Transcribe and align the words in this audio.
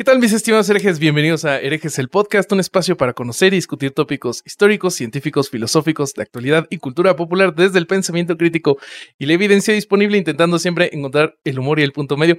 ¿Qué 0.00 0.04
tal 0.04 0.18
mis 0.18 0.32
estimados 0.32 0.66
herejes? 0.70 0.98
Bienvenidos 0.98 1.44
a 1.44 1.60
Herejes 1.60 1.98
el 1.98 2.08
Podcast, 2.08 2.50
un 2.52 2.60
espacio 2.60 2.96
para 2.96 3.12
conocer 3.12 3.52
y 3.52 3.56
discutir 3.56 3.90
tópicos 3.90 4.40
históricos, 4.46 4.94
científicos, 4.94 5.50
filosóficos, 5.50 6.14
de 6.14 6.22
actualidad 6.22 6.66
y 6.70 6.78
cultura 6.78 7.16
popular 7.16 7.54
desde 7.54 7.78
el 7.78 7.86
pensamiento 7.86 8.38
crítico 8.38 8.78
y 9.18 9.26
la 9.26 9.34
evidencia 9.34 9.74
disponible, 9.74 10.16
intentando 10.16 10.58
siempre 10.58 10.88
encontrar 10.94 11.36
el 11.44 11.58
humor 11.58 11.80
y 11.80 11.82
el 11.82 11.92
punto 11.92 12.16
medio. 12.16 12.38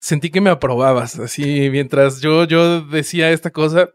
Sentí 0.00 0.30
que 0.30 0.40
me 0.40 0.50
aprobabas, 0.50 1.16
así 1.20 1.70
mientras 1.70 2.20
yo, 2.20 2.42
yo 2.42 2.80
decía 2.80 3.30
esta 3.30 3.52
cosa, 3.52 3.90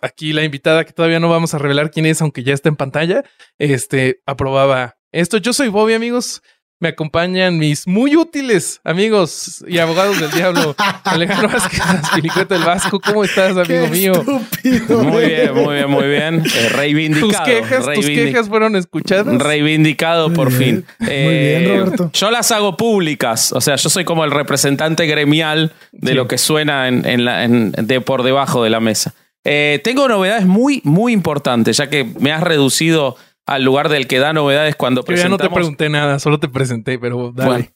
aquí 0.00 0.32
la 0.32 0.42
invitada 0.42 0.86
que 0.86 0.94
todavía 0.94 1.20
no 1.20 1.28
vamos 1.28 1.52
a 1.52 1.58
revelar 1.58 1.90
quién 1.90 2.06
es, 2.06 2.22
aunque 2.22 2.42
ya 2.42 2.54
está 2.54 2.70
en 2.70 2.76
pantalla, 2.76 3.22
este, 3.58 4.22
aprobaba 4.24 4.96
esto. 5.12 5.36
Yo 5.36 5.52
soy 5.52 5.68
Bobby, 5.68 5.92
amigos 5.92 6.40
me 6.78 6.88
acompañan 6.88 7.58
mis 7.58 7.86
muy 7.86 8.16
útiles 8.16 8.80
amigos 8.84 9.64
y 9.66 9.78
abogados 9.78 10.20
del 10.20 10.30
diablo. 10.30 10.74
Alejandro 11.04 11.48
Vázquez, 11.48 11.80
Pilicueta 12.14 12.54
del 12.54 12.64
Vasco. 12.64 13.00
¿Cómo 13.00 13.24
estás, 13.24 13.56
amigo 13.56 13.88
mío? 13.88 14.12
muy 14.22 15.24
bien, 15.26 15.54
muy 15.54 15.74
bien, 15.74 15.90
muy 15.90 16.06
bien. 16.06 16.42
Eh, 16.56 16.68
reivindicado. 16.70 17.28
¿Tus 17.28 17.40
quejas, 17.40 17.86
tus 17.94 18.06
quejas 18.06 18.48
fueron 18.48 18.76
escuchadas? 18.76 19.38
Reivindicado 19.38 20.32
por 20.32 20.50
fin. 20.50 20.84
muy 20.98 21.08
bien, 21.08 21.62
eh, 21.62 21.76
Roberto. 21.78 22.10
Yo 22.12 22.30
las 22.30 22.50
hago 22.50 22.76
públicas. 22.76 23.52
O 23.52 23.60
sea, 23.60 23.76
yo 23.76 23.90
soy 23.90 24.04
como 24.04 24.24
el 24.24 24.30
representante 24.30 25.06
gremial 25.06 25.72
de 25.92 26.14
lo 26.14 26.28
que 26.28 26.38
suena 26.38 26.88
en, 26.88 27.24
la, 27.24 27.46
de 27.46 28.00
por 28.00 28.22
debajo 28.22 28.62
de 28.62 28.70
la 28.70 28.80
mesa. 28.80 29.14
Eh, 29.44 29.80
tengo 29.84 30.08
novedades 30.08 30.46
muy, 30.46 30.80
muy 30.84 31.12
importantes, 31.12 31.76
ya 31.76 31.88
que 31.88 32.04
me 32.18 32.32
has 32.32 32.42
reducido 32.42 33.16
al 33.46 33.62
lugar 33.62 33.88
del 33.88 34.06
que 34.08 34.18
da 34.18 34.32
novedades 34.32 34.76
cuando 34.76 35.04
Yo 35.04 35.14
ya 35.14 35.28
no 35.28 35.38
te 35.38 35.48
pregunté 35.48 35.88
nada, 35.88 36.18
solo 36.18 36.38
te 36.40 36.48
presenté, 36.48 36.98
pero 36.98 37.32
dale. 37.32 37.72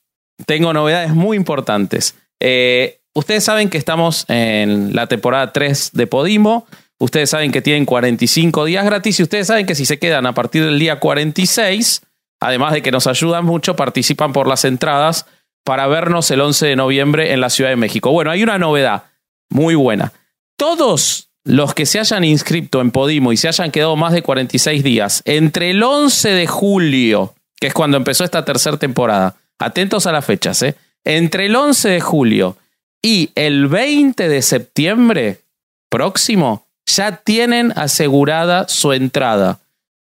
tengo 0.47 0.73
novedades 0.73 1.15
muy 1.15 1.37
importantes. 1.37 2.17
Eh, 2.41 3.01
ustedes 3.15 3.45
saben 3.45 3.71
que 3.71 3.79
estamos 3.79 4.25
en 4.29 4.95
la 4.95 5.07
temporada 5.07 5.53
3 5.53 5.91
de 5.93 6.07
Podimo. 6.07 6.67
Ustedes 6.99 7.31
saben 7.31 7.53
que 7.53 7.63
tienen 7.63 7.87
45 7.87 8.65
días 8.65 8.85
gratis 8.85 9.21
y 9.21 9.23
ustedes 9.23 9.47
saben 9.47 9.65
que 9.65 9.75
si 9.75 9.87
se 9.87 9.99
quedan 9.99 10.27
a 10.27 10.35
partir 10.35 10.65
del 10.65 10.79
día 10.79 10.99
46, 10.99 12.03
además 12.41 12.73
de 12.73 12.83
que 12.83 12.91
nos 12.91 13.07
ayudan 13.07 13.45
mucho, 13.45 13.77
participan 13.77 14.33
por 14.33 14.47
las 14.47 14.65
entradas 14.65 15.27
para 15.65 15.87
vernos 15.87 16.31
el 16.31 16.41
11 16.41 16.67
de 16.67 16.77
noviembre 16.77 17.33
en 17.33 17.41
la 17.41 17.49
Ciudad 17.49 17.71
de 17.71 17.77
México. 17.77 18.11
Bueno, 18.11 18.31
hay 18.31 18.43
una 18.43 18.59
novedad 18.59 19.05
muy 19.49 19.75
buena. 19.77 20.13
Todos 20.57 21.30
los 21.45 21.75
que 21.75 21.87
se 21.87 21.99
hayan 21.99 22.25
inscrito 22.25 22.81
en 22.81 22.91
Podimo 22.91 23.33
y 23.33 23.37
se 23.37 23.49
hayan 23.49 23.71
quedado 23.71 23.97
más 23.97 24.13
de 24.13 24.23
46 24.23 24.83
días 24.83 25.23
entre 25.25 25.71
el 25.71 25.83
11 25.83 26.31
de 26.31 26.47
julio, 26.47 27.35
que 27.59 27.69
es 27.69 27.75
cuando 27.75 27.97
empezó 27.97 28.25
esta 28.25 28.45
tercera 28.45 28.77
temporada, 28.77 29.37
atentos 29.59 30.07
a 30.07 30.13
las 30.13 30.25
fechas, 30.25 30.63
¿eh? 30.63 30.75
entre 31.05 31.47
el 31.47 31.57
11 31.57 31.89
de 31.89 32.01
julio 32.01 32.57
y 33.03 33.31
el 33.35 33.69
20 33.69 34.29
de 34.29 34.43
septiembre 34.43 35.41
próximo, 35.89 36.67
ya 36.87 37.17
tienen 37.17 37.73
asegurada 37.77 38.69
su 38.69 38.93
entrada. 38.93 39.61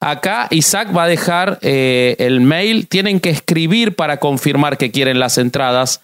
Acá 0.01 0.47
Isaac 0.51 0.97
va 0.97 1.05
a 1.05 1.09
dejar 1.09 1.59
eh, 1.63 2.17
el 2.19 2.41
mail, 2.41 2.87
tienen 2.87 3.19
que 3.19 3.31
escribir 3.31 3.97
para 3.97 4.19
confirmar 4.19 4.79
que 4.79 4.91
quieren 4.91 5.19
las 5.19 5.39
entradas 5.39 6.01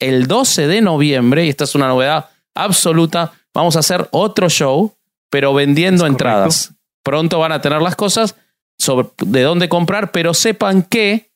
el 0.00 0.26
12 0.26 0.66
de 0.66 0.80
noviembre, 0.80 1.46
y 1.46 1.48
esta 1.48 1.64
es 1.64 1.74
una 1.74 1.88
novedad 1.88 2.30
absoluta, 2.54 3.32
vamos 3.54 3.76
a 3.76 3.80
hacer 3.80 4.08
otro 4.10 4.48
show, 4.48 4.94
pero 5.30 5.54
vendiendo 5.54 6.06
entradas. 6.06 6.72
Pronto 7.04 7.38
van 7.38 7.52
a 7.52 7.60
tener 7.60 7.82
las 7.82 7.96
cosas 7.96 8.36
sobre 8.78 9.08
de 9.18 9.42
dónde 9.42 9.68
comprar, 9.68 10.10
pero 10.10 10.34
sepan 10.34 10.82
que 10.82 11.32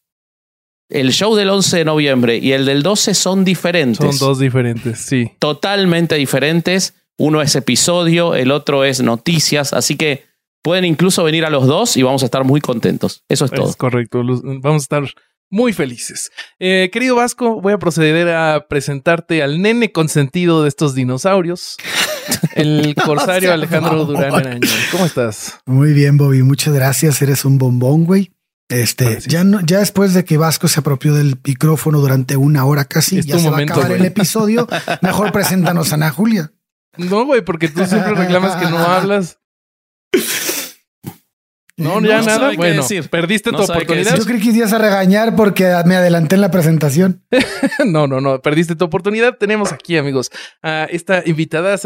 el 0.88 1.12
show 1.12 1.34
del 1.34 1.50
11 1.50 1.78
de 1.78 1.84
noviembre 1.84 2.36
y 2.36 2.52
el 2.52 2.64
del 2.64 2.82
12 2.82 3.14
son 3.14 3.44
diferentes. 3.44 4.18
Son 4.18 4.28
dos 4.28 4.38
diferentes, 4.38 5.00
sí. 5.00 5.32
Totalmente 5.38 6.14
diferentes. 6.14 6.94
Uno 7.18 7.40
es 7.42 7.56
episodio, 7.56 8.34
el 8.34 8.50
otro 8.50 8.84
es 8.84 9.00
noticias, 9.00 9.72
así 9.72 9.96
que 9.96 10.24
pueden 10.62 10.84
incluso 10.84 11.24
venir 11.24 11.44
a 11.44 11.50
los 11.50 11.66
dos 11.66 11.96
y 11.96 12.02
vamos 12.02 12.22
a 12.22 12.26
estar 12.26 12.44
muy 12.44 12.60
contentos. 12.60 13.24
Eso 13.28 13.44
es, 13.44 13.50
todo. 13.50 13.70
Es 13.70 13.76
correcto, 13.76 14.22
vamos 14.22 14.82
a 14.82 14.84
estar 14.84 15.04
muy 15.50 15.72
felices. 15.72 16.30
Eh, 16.58 16.90
querido 16.92 17.16
Vasco, 17.16 17.60
voy 17.60 17.72
a 17.72 17.78
proceder 17.78 18.28
a 18.28 18.66
presentarte 18.68 19.42
al 19.42 19.62
nene 19.62 19.92
consentido 19.92 20.62
de 20.62 20.68
estos 20.68 20.94
dinosaurios, 20.94 21.76
el 22.54 22.94
corsario 22.94 23.52
Alejandro 23.52 24.04
Durán 24.04 24.34
Araña. 24.34 24.68
¿Cómo 24.90 25.06
estás? 25.06 25.58
Muy 25.66 25.92
bien, 25.92 26.16
Bobby, 26.16 26.42
muchas 26.42 26.74
gracias. 26.74 27.22
Eres 27.22 27.44
un 27.44 27.58
bombón, 27.58 28.04
güey. 28.04 28.32
Este, 28.68 29.20
ya 29.28 29.44
no, 29.44 29.60
ya 29.60 29.78
después 29.78 30.12
de 30.12 30.24
que 30.24 30.36
Vasco 30.36 30.66
se 30.66 30.80
apropió 30.80 31.14
del 31.14 31.38
micrófono 31.46 32.00
durante 32.00 32.36
una 32.36 32.64
hora 32.64 32.84
casi, 32.84 33.22
ya 33.22 33.38
se 33.38 33.48
va 33.48 33.58
a 33.58 33.60
acabar 33.60 33.92
el 33.92 34.04
episodio. 34.04 34.66
Mejor 35.02 35.30
preséntanos 35.30 35.92
a 35.92 35.94
Ana 35.94 36.10
Julia. 36.10 36.50
No, 36.96 37.24
güey, 37.24 37.42
porque 37.42 37.68
tú 37.68 37.84
siempre 37.84 38.14
reclamas 38.14 38.56
que 38.56 38.70
no 38.70 38.78
hablas. 38.78 39.38
No, 41.78 42.00
ya 42.00 42.22
nada. 42.22 42.52
Bueno, 42.56 42.82
perdiste 43.10 43.50
tu 43.50 43.62
oportunidad. 43.62 44.16
Yo 44.16 44.24
creí 44.24 44.40
que 44.40 44.50
ibas 44.50 44.72
a 44.72 44.78
regañar 44.78 45.36
porque 45.36 45.64
me 45.84 45.96
adelanté 45.96 46.36
en 46.36 46.40
la 46.40 46.50
presentación. 46.50 47.22
no, 47.84 48.06
no, 48.06 48.20
no. 48.20 48.40
Perdiste 48.40 48.76
tu 48.76 48.86
oportunidad. 48.86 49.36
Tenemos 49.36 49.72
aquí, 49.72 49.98
amigos, 49.98 50.30
a 50.62 50.86
esta 50.90 51.22
invitada. 51.26 51.76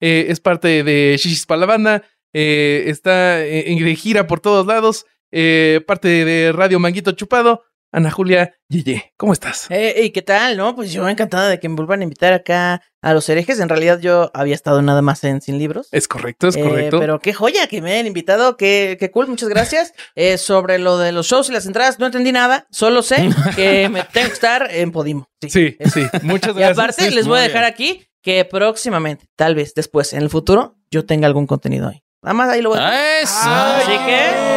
Eh, 0.00 0.26
es 0.28 0.40
parte 0.40 0.82
de 0.82 1.16
Shishis 1.16 1.46
para 1.46 1.60
la 1.60 1.66
banda. 1.66 2.02
Eh, 2.32 2.84
está 2.88 3.44
en, 3.44 3.78
gira 3.96 4.26
por 4.26 4.40
todos 4.40 4.66
lados. 4.66 5.06
Eh, 5.30 5.80
parte 5.86 6.24
de 6.24 6.52
Radio 6.52 6.80
Manguito 6.80 7.12
Chupado. 7.12 7.62
Ana 7.92 8.10
Julia 8.10 8.54
Yeye, 8.68 9.12
¿cómo 9.16 9.32
estás? 9.32 9.66
Eh, 9.70 10.10
¿qué 10.12 10.22
tal? 10.22 10.56
No, 10.56 10.74
pues 10.74 10.92
yo 10.92 11.08
encantada 11.08 11.48
de 11.48 11.60
que 11.60 11.68
me 11.68 11.76
vuelvan 11.76 12.00
a 12.00 12.02
invitar 12.02 12.32
acá 12.32 12.82
a 13.00 13.14
los 13.14 13.28
herejes. 13.28 13.60
En 13.60 13.68
realidad 13.68 14.00
yo 14.00 14.30
había 14.34 14.54
estado 14.54 14.82
nada 14.82 15.00
más 15.02 15.22
en 15.24 15.40
Sin 15.40 15.58
Libros. 15.58 15.88
Es 15.92 16.08
correcto, 16.08 16.48
es 16.48 16.56
eh, 16.56 16.62
correcto. 16.62 16.98
Pero 16.98 17.20
qué 17.20 17.32
joya 17.32 17.68
que 17.68 17.80
me 17.80 17.92
hayan 17.92 18.06
invitado, 18.06 18.56
qué, 18.56 18.96
qué 18.98 19.10
cool, 19.10 19.28
muchas 19.28 19.48
gracias. 19.48 19.92
Eh, 20.14 20.38
sobre 20.38 20.78
lo 20.78 20.96
de 20.96 21.12
los 21.12 21.26
shows 21.26 21.50
y 21.50 21.52
las 21.52 21.66
entradas, 21.66 21.98
no 21.98 22.06
entendí 22.06 22.32
nada, 22.32 22.66
solo 22.70 23.02
sé 23.02 23.28
que 23.54 23.88
me 23.88 24.02
tengo 24.12 24.28
que 24.28 24.32
estar 24.32 24.68
en 24.70 24.90
Podimo. 24.90 25.28
Sí, 25.42 25.76
sí, 25.92 26.06
muchas 26.22 26.54
gracias. 26.54 26.56
Y 26.56 26.62
aparte 26.62 27.10
les 27.10 27.26
voy 27.26 27.38
a 27.38 27.42
dejar 27.42 27.64
aquí 27.64 28.06
que 28.22 28.44
próximamente, 28.44 29.26
tal 29.36 29.54
vez 29.54 29.74
después, 29.74 30.12
en 30.14 30.22
el 30.22 30.30
futuro, 30.30 30.76
yo 30.90 31.04
tenga 31.04 31.26
algún 31.26 31.46
contenido 31.46 31.88
ahí. 31.88 32.02
Nada 32.22 32.34
más 32.34 32.48
ahí 32.48 32.62
lo 32.62 32.70
voy 32.70 32.78
a 32.80 33.20
¡Eso! 33.20 33.36
Así 33.44 33.92
que, 34.06 34.55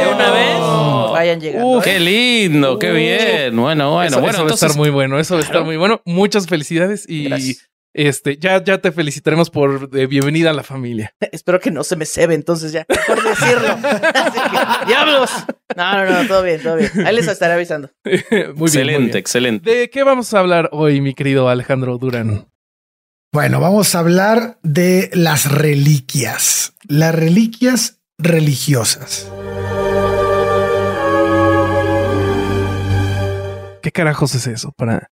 vayan 1.29 1.41
llegando. 1.41 1.79
¿eh? 1.79 1.81
¡Qué 1.83 1.99
lindo! 1.99 2.79
¡Qué 2.79 2.91
bien! 2.91 3.55
Bueno, 3.55 3.93
bueno, 3.93 4.03
eso, 4.03 4.19
bueno. 4.19 4.37
Eso 4.37 4.45
va 4.45 4.51
a 4.51 4.53
estar 4.53 4.75
muy 4.75 4.89
bueno. 4.89 5.19
Eso 5.19 5.35
va 5.35 5.41
a 5.41 5.43
estar 5.43 5.63
muy 5.63 5.77
bueno. 5.77 6.01
Muchas 6.05 6.47
felicidades 6.47 7.05
y 7.07 7.29
este 7.93 8.37
ya, 8.37 8.63
ya 8.63 8.77
te 8.77 8.91
felicitaremos 8.91 9.49
por 9.49 9.89
de 9.89 10.05
bienvenida 10.05 10.51
a 10.51 10.53
la 10.53 10.63
familia. 10.63 11.13
Espero 11.31 11.59
que 11.59 11.71
no 11.71 11.83
se 11.83 11.95
me 11.95 12.05
cebe 12.05 12.35
entonces 12.35 12.71
ya, 12.71 12.85
por 12.85 13.23
decirlo. 13.23 13.77
Que, 13.79 14.87
¡diablos! 14.87 15.31
No, 15.75 16.05
no, 16.05 16.11
no, 16.11 16.27
todo 16.27 16.43
bien, 16.43 16.61
todo 16.61 16.75
bien. 16.75 16.91
Ahí 17.05 17.15
les 17.15 17.27
estaré 17.27 17.53
avisando. 17.53 17.89
muy 18.03 18.21
bien. 18.21 18.55
Excelente, 18.61 19.17
excelente. 19.17 19.71
¿De 19.71 19.89
qué 19.89 20.03
vamos 20.03 20.33
a 20.33 20.39
hablar 20.39 20.69
hoy, 20.71 21.01
mi 21.01 21.13
querido 21.13 21.49
Alejandro 21.49 21.97
Durán? 21.97 22.47
Bueno, 23.31 23.59
vamos 23.59 23.93
a 23.93 23.99
hablar 23.99 24.59
de 24.63 25.09
las 25.13 25.51
reliquias, 25.51 26.73
las 26.87 27.13
reliquias 27.13 27.99
religiosas. 28.17 29.31
¿Qué 33.81 33.91
carajos 33.91 34.35
es 34.35 34.47
eso 34.47 34.71
para, 34.73 35.11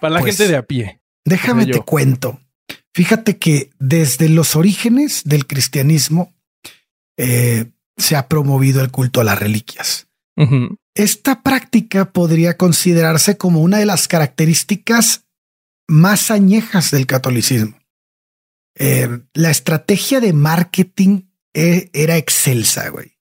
para 0.00 0.14
la 0.14 0.20
pues, 0.20 0.36
gente 0.36 0.52
de 0.52 0.58
a 0.58 0.62
pie? 0.62 1.00
Déjame 1.24 1.66
te 1.66 1.80
cuento. 1.80 2.40
Fíjate 2.94 3.36
que 3.36 3.70
desde 3.78 4.28
los 4.28 4.56
orígenes 4.56 5.22
del 5.24 5.46
cristianismo 5.46 6.34
eh, 7.18 7.66
se 7.96 8.16
ha 8.16 8.28
promovido 8.28 8.80
el 8.82 8.90
culto 8.90 9.20
a 9.20 9.24
las 9.24 9.38
reliquias. 9.38 10.08
Esta 10.94 11.42
práctica 11.42 12.12
podría 12.12 12.58
considerarse 12.58 13.38
como 13.38 13.62
una 13.62 13.78
de 13.78 13.86
las 13.86 14.06
características 14.06 15.24
más 15.88 16.30
añejas 16.30 16.90
del 16.90 17.06
catolicismo. 17.06 17.78
Eh, 18.74 19.20
la 19.32 19.50
estrategia 19.50 20.20
de 20.20 20.34
marketing 20.34 21.22
e, 21.54 21.88
era 21.94 22.18
excelsa, 22.18 22.90
güey. 22.90 23.15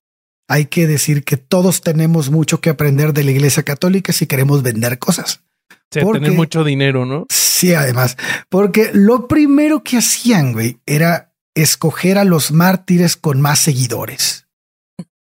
Hay 0.48 0.66
que 0.66 0.88
decir 0.88 1.24
que 1.24 1.38
todos 1.38 1.82
tenemos 1.82 2.30
mucho 2.30 2.62
que 2.62 2.70
aprender 2.70 3.14
de 3.14 3.24
la 3.24 3.32
Iglesia 3.32 3.64
Católica 3.64 4.14
si 4.14 4.28
queremos 4.28 4.64
vender 4.64 5.00
cosas. 5.00 5.42
tener 5.90 6.32
mucho 6.34 6.64
dinero, 6.64 7.06
¿no? 7.06 7.26
Sí, 7.30 7.74
además, 7.74 8.18
porque 8.50 8.92
lo 8.94 9.28
primero 9.28 9.84
que 9.84 9.98
hacían, 9.98 10.54
güey, 10.54 10.80
era 10.86 11.34
escoger 11.56 12.18
a 12.18 12.26
los 12.26 12.52
mártires 12.52 13.16
con 13.16 13.42
más 13.42 13.60
seguidores. 13.60 14.46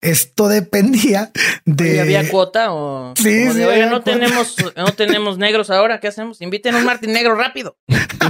Esto 0.04 0.48
dependía 0.48 1.30
de. 1.64 2.02
¿Había 2.02 2.28
cuota 2.28 2.74
o.? 2.74 3.14
Sí, 3.16 3.50
sí 3.50 3.64
Oye, 3.64 3.86
no 3.86 4.02
tenemos, 4.02 4.54
no 4.76 4.92
tenemos 4.92 5.38
negros 5.38 5.70
ahora, 5.70 5.98
¿qué 5.98 6.08
hacemos? 6.08 6.42
Inviten 6.42 6.74
a 6.74 6.78
un 6.78 6.84
Martín 6.84 7.14
negro 7.14 7.36
rápido. 7.36 7.78
Inviten 7.88 8.28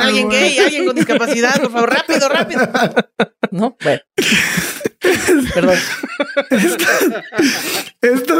a 0.00 0.04
alguien 0.04 0.30
gay, 0.30 0.58
alguien 0.58 0.86
con 0.86 0.96
discapacidad, 0.96 1.60
por 1.60 1.70
favor, 1.70 1.92
rápido, 1.92 2.26
rápido. 2.28 2.68
No, 3.52 3.76
bueno. 3.82 4.00
Perdón. 5.54 5.78
Esto, 8.00 8.38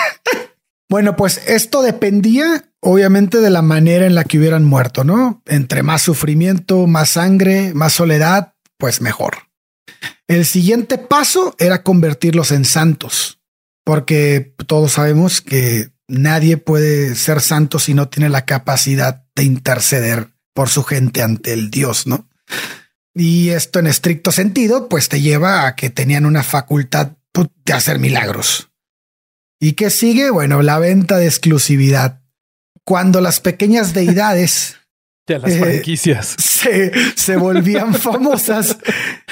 bueno, 0.88 1.16
pues 1.16 1.42
esto 1.46 1.82
dependía 1.82 2.64
obviamente 2.80 3.38
de 3.40 3.50
la 3.50 3.62
manera 3.62 4.06
en 4.06 4.14
la 4.14 4.24
que 4.24 4.38
hubieran 4.38 4.64
muerto, 4.64 5.04
¿no? 5.04 5.42
Entre 5.46 5.82
más 5.82 6.02
sufrimiento, 6.02 6.86
más 6.86 7.10
sangre, 7.10 7.72
más 7.74 7.92
soledad, 7.92 8.54
pues 8.76 9.00
mejor. 9.00 9.34
El 10.26 10.44
siguiente 10.44 10.98
paso 10.98 11.54
era 11.58 11.82
convertirlos 11.82 12.50
en 12.50 12.64
santos, 12.64 13.40
porque 13.84 14.54
todos 14.66 14.92
sabemos 14.92 15.40
que 15.40 15.92
nadie 16.08 16.56
puede 16.56 17.14
ser 17.14 17.40
santo 17.40 17.78
si 17.78 17.94
no 17.94 18.08
tiene 18.08 18.28
la 18.28 18.44
capacidad 18.44 19.24
de 19.34 19.44
interceder 19.44 20.28
por 20.54 20.68
su 20.68 20.82
gente 20.84 21.22
ante 21.22 21.52
el 21.52 21.70
Dios, 21.70 22.06
¿no? 22.06 22.28
Y 23.14 23.50
esto 23.50 23.78
en 23.78 23.86
estricto 23.86 24.32
sentido, 24.32 24.88
pues 24.88 25.08
te 25.08 25.20
lleva 25.20 25.66
a 25.66 25.76
que 25.76 25.90
tenían 25.90 26.24
una 26.24 26.42
facultad 26.42 27.12
pues, 27.32 27.48
de 27.64 27.72
hacer 27.72 27.98
milagros. 27.98 28.70
¿Y 29.60 29.72
qué 29.72 29.90
sigue? 29.90 30.30
Bueno, 30.30 30.62
la 30.62 30.78
venta 30.78 31.18
de 31.18 31.26
exclusividad. 31.26 32.22
Cuando 32.84 33.20
las 33.20 33.40
pequeñas 33.40 33.94
deidades 33.94 34.76
ya 35.28 35.38
las 35.38 35.52
eh, 35.52 35.58
franquicias 35.58 36.36
se, 36.38 36.92
se 37.16 37.36
volvían 37.36 37.94
famosas 37.94 38.78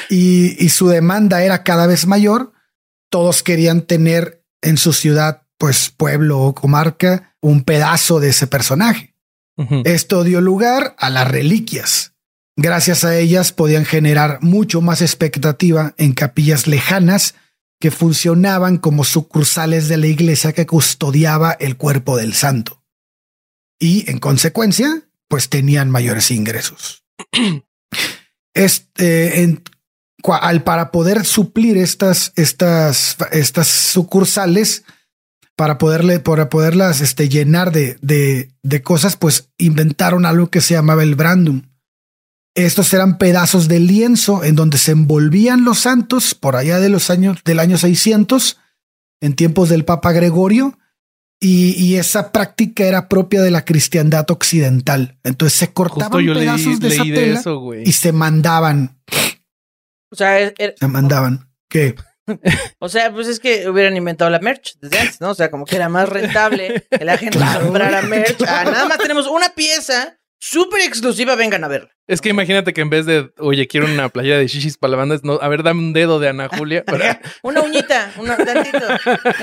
y, 0.09 0.69
su 0.69 0.89
demanda 0.89 1.43
era 1.43 1.63
cada 1.63 1.87
vez 1.87 2.07
mayor. 2.07 2.53
Todos 3.11 3.43
querían 3.43 3.83
tener 3.83 4.45
en 4.63 4.77
su 4.77 4.93
ciudad, 4.93 5.43
pues 5.59 5.91
pueblo 5.91 6.39
o 6.41 6.55
comarca, 6.55 7.35
un 7.41 7.65
pedazo 7.65 8.21
de 8.21 8.29
ese 8.29 8.47
personaje. 8.47 9.15
Esto 9.85 10.25
dio 10.25 10.41
lugar 10.41 10.95
a 10.97 11.11
las 11.11 11.29
reliquias. 11.29 12.15
Gracias 12.63 13.05
a 13.05 13.17
ellas 13.17 13.53
podían 13.53 13.87
generar 13.87 14.37
mucho 14.43 14.83
más 14.83 15.01
expectativa 15.01 15.95
en 15.97 16.13
capillas 16.13 16.67
lejanas 16.67 17.35
que 17.81 17.91
funcionaban 17.91 18.77
como 18.77 19.05
sucursales 19.05 19.89
de 19.89 19.97
la 19.97 20.09
iglesia 20.09 20.53
que 20.53 20.67
custodiaba 20.67 21.53
el 21.53 21.79
cuerpo 21.79 22.19
del 22.19 22.35
santo. 22.35 22.85
Y 23.79 24.11
en 24.11 24.19
consecuencia, 24.19 25.09
pues 25.27 25.49
tenían 25.49 25.89
mayores 25.89 26.31
ingresos. 26.31 27.03
este, 28.55 29.43
en, 29.43 29.63
al, 30.25 30.63
para 30.63 30.91
poder 30.91 31.25
suplir 31.25 31.79
estas, 31.79 32.35
estas, 32.37 33.17
estas 33.33 33.69
sucursales, 33.69 34.85
para 35.57 35.79
poderle, 35.79 36.21
para 36.21 36.51
poderlas 36.51 37.01
este, 37.01 37.31
llenar 37.31 37.73
de, 37.73 37.97
de, 38.03 38.51
de 38.63 38.83
cosas, 38.83 39.17
pues 39.17 39.49
inventaron 39.57 40.27
algo 40.27 40.51
que 40.51 40.61
se 40.61 40.75
llamaba 40.75 41.03
el 41.03 41.15
brandum. 41.15 41.70
Estos 42.67 42.93
eran 42.93 43.19
pedazos 43.19 43.69
de 43.69 43.81
lienzo 43.81 44.45
en 44.45 44.57
donde 44.57 44.79
se 44.79 44.93
envolvían 44.93 45.65
los 45.65 45.81
santos 45.81 46.35
por 46.35 46.57
allá 46.57 46.81
de 46.81 46.89
los 46.89 47.11
años 47.11 47.39
del 47.45 47.59
año 47.59 47.79
600, 47.79 48.59
en 49.21 49.35
tiempos 49.35 49.69
del 49.69 49.85
Papa 49.85 50.13
Gregorio, 50.13 50.79
y, 51.43 51.97
esa 51.97 52.33
práctica 52.33 52.85
era 52.85 53.09
propia 53.09 53.41
de 53.41 53.51
la 53.51 53.65
cristiandad 53.65 54.31
occidental. 54.31 55.19
Entonces 55.25 55.59
se 55.59 55.73
cortaban 55.73 56.23
pedazos 56.23 56.81
de 56.81 56.89
esa 56.89 57.03
tela 57.03 57.43
y 57.83 57.93
se 57.93 58.13
mandaban. 58.13 59.01
O 60.11 60.17
sea, 60.17 60.53
se 60.55 60.87
mandaban. 60.87 61.51
¿Qué? 61.69 61.95
O 62.79 62.89
sea, 62.89 63.13
pues 63.13 63.27
es 63.27 63.41
que 63.41 63.69
hubieran 63.69 63.97
inventado 63.97 64.31
la 64.31 64.39
merch 64.39 64.79
desde 64.81 65.01
antes, 65.01 65.21
¿no? 65.21 65.31
O 65.31 65.35
sea, 65.35 65.51
como 65.51 65.65
que 65.65 65.75
era 65.75 65.89
más 65.89 66.09
rentable 66.09 66.85
que 66.89 67.05
la 67.05 67.19
gente 67.19 67.41
comprara 67.61 68.03
merch. 68.03 68.41
Ah, 68.47 68.63
nada 68.65 68.87
más 68.87 68.99
tenemos 68.99 69.27
una 69.27 69.49
pieza 69.49 70.20
súper 70.41 70.81
exclusiva, 70.83 71.37
vengan 71.37 71.63
a 71.63 71.69
verla. 71.69 71.91
Es 72.07 72.21
que 72.21 72.31
imagínate 72.31 72.73
que 72.73 72.81
en 72.81 72.91
vez 72.91 73.07
de, 73.07 73.31
oye, 73.39 73.69
quiero 73.69 73.87
una 73.87 74.09
playa 74.09 74.37
de 74.37 74.49
shishis 74.49 74.77
para 74.77 74.93
la 74.93 74.97
banda, 74.97 75.21
no, 75.23 75.35
a 75.41 75.49
ver, 75.49 75.63
dame 75.63 75.81
un 75.81 75.93
dedo 75.93 76.19
de 76.19 76.29
Ana 76.29 76.49
Julia. 76.49 76.85
una 77.43 77.63
uñita, 77.63 78.13
una, 78.19 78.37
tantito, 78.37 78.87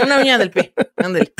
una 0.03 0.19
uña 0.19 0.37
del 0.37 0.51
pie. 0.51 0.73
Ándale. 0.97 1.31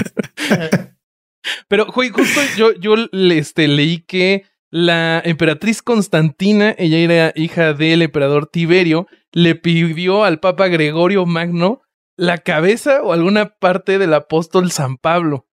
Pero, 1.67 1.85
justo 1.91 2.41
yo, 2.55 2.73
yo 2.73 2.95
este, 3.11 3.67
leí 3.67 3.99
que 3.99 4.45
la 4.69 5.21
emperatriz 5.23 5.81
Constantina, 5.81 6.75
ella 6.77 6.97
era 6.97 7.33
hija 7.35 7.73
del 7.73 8.01
emperador 8.01 8.47
Tiberio, 8.47 9.07
le 9.31 9.55
pidió 9.55 10.23
al 10.23 10.39
Papa 10.39 10.67
Gregorio 10.67 11.25
Magno 11.25 11.81
la 12.17 12.39
cabeza 12.39 13.01
o 13.03 13.13
alguna 13.13 13.57
parte 13.59 13.97
del 13.97 14.13
apóstol 14.13 14.71
San 14.71 14.97
Pablo. 14.97 15.46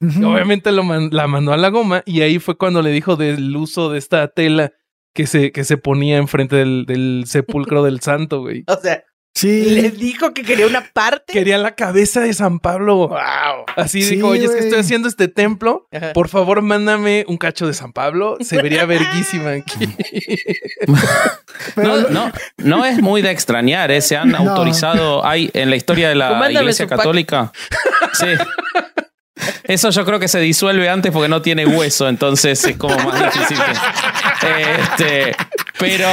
Obviamente 0.00 0.70
lo 0.70 0.84
la 1.10 1.26
mandó 1.26 1.52
a 1.52 1.56
la 1.56 1.70
goma 1.70 2.02
y 2.06 2.20
ahí 2.20 2.38
fue 2.38 2.56
cuando 2.56 2.82
le 2.82 2.90
dijo 2.90 3.16
del 3.16 3.56
uso 3.56 3.90
de 3.90 3.98
esta 3.98 4.28
tela 4.28 4.72
que 5.14 5.26
se, 5.26 5.50
que 5.50 5.64
se 5.64 5.76
ponía 5.76 6.18
enfrente 6.18 6.56
del, 6.56 6.86
del 6.86 7.24
sepulcro 7.26 7.82
del 7.82 8.00
santo, 8.00 8.40
güey. 8.40 8.64
O 8.68 8.76
sea, 8.80 9.02
Sí. 9.38 9.70
Le 9.70 9.90
dijo 9.92 10.34
que 10.34 10.42
quería 10.42 10.66
una 10.66 10.84
parte. 10.92 11.32
Quería 11.32 11.58
la 11.58 11.76
cabeza 11.76 12.20
de 12.20 12.34
San 12.34 12.58
Pablo. 12.58 12.96
Wow. 12.96 13.18
Así 13.76 14.02
dijo, 14.02 14.26
oye, 14.28 14.46
es 14.46 14.50
que 14.50 14.58
estoy 14.58 14.80
haciendo 14.80 15.06
este 15.06 15.28
templo. 15.28 15.86
Por 16.12 16.28
favor, 16.28 16.60
mándame 16.60 17.24
un 17.28 17.36
cacho 17.36 17.68
de 17.68 17.72
San 17.72 17.92
Pablo. 17.92 18.36
Se 18.40 18.60
vería 18.60 18.84
verguísima 18.86 19.50
aquí. 19.50 19.88
no, 21.76 22.08
no, 22.08 22.32
no 22.56 22.84
es 22.84 23.00
muy 23.00 23.22
de 23.22 23.30
extrañar, 23.30 23.92
¿eh? 23.92 24.00
Se 24.00 24.16
han 24.16 24.34
autorizado, 24.34 25.24
hay 25.24 25.50
en 25.54 25.70
la 25.70 25.76
historia 25.76 26.08
de 26.08 26.16
la 26.16 26.50
Iglesia 26.50 26.88
Católica. 26.88 27.52
Sí. 28.14 28.26
Eso 29.64 29.90
yo 29.90 30.04
creo 30.04 30.18
que 30.18 30.28
se 30.28 30.40
disuelve 30.40 30.88
antes 30.88 31.12
porque 31.12 31.28
no 31.28 31.42
tiene 31.42 31.66
hueso, 31.66 32.08
entonces 32.08 32.64
es 32.64 32.76
como 32.76 32.96
más 32.96 33.32
difícil. 33.32 33.58
este, 34.78 35.36
pero. 35.78 36.08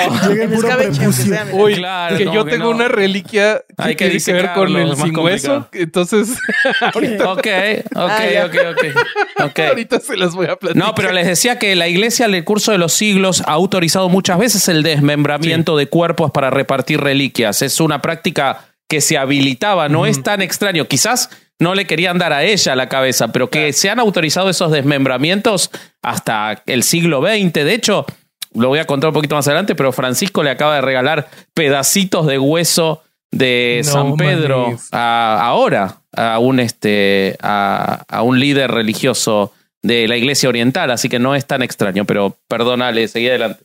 Uy, 1.54 1.76
claro, 1.76 2.18
que 2.18 2.26
yo 2.26 2.46
tengo 2.46 2.70
una 2.70 2.88
reliquia 2.88 3.64
que 3.68 3.84
Hay 3.84 3.96
que, 3.96 4.10
tiene 4.10 4.24
que 4.24 4.34
ver 4.34 4.54
con 4.54 4.76
el 4.76 4.96
sin 4.96 5.18
hueso. 5.18 5.68
Entonces, 5.72 6.38
ahorita. 6.94 7.32
Ok, 7.32 7.38
ok, 7.40 7.48
ah, 7.96 8.46
ok, 8.46 9.46
ok. 9.46 9.60
ahorita 9.60 10.00
se 10.00 10.18
las 10.18 10.36
voy 10.36 10.48
a 10.48 10.56
platicar. 10.56 10.76
No, 10.76 10.96
pero 10.96 11.12
les 11.12 11.28
decía 11.28 11.60
que 11.60 11.76
la 11.76 11.88
iglesia, 11.88 12.26
en 12.26 12.36
el 12.36 12.44
curso 12.44 12.72
de 12.72 12.78
los 12.78 12.94
siglos, 12.94 13.42
ha 13.46 13.52
autorizado 13.52 14.10
muchas 14.10 14.38
veces 14.38 14.68
el 14.68 14.84
desmembramiento 14.84 15.78
de 15.78 15.88
cuerpos 15.88 16.32
para 16.32 16.50
repartir 16.50 17.02
reliquias. 17.02 17.62
Es 17.62 17.80
una 17.80 18.02
práctica 18.02 18.66
que 18.88 19.02
se 19.02 19.18
habilitaba, 19.18 19.90
no 19.90 20.06
es 20.06 20.22
tan 20.22 20.42
extraño. 20.42 20.88
Quizás 20.88 21.30
no 21.60 21.74
le 21.74 21.86
querían 21.86 22.18
dar 22.18 22.34
a 22.34 22.44
ella 22.44 22.76
la 22.76 22.90
cabeza, 22.90 23.30
pero 23.30 23.50
que 23.50 23.74
se 23.74 23.90
han 23.90 24.00
autorizado 24.00 24.50
esos 24.50 24.72
desmembramientos 24.72 25.72
hasta 26.02 26.62
el 26.66 26.84
siglo 26.84 27.22
XX. 27.22 27.54
De 27.54 27.74
hecho, 27.74 28.06
lo 28.54 28.70
voy 28.70 28.80
a 28.80 28.86
contar 28.86 29.10
un 29.10 29.14
poquito 29.14 29.36
más 29.36 29.48
adelante, 29.48 29.76
pero 29.76 29.92
Francisco 29.92 30.44
le 30.44 30.50
acaba 30.50 30.76
de 30.76 30.82
regalar 30.82 31.30
pedacitos 31.54 32.26
de 32.28 32.40
hueso 32.40 33.04
de 33.32 33.82
San 33.84 34.16
Pedro 34.16 34.78
ahora 34.92 36.02
a 36.14 36.40
un, 36.40 36.60
este, 36.60 37.36
a, 37.42 38.22
un 38.24 38.40
líder 38.40 38.72
religioso 38.72 39.52
de 39.82 40.08
la 40.08 40.18
iglesia 40.18 40.50
oriental, 40.50 40.90
así 40.90 41.10
que 41.10 41.20
no 41.20 41.36
es 41.36 41.46
tan 41.46 41.62
extraño, 41.62 42.06
pero 42.06 42.38
perdónale, 42.48 43.08
seguí 43.08 43.28
adelante. 43.28 43.64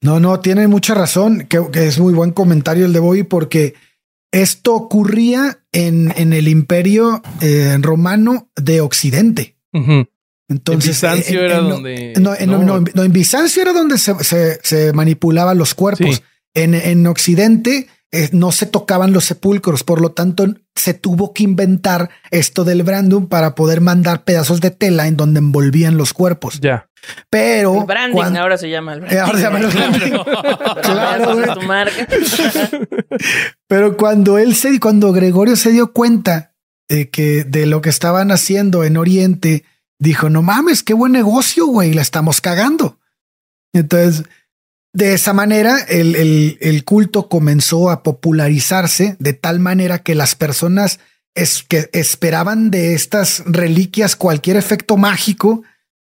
No, 0.00 0.20
no, 0.20 0.40
tiene 0.40 0.68
mucha 0.68 0.94
razón, 0.94 1.46
que, 1.48 1.60
es 1.74 1.98
muy 1.98 2.12
buen 2.12 2.32
comentario 2.32 2.84
el 2.84 2.92
de 2.92 3.00
Boy, 3.00 3.22
porque 3.22 3.74
esto 4.32 4.74
ocurría 4.74 5.60
en, 5.72 6.12
en 6.16 6.32
el 6.32 6.48
imperio 6.48 7.22
eh, 7.40 7.76
romano 7.80 8.50
de 8.56 8.80
Occidente. 8.80 9.56
Entonces, 10.48 11.02
en 11.02 11.12
Bizancio 11.12 11.44
era 11.44 11.58
donde. 11.58 12.14
No, 12.18 12.34
en 12.34 13.12
Bizancio 13.12 13.62
era 13.62 13.72
donde 13.72 13.98
se, 13.98 14.14
se, 14.62 14.92
manipulaban 14.92 15.58
los 15.58 15.74
cuerpos. 15.74 16.22
En, 16.54 16.74
en 16.74 17.06
Occidente 17.06 17.86
eh, 18.10 18.30
no 18.32 18.52
se 18.52 18.64
tocaban 18.64 19.12
los 19.12 19.26
sepulcros, 19.26 19.84
por 19.84 20.00
lo 20.00 20.12
tanto 20.12 20.46
se 20.74 20.94
tuvo 20.94 21.34
que 21.34 21.42
inventar 21.42 22.08
esto 22.30 22.64
del 22.64 22.82
branding 22.82 23.26
para 23.26 23.54
poder 23.54 23.82
mandar 23.82 24.24
pedazos 24.24 24.62
de 24.62 24.70
tela 24.70 25.06
en 25.08 25.16
donde 25.18 25.40
envolvían 25.40 25.98
los 25.98 26.14
cuerpos. 26.14 26.58
Ya. 26.60 26.88
Pero. 27.28 27.80
El 27.80 27.86
branding 27.86 28.36
ahora 28.36 28.56
se 28.56 28.70
llama 28.70 28.94
el 28.94 29.00
branding. 29.00 29.18
Ahora 29.18 29.38
se 29.38 29.44
llama 29.44 29.58
el 29.58 29.66
branding. 29.66 30.10
claro, 30.82 31.54
tu 31.54 31.62
marca. 31.66 32.08
Pero 33.66 33.96
cuando 33.98 34.38
él 34.38 34.54
se, 34.54 34.80
cuando 34.80 35.12
Gregorio 35.12 35.56
se 35.56 35.70
dio 35.70 35.92
cuenta 35.92 36.54
de 36.88 37.10
que 37.10 37.44
de 37.44 37.66
lo 37.66 37.82
que 37.82 37.90
estaban 37.90 38.30
haciendo 38.30 38.84
en 38.84 38.96
Oriente, 38.96 39.64
dijo: 39.98 40.30
No 40.30 40.40
mames, 40.42 40.82
qué 40.82 40.94
buen 40.94 41.12
negocio, 41.12 41.66
güey, 41.66 41.92
la 41.92 42.00
estamos 42.02 42.40
cagando. 42.40 42.98
Entonces 43.74 44.24
de 44.92 45.14
esa 45.14 45.32
manera 45.32 45.78
el, 45.88 46.82
culto 46.84 47.28
comenzó 47.28 47.90
a 47.90 48.02
popularizarse 48.02 49.16
de 49.18 49.32
tal 49.32 49.60
manera 49.60 50.02
que 50.02 50.14
las 50.14 50.34
personas 50.34 50.98
es 51.34 51.62
que 51.62 51.90
esperaban 51.92 52.70
de 52.70 52.94
estas 52.94 53.42
reliquias 53.46 54.16
cualquier 54.16 54.56
efecto 54.56 54.96
mágico 54.96 55.62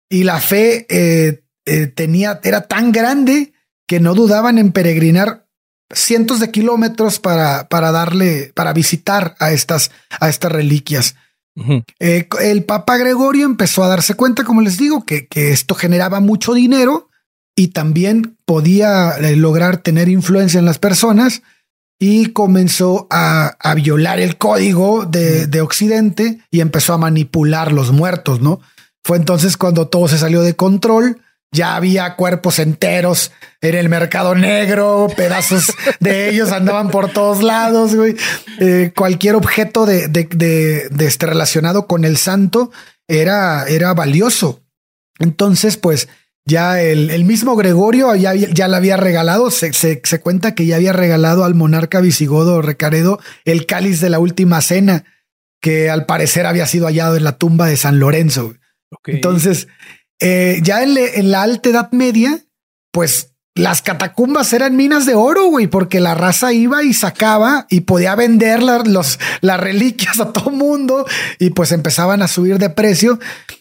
y 0.09 0.25
la 0.25 0.41
fe 0.41 0.87
eh, 0.89 1.45
eh, 1.67 1.87
tenía, 1.89 2.41
era 2.43 2.63
tan 2.63 2.91
grande 2.91 3.53
que 3.87 4.01
no 4.01 4.15
dudaban 4.15 4.59
en 4.59 4.73
peregrinar 4.73 5.47
cientos 5.93 6.41
de 6.41 6.51
kilómetros 6.51 7.19
para, 7.19 7.69
para 7.69 7.93
darle, 7.93 8.53
para 8.55 8.73
visitar 8.73 9.37
a 9.39 9.53
estas, 9.53 9.91
a 10.19 10.29
estas 10.29 10.53
reliquias. 10.53 11.17
Eh, 11.99 12.27
el 12.41 12.65
Papa 12.65 12.97
Gregorio 12.97 13.45
empezó 13.45 13.85
a 13.85 13.89
darse 13.89 14.15
cuenta, 14.15 14.45
como 14.45 14.63
les 14.63 14.79
digo, 14.79 15.05
que, 15.05 15.27
que 15.27 15.51
esto 15.51 15.75
generaba 15.75 16.21
mucho 16.21 16.55
dinero 16.55 17.10
y 17.57 17.69
también 17.69 18.37
podía 18.45 19.13
eh, 19.13 19.37
lograr 19.37 19.79
tener 19.79 20.09
influencia 20.09 20.59
en 20.59 20.65
las 20.65 20.79
personas 20.79 21.43
y 21.99 22.27
comenzó 22.33 23.07
a, 23.11 23.57
violar 23.77 24.21
el 24.21 24.39
código 24.39 25.05
de, 25.05 25.47
de, 25.47 25.61
Occidente 25.61 26.41
y 26.51 26.61
empezó 26.61 26.95
a 26.95 26.99
manipular 26.99 27.73
los 27.73 27.93
muertos, 27.93 28.41
¿no? 28.41 28.61
Fue 29.05 29.19
entonces 29.19 29.57
cuando 29.57 29.89
todo 29.89 30.09
se 30.09 30.19
salió 30.19 30.41
de 30.43 30.57
control 30.57 31.21
ya 31.53 31.75
había 31.75 32.15
cuerpos 32.15 32.59
enteros 32.59 33.33
en 33.61 33.75
el 33.75 33.89
mercado 33.89 34.35
negro, 34.35 35.09
pedazos 35.17 35.73
de 35.99 36.29
ellos 36.31 36.53
andaban 36.53 36.91
por 36.91 37.13
todos 37.13 37.43
lados, 37.43 37.95
güey. 37.95 38.17
Eh, 38.61 38.93
cualquier 38.97 39.35
objeto 39.35 39.85
de, 39.85 40.09
de, 40.09 40.89
de, 40.91 41.07
este 41.07 41.27
relacionado 41.27 41.87
con 41.87 42.05
el 42.05 42.17
santo 42.17 42.71
era, 43.09 43.65
era 43.67 43.93
valioso. 43.95 44.63
Entonces, 45.19 45.77
pues 45.77 46.09
ya 46.47 46.81
el, 46.83 47.11
el 47.11 47.25
mismo 47.25 47.55
Gregorio 47.57 48.15
ya, 48.15 48.35
ya 48.35 48.69
le 48.69 48.77
había 48.77 48.97
regalado, 48.97 49.51
se, 49.51 49.73
se, 49.73 50.01
se, 50.03 50.21
cuenta 50.21 50.55
que 50.55 50.67
ya 50.67 50.77
había 50.77 50.93
regalado 50.93 51.45
al 51.45 51.55
monarca 51.55 52.01
visigodo 52.01 52.63
Recaredo 52.63 53.21
el 53.45 53.67
cáliz 53.67 54.01
de 54.01 54.11
la 54.11 54.19
última 54.19 54.61
cena, 54.61 55.05
que 55.61 55.91
al 55.91 56.07
parecer 56.07 56.47
había 56.47 56.67
sido 56.67 56.87
hallado 56.87 57.17
en 57.17 57.25
la 57.25 57.37
tumba 57.37 57.67
de 57.67 57.77
San 57.77 58.01
Lorenzo. 58.01 58.55
Entonces, 59.05 59.69
eh, 60.19 60.61
ya 60.63 60.83
en, 60.83 61.31
la 61.31 61.43
alta 61.43 61.69
edad 61.69 61.93
media, 61.93 62.41
pues 62.91 63.35
las 63.55 63.83
catacumbas 63.83 64.53
eran 64.53 64.77
minas 64.77 65.07
de 65.07 65.15
oro, 65.15 65.47
güey, 65.47 65.67
porque 65.67 66.01
la 66.01 66.15
raza 66.15 66.53
iba 66.53 66.83
y 66.83 66.95
sacaba 66.95 67.67
y 67.69 67.83
podía 67.83 68.15
vender 68.15 68.63
los, 68.63 69.19
las 69.41 69.61
reliquias 69.61 70.19
a 70.19 70.33
todo 70.33 70.51
mundo 70.51 71.07
y 71.39 71.51
pues 71.51 71.73
empezaban 71.73 72.23
a 72.23 72.29
subir 72.29 72.59
de 72.59 72.71
precio. 72.71 73.19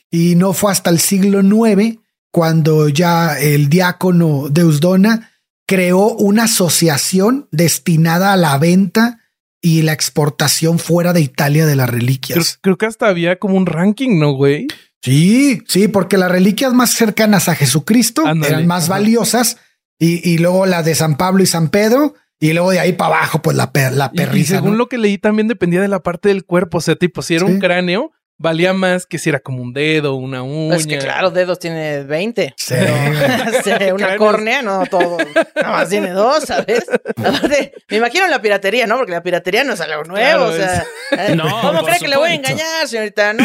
Y 0.09 0.36
no 0.36 0.53
fue 0.53 0.71
hasta 0.71 0.89
el 0.89 1.00
siglo 1.00 1.41
IX 1.41 2.00
cuando 2.31 2.89
ya 2.89 3.39
el 3.39 3.69
diácono 3.69 4.50
Deusdona 4.50 5.31
creó 5.67 6.13
una 6.15 6.43
asociación 6.43 7.48
destinada 7.51 8.33
a 8.33 8.38
la 8.38 8.57
venta 8.57 9.19
y 9.62 9.81
la 9.81 9.93
exportación 9.93 10.79
fuera 10.79 11.13
de 11.13 11.21
Italia 11.21 11.65
de 11.65 11.75
las 11.75 11.89
reliquias. 11.89 12.59
creo 12.62 12.77
que 12.77 12.86
hasta 12.86 13.07
había 13.07 13.38
como 13.38 13.55
un 13.55 13.65
ranking, 13.65 14.19
¿no, 14.19 14.31
güey? 14.31 14.67
Sí, 15.01 15.62
sí, 15.67 15.88
porque 15.88 16.17
las 16.17 16.31
reliquias 16.31 16.74
más 16.74 16.91
cercanas 16.91 17.50
a 17.50 17.55
Jesucristo 17.55 18.24
eran 18.27 18.67
más 18.67 18.89
valiosas 18.89 19.57
y, 19.98 20.38
luego 20.38 20.65
las 20.65 20.86
de 20.86 20.95
San 20.95 21.17
Pablo 21.17 21.43
y 21.43 21.45
San 21.45 21.69
Pedro 21.69 22.15
y 22.39 22.53
luego 22.53 22.71
de 22.71 22.79
ahí 22.79 22.93
para 22.93 23.17
abajo, 23.17 23.41
pues 23.41 23.55
la, 23.57 23.69
la 23.91 24.12
perrisa. 24.12 24.55
Y, 24.55 24.57
según 24.57 24.77
lo 24.77 24.88
que 24.88 24.98
leí, 24.98 25.17
también 25.17 25.48
dependía 25.50 25.81
de 25.81 25.89
la 25.89 26.01
parte 26.01 26.29
del 26.29 26.45
cuerpo. 26.45 26.77
O 26.77 26.81
sea, 26.81 26.95
tipo, 26.95 27.21
si 27.21 27.36
era 27.36 27.45
un 27.45 27.59
cráneo, 27.59 28.12
valía 28.39 28.74
más 28.74 29.05
que 29.05 29.19
si 29.19 29.29
era 29.29 29.39
como 29.39 29.62
un 29.62 29.74
dedo, 29.74 30.15
una 30.15 30.41
uña. 30.41 30.75
Es 30.77 30.88
que 30.88 30.98
claro, 30.98 31.29
dedos 31.29 31.60
tiene 31.60 32.03
20. 32.03 32.55
Sí. 32.58 32.74
una 33.93 34.17
córnea, 34.17 34.62
no 34.62 34.86
todo. 34.88 35.17
Nada 35.55 35.72
más 35.72 35.89
tiene 35.89 36.12
dos, 36.12 36.46
¿sabes? 36.46 36.86
Aparte, 37.17 37.74
me 37.89 37.98
imagino 37.98 38.27
la 38.27 38.41
piratería, 38.41 38.88
¿no? 38.88 38.98
Porque 38.98 39.12
la 39.12 39.22
piratería 39.22 39.63
no 39.63 39.74
es 39.74 39.81
algo 39.81 40.03
nuevo. 40.05 40.46
o 40.46 40.53
sea, 40.53 40.86
eh, 41.12 41.36
no, 41.36 41.43
¿cómo 41.62 41.84
cree 41.84 42.00
que 42.00 42.08
le 42.08 42.17
voy 42.17 42.29
a 42.29 42.34
engañar, 42.34 42.88
señorita? 42.88 43.34
No. 43.34 43.43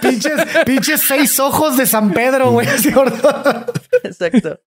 pinches, 0.00 0.32
pinches 0.66 1.00
seis 1.00 1.40
ojos 1.40 1.76
de 1.76 1.86
San 1.86 2.12
Pedro, 2.12 2.50
güey. 2.50 2.68
Exacto. 4.02 4.60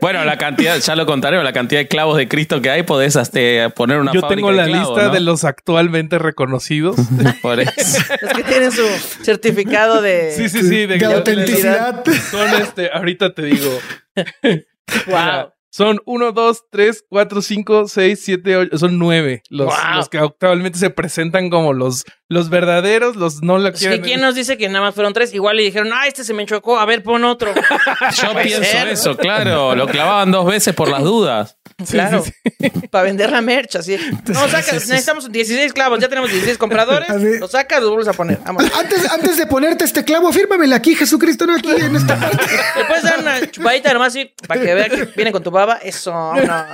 Bueno, 0.00 0.24
la 0.24 0.38
cantidad, 0.38 0.78
ya 0.78 0.96
lo 0.96 1.04
contaré, 1.06 1.42
la 1.42 1.52
cantidad 1.52 1.80
de 1.80 1.88
clavos 1.88 2.16
de 2.16 2.26
Cristo 2.26 2.62
que 2.62 2.70
hay, 2.70 2.82
podés 2.82 3.16
hasta 3.16 3.68
poner 3.74 3.98
una 3.98 4.12
Yo 4.12 4.22
tengo 4.22 4.50
la 4.50 4.66
lista 4.66 5.10
de 5.10 5.20
los 5.20 5.44
actualmente 5.44 6.18
reconocidos. 6.18 6.96
Por 7.42 7.60
eso. 7.60 7.70
Es 7.76 8.32
que 8.34 8.42
tienen 8.44 8.72
su 8.72 8.82
certificado 9.22 10.02
de, 10.02 10.32
sí, 10.32 10.48
sí, 10.48 10.62
sí, 10.62 10.86
de, 10.86 11.04
autenticidad. 11.04 12.04
Son 12.30 12.62
este, 12.62 12.90
ahorita 12.92 13.34
te 13.34 13.42
digo. 13.42 13.78
wow. 15.06 15.54
Son 15.76 16.00
1, 16.04 16.30
2, 16.30 16.62
3, 16.70 17.04
4, 17.08 17.42
5, 17.42 17.88
6, 17.88 18.20
7, 18.22 18.56
8, 18.58 18.78
son 18.78 18.96
9 18.96 19.42
los, 19.50 19.74
los, 19.96 20.08
que 20.08 20.18
actualmente 20.18 20.78
se 20.78 20.90
presentan 20.90 21.50
como 21.50 21.72
los, 21.72 22.04
los 22.28 22.48
verdaderos, 22.48 23.16
los 23.16 23.42
no 23.42 23.58
la 23.58 23.72
quieren. 23.72 24.00
¿Quién 24.00 24.20
nos 24.20 24.36
dice 24.36 24.56
que 24.56 24.68
nada 24.68 24.84
más 24.84 24.94
fueron 24.94 25.12
3? 25.12 25.34
Igual 25.34 25.56
le 25.56 25.64
dijeron, 25.64 25.90
ah, 25.92 26.06
este 26.06 26.22
se 26.22 26.32
me 26.32 26.46
chocó, 26.46 26.78
a 26.78 26.86
ver, 26.86 27.02
pon 27.02 27.24
otro. 27.24 27.52
Yo 27.52 28.40
pienso 28.40 28.62
eso, 28.88 29.16
claro, 29.16 29.74
lo 29.74 29.88
clavaban 29.88 30.30
dos 30.30 30.46
veces 30.46 30.76
por 30.76 30.88
las 30.88 31.02
dudas. 31.02 31.58
Claro, 31.90 32.24
para 32.90 33.04
vender 33.04 33.30
la 33.30 33.40
merch, 33.40 33.76
así. 33.76 33.96
No, 34.26 34.48
sacas, 34.48 34.74
necesitamos 34.74 35.30
16 35.30 35.72
clavos, 35.72 35.98
ya 35.98 36.08
tenemos 36.08 36.30
16 36.30 36.56
compradores, 36.56 37.08
lo 37.40 37.48
sacas, 37.48 37.82
lo 37.82 37.88
vuelves 37.88 38.08
a 38.08 38.12
poner. 38.12 38.38
Antes, 38.46 39.10
antes 39.10 39.36
de 39.36 39.46
ponerte 39.46 39.84
este 39.84 40.04
clavo, 40.04 40.32
fírmamele 40.32 40.74
aquí, 40.74 40.94
Jesucristo, 40.94 41.46
no 41.46 41.56
aquí 41.56 41.70
en 41.70 41.96
esta 41.96 42.18
parte. 42.18 42.44
Le 42.76 42.84
puedes 42.84 43.02
dar 43.02 43.18
una 43.18 43.50
chupadita 43.50 43.92
nomás 43.92 44.08
así, 44.08 44.30
para 44.46 44.60
que 44.60 44.74
vea 44.74 44.88
que 44.88 45.04
viene 45.16 45.32
con 45.32 45.42
tu 45.42 45.50
baba. 45.50 45.78
Eso, 45.82 46.12
no. 46.12 46.64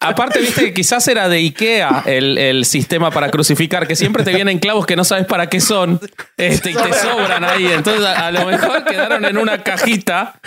Aparte, 0.00 0.38
viste 0.38 0.66
que 0.66 0.74
quizás 0.74 1.06
era 1.08 1.28
de 1.28 1.38
Ikea 1.38 2.04
el, 2.06 2.38
el 2.38 2.64
sistema 2.64 3.10
para 3.10 3.30
crucificar, 3.30 3.86
que 3.88 3.96
siempre 3.96 4.22
te 4.22 4.32
vienen 4.32 4.60
clavos 4.60 4.86
que 4.86 4.94
no 4.94 5.04
sabes 5.04 5.26
para 5.26 5.48
qué 5.48 5.60
son 5.60 6.00
este, 6.36 6.70
y 6.70 6.74
te 6.74 6.92
sobran 6.92 7.42
ahí. 7.44 7.66
Entonces, 7.66 8.04
a, 8.04 8.28
a 8.28 8.30
lo 8.30 8.46
mejor 8.46 8.84
quedaron 8.84 9.24
en 9.24 9.38
una 9.38 9.62
cajita 9.62 10.40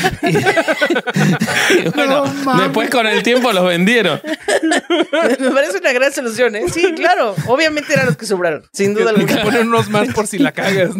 bueno, 1.94 2.24
después 2.58 2.79
con 2.88 3.06
el 3.06 3.22
tiempo 3.22 3.52
los 3.52 3.64
vendieron. 3.64 4.20
Me 5.38 5.50
parece 5.50 5.78
una 5.78 5.92
gran 5.92 6.12
solución, 6.12 6.56
¿eh? 6.56 6.64
Sí, 6.72 6.92
claro. 6.94 7.34
Obviamente 7.46 7.92
eran 7.92 8.06
los 8.06 8.16
que 8.16 8.26
sobraron, 8.26 8.64
sin 8.72 8.94
duda 8.94 9.10
alguna. 9.10 9.26
Que 9.26 9.42
poner 9.42 9.62
unos 9.62 9.88
más 9.88 10.08
por 10.14 10.26
si 10.26 10.38
la 10.38 10.52
cagas, 10.52 10.90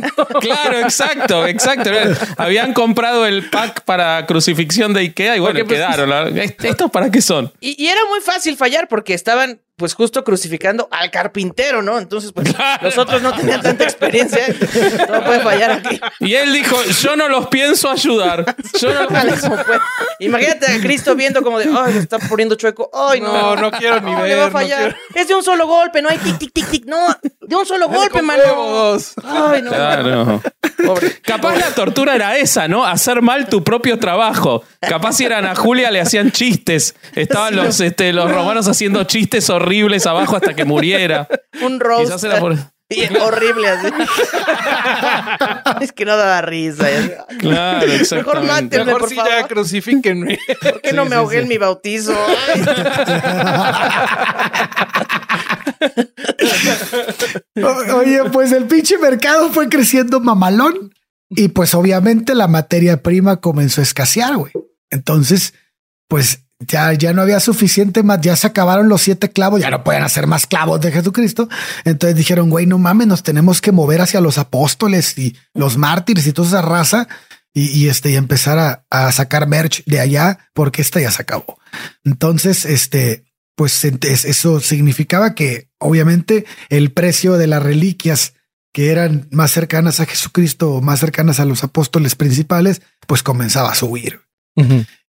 Claro, 0.41 0.79
exacto, 0.79 1.47
exacto. 1.47 1.91
Habían 2.37 2.73
comprado 2.73 3.27
el 3.27 3.49
pack 3.51 3.85
para 3.85 4.27
crucifixión 4.27 4.93
de 4.93 5.01
Ikea 5.01 5.37
y 5.37 5.41
bueno, 5.41 5.61
pues, 5.65 5.79
quedaron. 5.79 6.39
¿Estos 6.39 6.91
para 6.91 7.11
qué 7.11 7.23
son? 7.23 7.53
y 7.61 7.87
era 7.87 8.01
muy 8.09 8.21
fácil 8.21 8.57
fallar 8.57 8.89
porque 8.89 9.15
estaban 9.15 9.61
pues 9.81 9.95
justo 9.95 10.23
crucificando 10.25 10.89
al 10.91 11.11
carpintero, 11.11 11.81
¿no? 11.81 11.99
Entonces, 11.99 12.33
pues 12.33 12.55
los 12.83 12.99
otros 12.99 13.23
no 13.23 13.33
tenían 13.35 13.63
tanta 13.63 13.85
experiencia, 13.85 14.47
no 15.09 15.25
puede 15.25 15.41
fallar 15.41 15.71
aquí. 15.71 15.99
Y 16.21 16.35
él 16.35 16.53
dijo, 16.53 16.77
yo 16.85 17.17
no 17.17 17.31
los 17.31 17.47
pienso 17.47 17.89
ayudar. 17.91 18.45
Yo 18.79 18.93
no 18.93 19.09
Imagínate 20.21 20.71
a 20.71 20.81
Cristo 20.81 21.15
viendo 21.15 21.41
como 21.41 21.59
de, 21.59 21.71
ay, 21.75 21.97
está 21.97 22.19
poniendo 22.19 22.57
chueco, 22.57 22.91
ay, 22.93 23.23
no. 23.23 23.57
No, 23.57 23.71
quiero 23.71 24.03
ni 24.03 24.15
ver. 24.15 24.29
Le 24.29 24.35
va 24.35 24.47
a 24.47 24.51
fallar. 24.51 24.95
Es 25.15 25.29
de 25.29 25.35
un 25.35 25.43
solo 25.43 25.67
golpe, 25.67 26.03
no 26.03 26.11
hay 26.11 26.19
tic, 26.19 26.39
tic, 26.39 26.53
tic, 26.53 26.69
tic, 26.69 26.85
no, 26.85 27.07
de 27.51 27.57
un 27.57 27.67
solo 27.67 27.89
golpe, 27.89 28.23
mano. 28.23 28.43
Ay, 29.25 29.61
no. 29.63 29.71
Claro. 29.71 30.41
Capaz 31.23 31.57
la 31.57 31.71
tortura 31.75 32.15
era 32.15 32.37
esa, 32.37 32.69
¿no? 32.69 32.85
Hacer 32.85 33.23
mal 33.23 33.49
tu 33.49 33.65
propio 33.65 33.99
trabajo. 33.99 34.63
Capaz 34.81 35.15
si 35.15 35.25
eran 35.25 35.45
a 35.47 35.57
Julia 35.57 35.91
le 35.91 36.01
hacían 36.01 36.31
chistes. 36.31 36.95
Estaban 37.15 37.57
los, 37.57 37.81
este, 37.81 38.13
los 38.13 38.31
romanos 38.31 38.69
haciendo 38.69 39.03
chistes 39.03 39.51
horribles 39.51 39.71
horribles 39.71 40.07
abajo 40.07 40.37
hasta 40.37 40.55
que 40.55 40.65
muriera. 40.65 41.29
Un 41.61 41.81
roast. 41.81 42.25
Horrible 43.21 43.69
así. 43.69 43.89
es 45.85 45.93
que 45.93 46.05
no 46.05 46.17
da 46.17 46.43
risa. 46.43 46.89
Claro, 47.39 47.87
Mejor 47.87 48.45
mátenme, 48.45 48.85
Mejor 48.87 49.01
por 49.01 49.09
si 49.09 49.15
favor. 49.15 49.31
ya 49.31 49.49
crucifíquenme. 49.49 50.39
¿Por 50.61 50.81
qué 50.81 50.93
no 50.93 51.05
me 51.05 51.17
ahogué 51.17 51.39
en 51.39 51.49
mi 51.49 51.59
bautizo? 51.59 52.13
Oye, 57.95 58.25
pues 58.33 58.53
el 58.53 58.67
pinche 58.67 58.99
mercado 58.99 59.51
fue 59.51 59.69
creciendo 59.69 60.21
mamalón 60.21 60.95
y 61.29 61.49
pues 61.49 61.75
obviamente 61.75 62.35
la 62.35 62.49
materia 62.49 63.03
prima 63.03 63.41
comenzó 63.41 63.81
a 63.81 63.85
escasear, 63.85 64.37
güey. 64.37 64.53
Entonces, 64.91 65.55
pues 66.09 66.45
ya, 66.61 66.93
ya 66.93 67.13
no 67.13 67.23
había 67.23 67.41
suficiente 67.41 68.03
más, 68.03 68.21
ya 68.21 68.37
se 68.37 68.47
acabaron 68.47 68.89
los 68.89 69.03
siete 69.03 69.31
clavos, 69.31 69.61
ya 69.61 69.71
no 69.71 69.83
pueden 69.83 70.03
hacer 70.03 70.27
más 70.27 70.47
clavos 70.47 70.81
de 70.81 70.93
Jesucristo. 70.93 71.49
Entonces 71.85 72.17
dijeron, 72.17 72.51
güey, 72.51 72.67
no 72.67 72.79
mames, 72.79 73.07
nos 73.07 73.23
tenemos 73.23 73.61
que 73.61 73.73
mover 73.73 74.01
hacia 74.01 74.21
los 74.21 74.39
apóstoles 74.39 75.17
y 75.19 75.37
los 75.55 75.77
mártires 75.77 76.27
y 76.27 76.33
toda 76.33 76.49
esa 76.49 76.63
raza 76.63 77.09
y, 77.53 77.89
este, 77.89 78.11
y 78.11 78.17
empezar 78.17 78.59
a, 78.59 78.85
a, 78.91 79.11
sacar 79.11 79.49
merch 79.49 79.85
de 79.85 79.99
allá 79.99 80.39
porque 80.55 80.83
esta 80.83 81.01
ya 81.01 81.11
se 81.11 81.23
acabó. 81.23 81.59
Entonces, 82.05 82.65
este, 82.65 83.25
pues 83.57 83.85
eso 83.85 84.61
significaba 84.61 85.35
que 85.35 85.69
obviamente 85.79 86.45
el 86.69 86.93
precio 86.93 87.39
de 87.39 87.47
las 87.47 87.63
reliquias 87.63 88.35
que 88.73 88.91
eran 88.91 89.29
más 89.33 89.51
cercanas 89.51 89.99
a 90.01 90.07
Jesucristo 90.07 90.75
o 90.75 90.81
más 90.81 91.01
cercanas 91.01 91.41
a 91.41 91.45
los 91.45 91.65
apóstoles 91.65 92.15
principales, 92.15 92.83
pues 93.07 93.23
comenzaba 93.23 93.73
a 93.73 93.75
subir. 93.75 94.21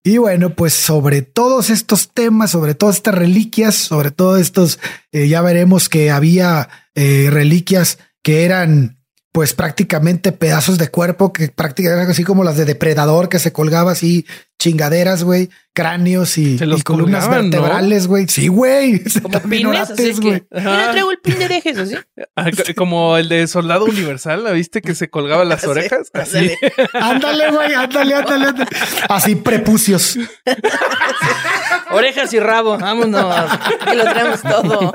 Y 0.03 0.17
bueno, 0.17 0.55
pues 0.55 0.74
sobre 0.74 1.22
todos 1.22 1.70
estos 1.70 2.12
temas, 2.12 2.51
sobre 2.51 2.74
todas 2.74 2.96
estas 2.96 3.13
reliquias, 3.13 3.75
sobre 3.75 4.10
todos 4.10 4.41
estos, 4.41 4.79
eh, 5.12 5.27
ya 5.27 5.41
veremos 5.41 5.89
que 5.89 6.10
había 6.10 6.70
eh, 6.96 7.27
reliquias 7.29 8.00
que 8.24 8.46
eran 8.46 8.98
pues 9.31 9.53
prácticamente 9.53 10.31
pedazos 10.31 10.77
de 10.77 10.89
cuerpo 10.89 11.31
que 11.31 11.48
prácticamente 11.48 12.12
así 12.12 12.24
como 12.24 12.43
las 12.43 12.58
de 12.58 12.65
depredador 12.65 13.29
que 13.29 13.39
se 13.39 13.53
colgaba 13.53 13.91
así 13.91 14.25
chingaderas, 14.62 15.24
güey, 15.24 15.50
cráneos 15.74 16.38
y, 16.38 16.60
columnas 16.84 17.27
vertebrales, 17.27 18.06
güey. 18.06 18.27
Sí, 18.27 18.48
güey. 18.48 19.01
Como 19.24 19.39
pines, 19.41 19.89
así 19.89 20.13
güey. 20.22 20.41
Traigo 20.51 21.10
el 21.10 21.18
pin 21.18 21.39
de 21.39 21.46
así. 21.82 21.96
Ah, 22.36 22.51
como 22.75 23.18
el 23.18 23.27
de 23.27 23.48
Soldado 23.48 23.86
Universal, 23.86 24.44
¿la 24.44 24.51
viste 24.51 24.84
que 24.84 24.94
se 24.94 25.10
colgaba 25.10 25.46
las 25.46 25.63
orejas? 25.68 26.12
Así. 26.13 26.51
ándale, 26.94 27.50
güey, 27.50 27.74
ándale, 27.74 28.13
ándale, 28.13 28.46
ándale. 28.46 28.70
Así 29.10 29.36
prepucios. 29.36 30.18
Orejas 31.89 32.32
y 32.34 32.39
rabo, 32.39 32.77
vámonos. 32.77 33.51
Aquí 33.51 33.96
lo 33.96 34.03
traemos 34.03 34.41
todo. 34.44 34.94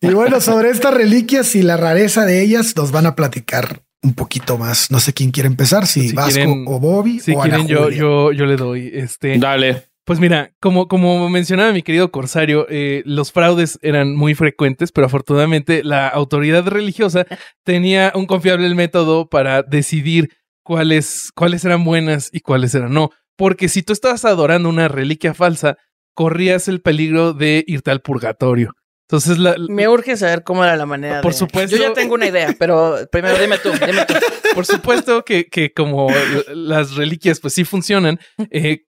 y 0.00 0.08
bueno, 0.08 0.40
sobre 0.40 0.70
estas 0.70 0.92
reliquias 0.92 1.54
y 1.54 1.62
la 1.62 1.76
rareza 1.76 2.24
de 2.24 2.42
ellas, 2.42 2.74
nos 2.76 2.90
van 2.90 3.06
a 3.06 3.14
platicar 3.14 3.84
un 4.04 4.14
poquito 4.14 4.58
más. 4.58 4.90
No 4.90 5.00
sé 5.00 5.12
quién 5.12 5.30
quiere 5.30 5.48
empezar, 5.48 5.86
si, 5.86 6.12
Vasco 6.12 6.52
o 6.66 6.78
Bobby. 6.78 7.18
Si 7.18 7.34
quieren, 7.34 7.66
yo, 7.66 7.90
yo, 7.90 8.30
yo 8.30 8.46
le 8.46 8.56
doy. 8.56 8.90
Este, 8.92 9.38
Dale. 9.38 9.88
Pues 10.04 10.20
mira, 10.20 10.52
como, 10.60 10.86
como 10.86 11.30
mencionaba 11.30 11.72
mi 11.72 11.82
querido 11.82 12.12
Corsario, 12.12 12.66
eh, 12.68 13.02
los 13.06 13.32
fraudes 13.32 13.78
eran 13.80 14.14
muy 14.14 14.34
frecuentes, 14.34 14.92
pero 14.92 15.06
afortunadamente 15.06 15.82
la 15.82 16.08
autoridad 16.08 16.66
religiosa 16.66 17.26
tenía 17.64 18.12
un 18.14 18.26
confiable 18.26 18.72
método 18.74 19.30
para 19.30 19.62
decidir 19.62 20.28
cuáles, 20.62 21.30
cuáles 21.34 21.64
eran 21.64 21.84
buenas 21.84 22.28
y 22.32 22.40
cuáles 22.40 22.74
eran 22.74 22.92
no. 22.92 23.10
Porque 23.34 23.70
si 23.70 23.82
tú 23.82 23.94
estabas 23.94 24.26
adorando 24.26 24.68
una 24.68 24.88
reliquia 24.88 25.32
falsa, 25.32 25.78
corrías 26.14 26.68
el 26.68 26.82
peligro 26.82 27.32
de 27.32 27.64
irte 27.66 27.90
al 27.90 28.02
purgatorio. 28.02 28.74
Entonces, 29.06 29.38
la, 29.38 29.56
me 29.68 29.86
urge 29.86 30.16
saber 30.16 30.44
cómo 30.44 30.64
era 30.64 30.76
la 30.76 30.86
manera. 30.86 31.20
Por 31.20 31.34
supuesto. 31.34 31.76
Yo 31.76 31.82
ya 31.82 31.92
tengo 31.92 32.14
una 32.14 32.26
idea, 32.26 32.54
pero 32.58 32.96
primero 33.12 33.38
dime 33.38 33.58
tú, 33.58 33.70
dime 33.70 34.06
tú. 34.06 34.14
Por 34.54 34.66
supuesto 34.66 35.24
que, 35.24 35.46
que 35.46 35.72
como 35.72 36.08
las 36.54 36.94
reliquias, 36.94 37.40
pues 37.40 37.54
sí 37.54 37.64
funcionan, 37.64 38.20
eh, 38.50 38.84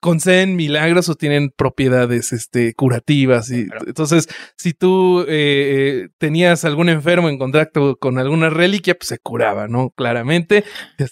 conceden 0.00 0.56
milagros 0.56 1.10
o 1.10 1.14
tienen 1.14 1.50
propiedades 1.50 2.32
este, 2.32 2.72
curativas. 2.74 3.50
Y, 3.50 3.68
Entonces, 3.86 4.28
si 4.56 4.72
tú 4.72 5.26
eh, 5.28 6.08
tenías 6.16 6.64
algún 6.64 6.88
enfermo 6.88 7.28
en 7.28 7.38
contacto 7.38 7.96
con 7.98 8.18
alguna 8.18 8.48
reliquia, 8.48 8.94
pues 8.94 9.08
se 9.08 9.18
curaba, 9.18 9.68
¿no? 9.68 9.90
Claramente. 9.90 10.64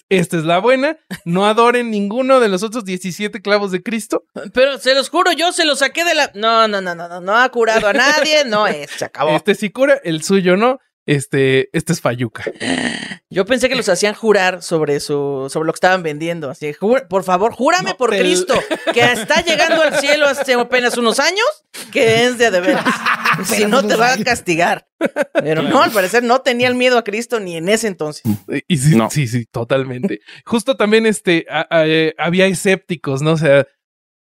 Esta 0.09 0.37
es 0.37 0.43
la 0.43 0.57
buena. 0.57 0.97
No 1.23 1.45
adoren 1.45 1.91
ninguno 1.91 2.39
de 2.39 2.49
los 2.49 2.63
otros 2.63 2.85
17 2.85 3.41
clavos 3.41 3.71
de 3.71 3.83
Cristo. 3.83 4.23
Pero 4.53 4.79
se 4.79 4.95
los 4.95 5.09
juro, 5.09 5.31
yo 5.33 5.51
se 5.51 5.65
los 5.65 5.79
saqué 5.79 6.03
de 6.03 6.15
la. 6.15 6.31
No, 6.33 6.67
no, 6.67 6.81
no, 6.81 6.95
no, 6.95 7.07
no, 7.07 7.21
no 7.21 7.37
ha 7.37 7.47
curado 7.49 7.87
a 7.87 7.93
nadie, 7.93 8.45
no 8.49 8.67
es, 8.67 8.91
se 8.91 9.05
acabó. 9.05 9.35
Este 9.35 9.55
sí 9.55 9.69
cura, 9.69 9.99
el 10.03 10.23
suyo 10.23 10.57
no 10.57 10.79
este, 11.09 11.75
este 11.75 11.93
es 11.93 12.01
Fayuca. 12.01 12.43
Yo 13.31 13.45
pensé 13.45 13.67
que 13.67 13.75
los 13.75 13.89
hacían 13.89 14.13
jurar 14.13 14.61
sobre 14.61 14.99
su, 14.99 15.47
sobre 15.49 15.65
lo 15.65 15.73
que 15.73 15.77
estaban 15.77 16.03
vendiendo. 16.03 16.51
Así, 16.51 16.71
por 17.09 17.23
favor, 17.23 17.51
júrame 17.51 17.95
por 17.95 18.11
Cristo 18.11 18.53
que 18.93 19.01
está 19.01 19.43
llegando 19.43 19.81
al 19.81 19.99
cielo 19.99 20.27
hace 20.27 20.53
apenas 20.53 20.97
unos 20.99 21.19
años, 21.19 21.45
que 21.91 22.25
es 22.25 22.37
de 22.37 22.51
de 22.51 22.77
si 23.45 23.65
no 23.65 23.85
te 23.85 23.95
va 23.95 24.13
a 24.13 24.23
castigar. 24.23 24.87
Pero 25.33 25.63
no, 25.63 25.81
al 25.81 25.91
parecer 25.91 26.21
no 26.21 26.41
tenía 26.41 26.67
el 26.67 26.75
miedo 26.75 26.99
a 26.99 27.03
Cristo 27.03 27.39
ni 27.39 27.57
en 27.57 27.69
ese 27.69 27.87
entonces. 27.87 28.21
Y 28.67 28.77
sí, 28.77 28.95
sí, 29.09 29.27
sí, 29.27 29.45
totalmente. 29.45 30.19
Justo 30.45 30.77
también 30.77 31.07
este, 31.07 31.47
eh, 31.71 32.13
había 32.19 32.45
escépticos, 32.45 33.23
¿no? 33.23 33.31
O 33.31 33.37
sea, 33.37 33.65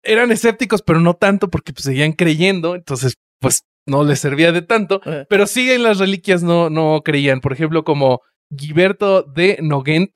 eran 0.02 0.30
escépticos, 0.30 0.82
pero 0.82 1.00
no 1.00 1.14
tanto 1.14 1.48
porque 1.48 1.72
pues, 1.72 1.84
seguían 1.84 2.12
creyendo. 2.12 2.74
Entonces, 2.74 3.14
pues 3.40 3.64
no 3.86 4.04
les 4.04 4.18
servía 4.18 4.52
de 4.52 4.62
tanto, 4.62 5.00
eh. 5.06 5.26
pero 5.28 5.46
sí 5.46 5.70
en 5.70 5.82
las 5.82 5.98
reliquias 5.98 6.42
no, 6.42 6.70
no 6.70 7.02
creían. 7.04 7.40
Por 7.40 7.52
ejemplo, 7.52 7.84
como 7.84 8.20
Giberto 8.56 9.22
de 9.22 9.58
Nogent, 9.62 10.10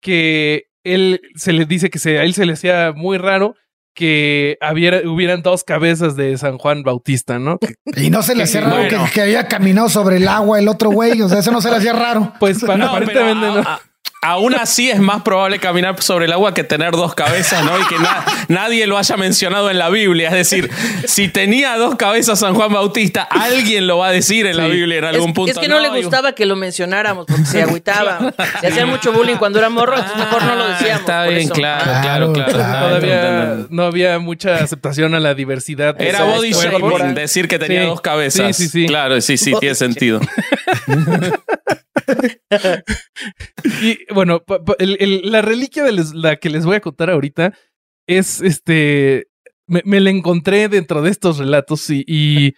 que 0.00 0.66
él 0.84 1.20
se 1.34 1.52
le 1.52 1.64
dice 1.64 1.90
que 1.90 1.98
se, 1.98 2.18
a 2.18 2.24
él 2.24 2.34
se 2.34 2.46
le 2.46 2.52
hacía 2.52 2.92
muy 2.94 3.18
raro 3.18 3.54
que 3.94 4.58
hubieran 5.06 5.42
dos 5.42 5.62
cabezas 5.62 6.16
de 6.16 6.36
San 6.36 6.58
Juan 6.58 6.82
Bautista, 6.82 7.38
¿no? 7.38 7.58
y 7.96 8.10
no 8.10 8.22
se 8.22 8.34
le 8.34 8.42
hacía 8.42 8.60
raro 8.60 8.88
que, 9.12 9.20
había 9.20 9.46
caminado 9.46 9.88
sobre 9.88 10.16
el 10.16 10.28
agua 10.28 10.58
el 10.58 10.68
otro 10.68 10.90
güey, 10.90 11.22
o 11.22 11.28
sea, 11.28 11.38
eso 11.38 11.52
no 11.52 11.60
se 11.60 11.70
le 11.70 11.76
hacía 11.76 11.92
raro. 11.92 12.32
Pues 12.40 12.62
aparentemente 12.62 13.46
no 13.46 13.64
aún 14.24 14.54
así 14.54 14.90
es 14.90 15.00
más 15.00 15.22
probable 15.22 15.58
caminar 15.58 16.02
sobre 16.02 16.24
el 16.24 16.32
agua 16.32 16.54
que 16.54 16.64
tener 16.64 16.92
dos 16.92 17.14
cabezas, 17.14 17.62
¿no? 17.62 17.78
Y 17.78 17.84
que 17.86 17.96
nadie 18.48 18.86
lo 18.86 18.96
haya 18.96 19.16
mencionado 19.16 19.70
en 19.70 19.78
la 19.78 19.90
Biblia. 19.90 20.28
Es 20.28 20.34
decir, 20.34 20.70
si 21.06 21.28
tenía 21.28 21.76
dos 21.76 21.96
cabezas 21.96 22.38
San 22.38 22.54
Juan 22.54 22.72
Bautista, 22.72 23.22
alguien 23.22 23.86
lo 23.86 23.98
va 23.98 24.08
a 24.08 24.12
decir 24.12 24.46
en 24.46 24.56
la 24.56 24.66
Biblia 24.66 24.98
en 24.98 25.04
algún 25.04 25.34
punto. 25.34 25.52
Es 25.52 25.58
que 25.58 25.68
no, 25.68 25.78
le 25.78 25.90
gustaba 25.90 26.32
que 26.32 26.46
lo 26.46 26.56
mencionáramos 26.56 27.26
porque 27.26 27.44
se 27.44 27.62
agüitaba. 27.64 28.32
Se 28.60 28.68
hacía 28.68 28.86
mucho 28.86 29.12
bullying 29.12 29.36
cuando 29.36 29.58
era 29.58 29.68
morro, 29.68 29.94
entonces 29.94 30.16
mejor 30.16 30.42
no 30.42 30.56
lo 30.56 30.68
decíamos. 30.68 31.00
Está 31.00 31.26
bien, 31.26 31.48
claro, 31.48 31.84
claro, 31.84 32.32
claro, 32.32 32.86
Todavía 32.86 33.56
no 33.68 33.84
había 33.84 34.18
mucha 34.18 34.56
aceptación 34.56 35.14
a 35.14 35.20
la 35.20 35.34
diversidad. 35.34 36.00
Era 36.00 36.24
body 36.24 36.52
shaming 36.52 37.14
decir 37.14 37.46
que 37.46 37.58
tenía 37.58 37.84
dos 37.84 38.00
cabezas. 38.00 38.56
Sí, 38.56 38.64
sí, 38.64 38.68
sí. 38.70 38.86
Claro, 38.86 39.20
sí, 39.20 39.36
sí, 39.36 39.52
tiene 39.60 39.74
sentido. 39.74 40.20
y 43.82 44.12
bueno, 44.12 44.42
la 44.78 45.42
reliquia 45.42 45.84
de 45.84 46.04
la 46.14 46.36
que 46.36 46.50
les 46.50 46.64
voy 46.66 46.76
a 46.76 46.80
contar 46.80 47.10
ahorita 47.10 47.54
es 48.06 48.40
este. 48.40 49.28
Me, 49.66 50.00
la 50.00 50.10
encontré 50.10 50.68
dentro 50.68 51.00
de 51.00 51.10
estos 51.10 51.38
relatos 51.38 51.88
y, 51.88 52.54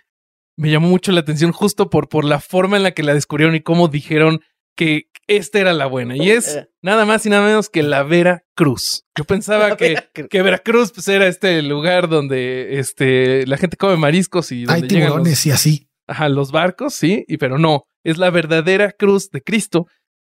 me 0.59 0.71
llamó 0.71 0.89
mucho 0.89 1.13
la 1.13 1.21
atención 1.21 1.53
justo 1.53 1.91
por, 1.91 2.09
por 2.09 2.25
la 2.25 2.41
forma 2.41 2.79
en 2.79 2.83
la 2.83 2.93
que 2.93 3.03
la 3.03 3.13
descubrieron 3.13 3.55
y 3.55 3.61
cómo 3.61 3.89
dijeron 3.89 4.41
que 4.75 5.11
esta 5.27 5.59
era 5.59 5.73
la 5.73 5.87
buena. 5.87 6.17
Y 6.17 6.31
es 6.31 6.57
eh. 6.57 6.69
nada 6.83 7.05
más 7.05 7.27
y 7.27 7.31
nada 7.31 7.47
menos 7.47 7.69
que 7.69 7.83
la 7.83 8.03
Vera 8.03 8.45
Cruz. 8.55 9.05
Yo 9.17 9.25
pensaba 9.25 9.77
que, 9.77 9.97
que, 10.15 10.43
Veracruz 10.43 10.93
pues, 10.93 11.09
era 11.09 11.27
este 11.27 11.61
lugar 11.63 12.09
donde 12.09 12.79
este, 12.79 13.47
la 13.47 13.57
gente 13.59 13.77
come 13.77 13.97
mariscos 13.97 14.51
y 14.53 14.65
donde 14.65 14.83
hay 14.83 14.89
tiburones 14.89 15.45
y 15.47 15.51
así. 15.51 15.91
Ajá, 16.07 16.29
los 16.29 16.53
barcos, 16.53 16.95
sí, 16.95 17.25
y 17.27 17.37
pero 17.37 17.59
no 17.59 17.85
es 18.07 18.19
la 18.19 18.31
verdadera 18.31 18.93
cruz 18.93 19.31
de 19.31 19.43
Cristo. 19.43 19.89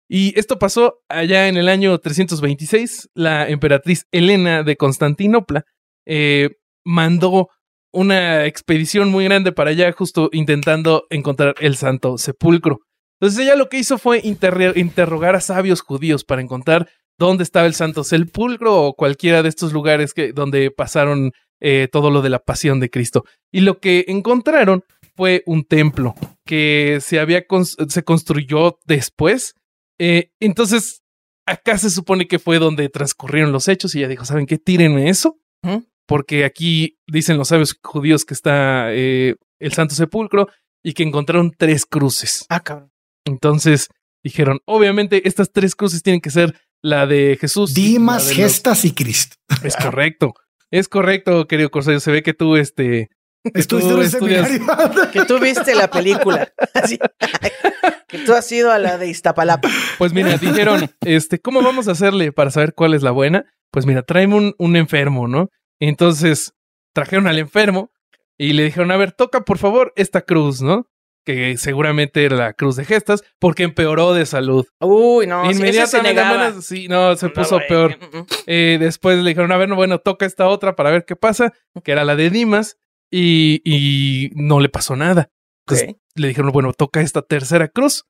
Y 0.08 0.38
esto 0.38 0.58
pasó 0.58 1.00
allá 1.08 1.48
en 1.48 1.56
el 1.56 1.70
año 1.70 1.98
326. 1.98 3.08
La 3.14 3.48
emperatriz 3.48 4.06
Helena 4.12 4.62
de 4.62 4.76
Constantinopla 4.76 5.64
eh, 6.06 6.50
mandó 6.85 7.48
una 7.90 8.44
expedición 8.44 9.11
muy 9.11 9.24
grande 9.24 9.52
para 9.52 9.70
allá, 9.70 9.90
justo 9.92 10.28
intentando 10.32 11.06
encontrar 11.08 11.54
el 11.61 11.76
Santo 11.76 12.18
Sepulcro. 12.18 12.80
Entonces 13.18 13.40
ella 13.40 13.56
lo 13.56 13.70
que 13.70 13.78
hizo 13.78 13.96
fue 13.96 14.20
interrogar 14.22 15.35
a 15.35 15.40
sabios 15.40 15.80
judíos 15.80 16.24
para 16.24 16.42
encontrar 16.42 16.90
dónde 17.18 17.44
estaba 17.44 17.66
el 17.66 17.74
Santo 17.74 18.04
Sepulcro 18.04 18.82
o 18.82 18.94
cualquiera 18.94 19.42
de 19.42 19.48
estos 19.48 19.72
lugares 19.72 20.12
que, 20.12 20.32
donde 20.35 20.70
pasaron 20.70 21.32
eh, 21.61 21.88
todo 21.90 22.11
lo 22.11 22.20
de 22.20 22.30
la 22.30 22.40
pasión 22.40 22.80
de 22.80 22.90
Cristo. 22.90 23.24
Y 23.50 23.61
lo 23.61 23.78
que 23.78 24.04
encontraron 24.08 24.85
fue 25.16 25.42
un 25.46 25.64
templo 25.64 26.14
que 26.44 26.98
se 27.01 27.20
había 27.20 27.44
se 27.88 28.03
construyó 28.05 28.79
después. 28.87 29.55
Eh, 29.98 30.31
entonces, 30.40 31.03
acá 31.46 31.79
se 31.79 31.90
supone 31.90 32.27
que 32.27 32.38
fue 32.38 32.59
donde 32.59 32.88
transcurrieron 32.88 33.53
los 33.53 33.68
hechos 33.68 33.94
y 33.94 33.98
ella 33.98 34.09
dijo, 34.09 34.25
¿saben 34.25 34.46
qué? 34.46 34.59
Tírenme 34.59 35.09
eso. 35.09 35.38
Porque 36.07 36.44
aquí 36.44 36.98
dicen 37.07 37.38
los 37.38 37.48
sabios 37.48 37.79
judíos 37.83 38.25
que 38.25 38.35
está 38.35 38.92
eh, 38.92 39.37
el 39.61 39.72
Santo 39.72 39.94
Sepulcro 39.94 40.48
y 40.83 40.94
que 40.94 41.05
encontraron 41.05 41.53
tres 41.57 41.87
cruces. 41.87 42.44
Ah, 42.48 42.61
cabrón. 42.61 42.90
Entonces 43.25 43.88
dijeron, 44.25 44.59
obviamente 44.64 45.27
estas 45.29 45.53
tres 45.53 45.77
cruces 45.77 46.03
tienen 46.03 46.20
que 46.20 46.31
ser 46.31 46.61
la 46.83 47.07
de 47.07 47.38
Jesús. 47.40 47.75
Dimas, 47.75 48.31
gestas 48.31 48.85
y 48.85 48.92
Cristo. 48.92 49.37
Es 49.62 49.77
correcto. 49.77 50.35
Es 50.70 50.88
correcto, 50.88 51.46
querido 51.46 51.70
Corsario. 51.70 52.01
Se 52.01 52.11
ve 52.11 52.22
que 52.22 52.35
tú, 52.35 52.57
este, 52.57 53.11
Estuviste 53.44 54.18
en 54.18 54.66
Que 55.12 55.24
tú 55.24 55.38
viste 55.38 55.74
la 55.74 55.88
película. 55.88 56.52
que 58.09 58.18
tú 58.18 58.35
has 58.35 58.50
ido 58.52 58.70
a 58.70 58.78
la 58.78 58.98
de 58.98 59.09
Iztapalapa. 59.09 59.68
Pues 59.98 60.12
mira, 60.12 60.37
dijeron, 60.38 60.90
este, 61.00 61.40
¿cómo 61.40 61.62
vamos 61.62 61.88
a 61.88 61.92
hacerle 61.92 62.33
para 62.33 62.50
saber 62.50 62.74
cuál 62.74 62.94
es 62.94 63.02
la 63.02 63.11
buena? 63.11 63.44
Pues 63.70 63.87
mira, 63.87 64.02
tráeme 64.02 64.37
un, 64.37 64.55
un 64.59 64.76
enfermo, 64.76 65.28
¿no? 65.28 65.48
Entonces 65.81 66.52
trajeron 66.94 67.26
al 67.26 67.38
enfermo 67.38 67.90
y 68.38 68.52
le 68.52 68.64
dijeron, 68.64 68.90
a 68.90 68.96
ver, 68.96 69.12
toca 69.12 69.40
por 69.40 69.59
favor 69.59 69.92
esta 69.96 70.22
cruz, 70.22 70.62
¿no? 70.62 70.87
que 71.24 71.57
seguramente 71.57 72.24
era 72.24 72.37
la 72.37 72.52
cruz 72.52 72.76
de 72.76 72.85
gestas, 72.85 73.22
porque 73.38 73.62
empeoró 73.62 74.12
de 74.12 74.26
salud. 74.26 74.66
Uy, 74.81 75.26
no, 75.26 75.50
inmediatamente 75.50 76.52
se 76.55 76.62
sí, 76.62 76.88
no, 76.88 77.14
se 77.16 77.28
puso 77.28 77.61
peor. 77.68 77.96
Mm, 77.96 78.18
mm. 78.18 78.26
Eh, 78.46 78.76
después 78.81 79.18
le 79.18 79.31
dijeron, 79.31 79.52
a 79.52 79.57
ver, 79.57 79.68
no, 79.68 79.76
bueno, 79.76 79.98
toca 79.98 80.26
esta 80.26 80.48
otra 80.48 80.74
para 80.74 80.90
ver 80.90 81.05
qué 81.05 81.16
pasa, 81.16 81.52
que 81.85 81.92
era 81.92 82.05
la 82.05 82.16
de 82.16 82.31
Dimas, 82.31 82.76
y, 83.12 83.61
y 83.64 84.31
no 84.35 84.59
le 84.59 84.68
pasó 84.68 84.96
nada. 84.96 85.31
Entonces 85.66 85.96
le 86.14 86.29
dijeron, 86.29 86.51
bueno, 86.51 86.72
toca 86.72 87.01
esta 87.01 87.22
tercera 87.22 87.68
cruz. 87.68 88.05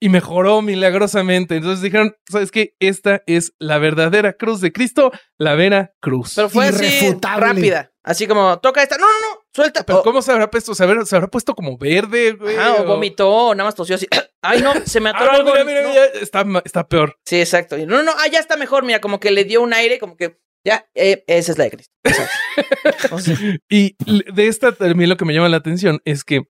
y 0.00 0.08
mejoró 0.08 0.62
milagrosamente. 0.62 1.56
Entonces 1.56 1.80
dijeron, 1.80 2.16
¿sabes 2.28 2.50
qué? 2.50 2.74
Esta 2.80 3.22
es 3.26 3.52
la 3.60 3.78
verdadera 3.78 4.32
cruz 4.32 4.60
de 4.60 4.72
Cristo, 4.72 5.12
la 5.38 5.54
vera 5.54 5.94
cruz. 6.00 6.32
Pero 6.34 6.48
fue 6.48 6.66
así 6.66 7.16
rápida. 7.22 7.92
Así 8.02 8.26
como, 8.26 8.58
toca 8.58 8.82
esta. 8.82 8.96
No, 8.96 9.06
no, 9.06 9.28
no, 9.28 9.40
suelta. 9.54 9.84
Pero 9.84 10.02
¿cómo 10.02 10.22
se 10.22 10.32
habrá 10.32 10.50
puesto? 10.50 10.74
¿Se 10.74 10.82
habrá, 10.82 11.28
puesto 11.28 11.54
como 11.54 11.78
verde, 11.78 12.32
güey? 12.32 12.56
Ah, 12.56 12.78
o, 12.80 12.84
vomitó, 12.84 13.30
o 13.30 13.54
nada 13.54 13.68
más 13.68 13.76
tosió 13.76 13.94
así. 13.94 14.08
Ay, 14.42 14.60
no, 14.60 14.72
se 14.84 14.98
me 14.98 15.10
atoró 15.10 15.30
ah, 15.30 15.34
algo. 15.36 15.52
Mira, 15.52 15.64
mira, 15.64 15.88
mira, 15.88 16.04
está, 16.20 16.44
está 16.64 16.88
peor. 16.88 17.16
Sí, 17.24 17.38
exacto. 17.38 17.78
No, 17.78 17.98
no, 17.98 18.02
no, 18.02 18.12
ah, 18.18 18.26
ya 18.26 18.40
está 18.40 18.56
mejor. 18.56 18.84
Mira, 18.84 19.00
como 19.00 19.20
que 19.20 19.30
le 19.30 19.44
dio 19.44 19.62
un 19.62 19.72
aire, 19.72 20.00
como 20.00 20.16
que 20.16 20.40
ya, 20.64 20.86
eh, 20.94 21.24
esa 21.26 21.52
es 21.52 21.58
la 21.58 21.64
de 21.64 21.70
Cristo. 21.70 21.92
y 23.68 23.96
de 24.32 24.46
esta 24.46 24.72
también 24.72 25.10
lo 25.10 25.16
que 25.16 25.24
me 25.24 25.34
llama 25.34 25.48
la 25.48 25.56
atención 25.56 26.00
es 26.04 26.24
que 26.24 26.42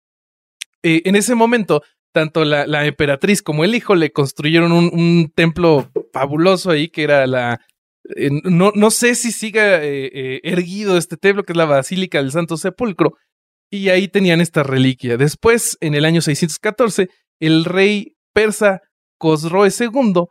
eh, 0.82 1.02
en 1.04 1.16
ese 1.16 1.34
momento 1.34 1.82
tanto 2.12 2.44
la, 2.44 2.66
la, 2.66 2.86
emperatriz 2.86 3.42
como 3.42 3.64
el 3.64 3.74
hijo 3.74 3.94
le 3.94 4.12
construyeron 4.12 4.72
un, 4.72 4.90
un 4.92 5.32
templo 5.34 5.90
fabuloso 6.12 6.70
ahí 6.70 6.88
que 6.88 7.02
era 7.02 7.26
la... 7.26 7.60
Eh, 8.16 8.30
no, 8.44 8.72
no 8.74 8.90
sé 8.90 9.14
si 9.14 9.32
siga 9.32 9.82
eh, 9.82 10.10
eh, 10.12 10.40
erguido 10.44 10.98
este 10.98 11.16
templo, 11.16 11.44
que 11.44 11.52
es 11.52 11.56
la 11.56 11.64
Basílica 11.64 12.18
del 12.18 12.32
Santo 12.32 12.56
Sepulcro, 12.56 13.14
y 13.70 13.88
ahí 13.88 14.08
tenían 14.08 14.40
esta 14.40 14.62
reliquia. 14.62 15.16
Después, 15.16 15.78
en 15.80 15.94
el 15.94 16.04
año 16.04 16.20
614, 16.20 17.08
el 17.40 17.64
rey 17.64 18.16
persa 18.34 18.82
Cosroe 19.18 19.70
II 19.70 20.24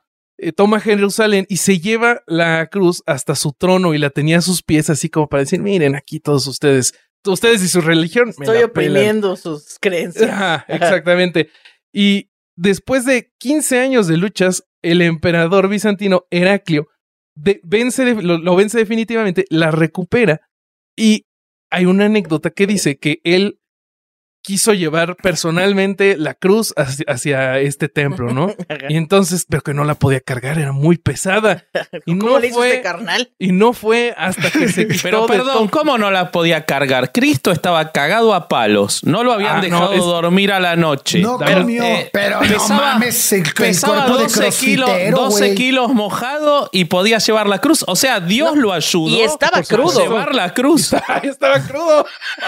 toma 0.55 0.79
Jerusalén 0.79 1.45
y 1.49 1.57
se 1.57 1.79
lleva 1.79 2.23
la 2.27 2.67
cruz 2.67 3.03
hasta 3.05 3.35
su 3.35 3.53
trono 3.53 3.93
y 3.93 3.97
la 3.97 4.09
tenía 4.09 4.39
a 4.39 4.41
sus 4.41 4.63
pies, 4.63 4.89
así 4.89 5.09
como 5.09 5.27
para 5.27 5.41
decir, 5.41 5.61
miren, 5.61 5.95
aquí 5.95 6.19
todos 6.19 6.47
ustedes, 6.47 6.93
ustedes 7.25 7.63
y 7.63 7.67
su 7.67 7.81
religión. 7.81 8.29
Estoy 8.29 8.63
oprimiendo 8.63 9.35
sus 9.35 9.77
creencias. 9.79 10.63
exactamente. 10.67 11.49
Y 11.93 12.31
después 12.55 13.05
de 13.05 13.31
15 13.37 13.79
años 13.79 14.07
de 14.07 14.17
luchas, 14.17 14.63
el 14.81 15.01
emperador 15.01 15.67
bizantino 15.67 16.25
Heraclio 16.31 16.87
vence, 17.35 18.15
lo 18.15 18.55
vence 18.55 18.77
definitivamente, 18.77 19.45
la 19.49 19.71
recupera 19.71 20.41
y 20.97 21.27
hay 21.71 21.85
una 21.85 22.05
anécdota 22.05 22.49
que 22.49 22.67
dice 22.67 22.99
que 22.99 23.21
él 23.23 23.60
quiso 24.41 24.73
llevar 24.73 25.15
personalmente 25.17 26.17
la 26.17 26.33
cruz 26.33 26.73
hacia, 26.75 27.59
este 27.59 27.89
templo, 27.89 28.33
¿no? 28.33 28.53
y 28.89 28.97
entonces, 28.97 29.45
pero 29.47 29.61
que 29.61 29.73
no 29.73 29.83
la 29.83 29.95
podía 29.95 30.19
cargar, 30.19 30.59
era 30.59 30.71
muy 30.71 30.97
pesada. 30.97 31.65
Y 32.05 32.17
¿Cómo 32.17 32.33
no 32.33 32.39
le 32.39 32.51
fue, 32.51 32.69
este 32.69 32.81
carnal? 32.81 33.31
Y 33.37 33.51
no 33.51 33.73
fue 33.73 34.13
hasta 34.17 34.49
que 34.49 34.69
se 34.69 34.87
quitó 34.87 35.01
Pero 35.03 35.25
perdón, 35.27 35.67
¿cómo 35.67 35.97
no 35.97 36.09
la 36.09 36.31
podía 36.31 36.65
cargar? 36.65 37.11
Cristo 37.11 37.51
estaba 37.51 37.91
cagado 37.91 38.33
a 38.33 38.47
palos, 38.47 39.03
no 39.03 39.23
lo 39.23 39.33
habían 39.33 39.57
ah, 39.57 39.61
dejado 39.61 39.95
dormir 39.97 40.51
a 40.51 40.59
la 40.59 40.75
noche. 40.75 41.19
No 41.19 41.37
pero, 41.37 41.67
eh, 41.67 42.09
pero 42.11 42.39
pesaba, 42.39 42.67
no 42.69 42.75
mames, 42.75 43.33
el, 43.33 43.43
pesaba 43.53 44.07
12, 44.07 44.49
kilos, 44.51 44.89
12 45.11 45.55
kilos 45.55 45.93
mojado 45.93 46.69
y 46.71 46.85
podía 46.85 47.19
llevar 47.19 47.47
la 47.47 47.59
cruz. 47.59 47.83
O 47.87 47.95
sea, 47.95 48.19
Dios 48.19 48.55
lo 48.55 48.73
ayudó. 48.73 49.09
Y 49.09 49.21
estaba 49.21 49.61
crudo. 49.61 50.01
llevar 50.01 50.33
la 50.33 50.53
cruz. 50.53 50.93
estaba 51.23 51.59
crudo. 51.59 52.05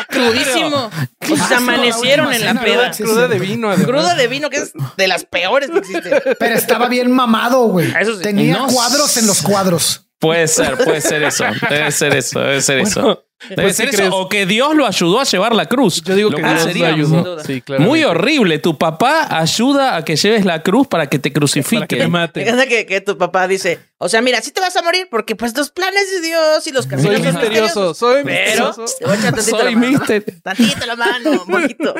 Crudísimo. 0.09 0.89
O 1.31 1.37
sea, 1.37 1.59
amanecieron 1.91 2.33
en 2.33 2.45
la 2.45 2.61
peda. 2.61 2.91
Cruda 2.91 3.27
de 3.27 3.39
vino. 3.39 3.73
Cruda 3.75 4.15
de 4.15 4.27
vino, 4.27 4.49
que 4.49 4.57
es 4.57 4.73
de 4.97 5.07
las 5.07 5.25
peores 5.25 5.69
que 5.69 5.79
existen. 5.79 6.13
Pero 6.39 6.55
estaba 6.55 6.87
bien 6.87 7.11
mamado, 7.11 7.67
güey. 7.67 7.93
Tenía 8.21 8.59
cuadros 8.67 9.17
en 9.17 9.27
los 9.27 9.41
cuadros. 9.41 10.07
Puede 10.19 10.47
ser, 10.47 10.77
puede 10.77 11.01
ser 11.01 11.21
eso. 11.23 11.43
Debe 11.69 11.91
ser 11.91 12.15
eso, 12.15 12.39
debe 12.39 12.61
ser 12.61 12.79
eso. 12.79 13.25
Debe 13.49 13.63
pues 13.63 13.75
ser 13.75 13.89
eso. 13.89 14.15
O 14.15 14.29
que 14.29 14.45
Dios 14.45 14.73
lo 14.73 14.87
ayudó 14.87 15.19
a 15.19 15.25
llevar 15.25 15.53
la 15.53 15.65
cruz. 15.65 16.01
Yo 16.01 16.15
digo 16.15 16.29
que 16.29 16.41
Dios 16.41 16.63
sería 16.63 16.89
lo 16.89 16.95
ayudó. 16.95 17.37
muy 17.79 18.05
horrible. 18.05 18.57
Tu 18.59 18.77
papá 18.77 19.27
ayuda 19.37 19.97
a 19.97 20.05
que 20.05 20.15
lleves 20.15 20.45
la 20.45 20.63
cruz 20.63 20.87
para 20.87 21.07
que 21.07 21.19
te 21.19 21.33
crucifique. 21.33 21.79
Para 21.79 21.87
que 21.87 21.97
te 21.97 22.07
mate. 22.07 22.67
Que, 22.69 22.85
que 22.85 23.01
tu 23.01 23.17
papá 23.17 23.49
dice, 23.49 23.79
o 24.03 24.09
sea, 24.09 24.21
mira, 24.21 24.41
si 24.41 24.51
te 24.51 24.59
vas 24.59 24.75
a 24.75 24.81
morir 24.81 25.07
porque 25.09 25.35
pues 25.35 25.55
los 25.57 25.71
planes 25.71 26.11
de 26.11 26.21
Dios 26.21 26.67
y 26.67 26.71
los 26.71 26.87
caminos 26.87 27.13
Soy 27.13 27.21
misterioso, 27.21 27.93
soy 27.93 28.23
misterioso. 28.23 28.87
Soy 28.87 29.73
la 29.73 29.79
mano. 29.79 29.99
Tantito 30.43 30.85
la 30.85 30.95
mano, 30.95 31.31
un 31.47 31.61
poquito. 31.61 31.95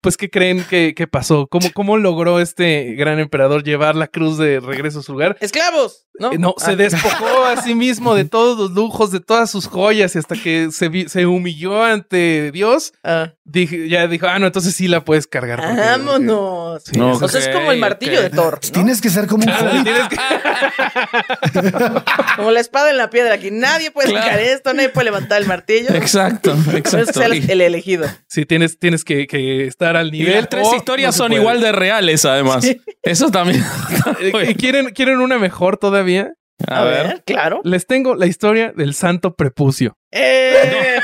Pues, 0.00 0.16
¿qué 0.16 0.28
creen 0.30 0.64
que, 0.68 0.94
que 0.94 1.06
pasó? 1.06 1.46
¿Cómo, 1.46 1.72
¿Cómo 1.72 1.96
logró 1.96 2.40
este 2.40 2.94
gran 2.94 3.20
emperador 3.20 3.62
llevar 3.62 3.94
la 3.94 4.08
cruz 4.08 4.36
de 4.36 4.60
regreso 4.60 4.98
a 5.00 5.02
su 5.02 5.12
lugar? 5.12 5.36
¡Esclavos! 5.40 6.06
No, 6.18 6.32
eh, 6.32 6.38
no 6.38 6.54
se 6.58 6.72
ah. 6.72 6.76
despojó 6.76 7.46
a 7.46 7.62
sí 7.62 7.74
mismo 7.74 8.14
de 8.14 8.24
todos 8.28 8.58
los 8.58 8.72
lujos, 8.72 9.10
de 9.12 9.20
todas 9.20 9.50
sus 9.50 9.66
joyas 9.66 10.14
y 10.14 10.18
hasta 10.18 10.34
que 10.36 10.68
se, 10.70 11.08
se 11.08 11.26
humilló 11.26 11.82
ante 11.82 12.50
Dios. 12.52 12.92
Ah. 13.02 13.32
ya 13.44 14.06
dijo, 14.08 14.26
ah, 14.26 14.38
no, 14.38 14.46
entonces 14.46 14.74
sí 14.74 14.88
la 14.88 15.04
puedes 15.04 15.26
cargar. 15.26 15.60
Vámonos. 15.60 16.82
o 16.84 17.28
sea, 17.28 17.40
es 17.40 17.48
como 17.48 17.72
el 17.72 17.78
martillo 17.78 18.20
de 18.20 18.30
Thor. 18.30 18.60
Tienes 18.60 19.00
que 19.00 19.08
ser 19.08 19.26
como 19.26 19.44
un 19.44 19.52
Como 22.36 22.50
la 22.50 22.60
espada 22.60 22.90
en 22.90 22.96
la 22.96 23.10
piedra, 23.10 23.34
aquí 23.34 23.50
nadie 23.50 23.90
puede 23.90 24.12
sacar 24.12 24.40
esto, 24.40 24.72
nadie 24.74 24.88
puede 24.88 25.06
levantar 25.06 25.40
el 25.40 25.48
martillo. 25.48 25.94
Exacto, 25.94 26.56
exacto. 26.74 27.12
Ser 27.12 27.32
el 27.32 27.60
elegido. 27.60 28.06
Sí, 28.28 28.46
tienes, 28.46 28.78
tienes 28.78 29.04
que, 29.04 29.26
estar 29.66 29.96
al 29.96 30.10
nivel. 30.10 30.48
Tres 30.48 30.68
historias 30.74 31.14
son 31.14 31.32
igual 31.32 31.60
de 31.60 31.72
reales, 31.72 32.24
además. 32.24 32.66
Eso 33.02 33.30
también. 33.30 33.64
Eh, 34.20 34.54
¿Quieren, 34.56 34.90
¿Quieren 34.90 35.20
una 35.20 35.38
mejor 35.38 35.78
todavía? 35.78 36.32
A, 36.68 36.84
ver, 36.84 37.22
claro. 37.24 37.60
Les 37.64 37.86
tengo 37.86 38.14
la 38.14 38.26
historia 38.26 38.72
del 38.74 38.94
santo 38.94 39.34
prepucio. 39.34 39.96
¡Eh! 40.10 41.00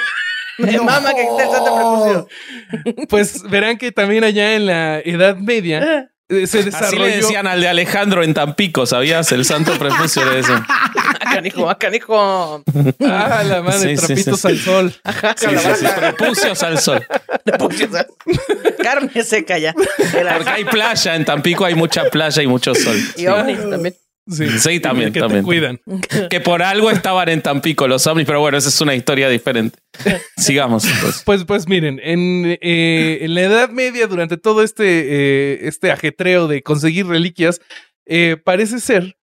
No. 0.58 0.84
mama 0.84 1.14
que 1.14 1.22
existe 1.22 1.42
el 1.42 1.50
santo 1.50 1.74
prepucio. 1.74 3.06
Pues 3.08 3.42
verán 3.44 3.78
que 3.78 3.92
también 3.92 4.24
allá 4.24 4.54
en 4.54 4.66
la 4.66 5.00
Edad 5.00 5.36
Media 5.36 6.10
se 6.28 6.62
desarrolló. 6.62 6.86
Así 6.86 6.96
le 6.98 7.16
decían 7.16 7.46
al 7.46 7.60
de 7.60 7.68
Alejandro 7.68 8.22
en 8.22 8.34
Tampico, 8.34 8.86
¿sabías? 8.86 9.30
El 9.32 9.44
santo 9.44 9.78
prepucio 9.78 10.24
de 10.28 10.40
eso. 10.40 10.52
Canijo, 11.32 11.68
canijo. 11.78 12.64
Ah, 13.00 13.42
la 13.44 13.62
madre, 13.62 13.96
trapitos 13.96 14.44
al 14.44 14.58
sol. 14.58 14.94
sí, 15.36 15.46
sí, 15.46 15.68
sí, 15.78 15.86
prepucios 15.96 16.62
al 16.62 16.78
sol. 16.80 17.06
Prepucios 17.44 17.94
al 17.94 18.06
sol. 18.06 18.76
Carne 18.82 19.22
seca 19.22 19.58
ya. 19.58 19.74
Porque 19.74 20.50
hay 20.50 20.64
playa, 20.64 21.14
en 21.14 21.24
Tampico 21.24 21.64
hay 21.64 21.74
mucha 21.74 22.04
playa 22.10 22.42
y 22.42 22.46
mucho 22.46 22.74
sol. 22.74 22.96
Y 23.16 23.26
ovnis 23.26 23.58
también. 23.68 23.94
Sí, 24.28 24.80
también, 24.80 25.12
que 25.12 25.20
también. 25.20 25.42
Te 25.42 25.46
cuidan. 25.46 25.80
Que 26.28 26.40
por 26.40 26.62
algo 26.62 26.90
estaban 26.90 27.28
en 27.28 27.42
Tampico 27.42 27.88
los 27.88 28.06
ovnis, 28.06 28.26
pero 28.26 28.40
bueno, 28.40 28.58
esa 28.58 28.68
es 28.68 28.80
una 28.80 28.94
historia 28.94 29.28
diferente. 29.28 29.78
Sigamos. 30.36 30.86
Pues, 31.02 31.22
pues, 31.24 31.44
pues 31.44 31.68
miren, 31.68 32.00
en, 32.02 32.58
eh, 32.60 33.18
en, 33.22 33.34
la 33.34 33.42
Edad 33.42 33.70
Media, 33.70 34.06
durante 34.06 34.36
todo 34.36 34.62
este, 34.62 34.84
eh, 34.84 35.58
este 35.62 35.90
ajetreo 35.90 36.46
de 36.46 36.62
conseguir 36.62 37.06
reliquias, 37.06 37.60
eh, 38.06 38.36
parece 38.42 38.80
ser 38.80 39.16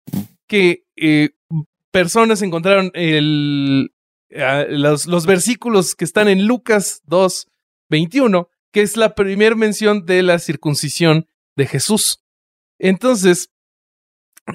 que 0.47 0.85
personas 1.90 2.43
encontraron 2.43 2.90
el, 2.95 3.93
los, 4.69 5.07
los 5.07 5.27
versículos 5.27 5.95
que 5.95 6.05
están 6.05 6.29
en 6.29 6.47
Lucas 6.47 7.03
2, 7.05 7.49
21, 7.90 8.49
que 8.73 8.83
es 8.83 8.97
la 8.97 9.14
primera 9.14 9.55
mención 9.55 10.05
de 10.07 10.23
la 10.23 10.38
circuncisión 10.38 11.27
de 11.57 11.67
Jesús. 11.67 12.21
Entonces, 12.79 13.51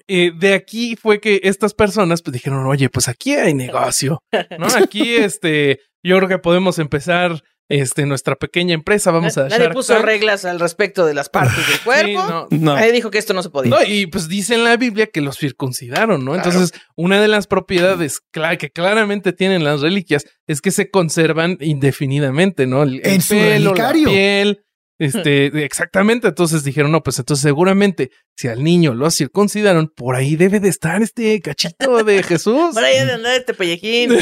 eh, 0.07 0.31
de 0.37 0.53
aquí 0.53 0.95
fue 0.95 1.19
que 1.19 1.41
estas 1.43 1.73
personas 1.73 2.21
pues 2.21 2.33
dijeron, 2.33 2.65
oye, 2.65 2.89
pues 2.89 3.07
aquí 3.07 3.33
hay 3.33 3.53
negocio, 3.53 4.21
¿no? 4.57 4.67
Aquí, 4.75 5.15
este, 5.15 5.79
yo 6.03 6.17
creo 6.17 6.29
que 6.29 6.37
podemos 6.37 6.79
empezar 6.79 7.41
este, 7.69 8.05
nuestra 8.07 8.35
pequeña 8.35 8.73
empresa, 8.73 9.11
vamos 9.11 9.37
a... 9.37 9.47
Nadie 9.47 9.69
puso 9.69 9.99
reglas 10.01 10.43
al 10.43 10.59
respecto 10.59 11.05
de 11.05 11.13
las 11.13 11.29
partes 11.29 11.67
del 11.67 11.79
cuerpo. 11.83 12.47
Nadie 12.49 12.91
dijo 12.91 13.11
que 13.11 13.19
esto 13.19 13.33
no 13.33 13.43
se 13.43 13.49
podía. 13.49 13.85
y 13.87 14.07
pues 14.07 14.27
dice 14.27 14.55
en 14.55 14.63
la 14.63 14.75
Biblia 14.75 15.07
que 15.07 15.21
los 15.21 15.37
circuncidaron, 15.37 16.25
¿no? 16.25 16.35
Entonces, 16.35 16.71
una 16.95 17.21
de 17.21 17.27
las 17.27 17.47
propiedades 17.47 18.21
que 18.31 18.69
claramente 18.71 19.33
tienen 19.33 19.63
las 19.63 19.81
reliquias 19.81 20.25
es 20.47 20.61
que 20.61 20.71
se 20.71 20.89
conservan 20.89 21.57
indefinidamente, 21.61 22.65
¿no? 22.65 22.83
El, 22.83 23.01
en 23.03 23.21
pelo, 23.21 23.75
la 23.75 23.91
piel, 23.91 24.63
este, 24.99 25.63
exactamente. 25.63 26.27
Entonces 26.27 26.63
dijeron, 26.63 26.91
no, 26.91 27.01
pues 27.01 27.17
entonces 27.19 27.41
seguramente 27.41 28.11
si 28.39 28.47
al 28.47 28.63
niño 28.63 28.93
lo 28.93 29.11
circuncidaron, 29.11 29.91
por 29.93 30.15
ahí 30.15 30.37
debe 30.37 30.61
de 30.61 30.69
estar 30.69 31.01
este 31.01 31.41
cachito 31.41 32.05
de 32.05 32.23
Jesús. 32.23 32.73
por 32.73 32.81
ahí 32.81 32.93
debe 32.93 33.07
de 33.07 33.13
andar 33.15 33.33
este 33.33 33.53
pellejín. 33.53 34.13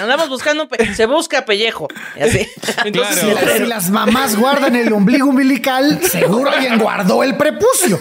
andamos 0.00 0.28
buscando, 0.28 0.68
se 0.94 1.06
busca 1.06 1.44
pellejo. 1.44 1.88
así. 2.20 2.46
Entonces, 2.84 3.24
si, 3.56 3.66
las 3.66 3.90
mamás 3.90 4.36
guardan 4.36 4.76
el 4.76 4.92
ombligo 4.92 5.28
umbilical, 5.28 6.00
seguro 6.04 6.52
alguien 6.52 6.78
guardó 6.78 7.24
el 7.24 7.36
prepucio. 7.36 8.00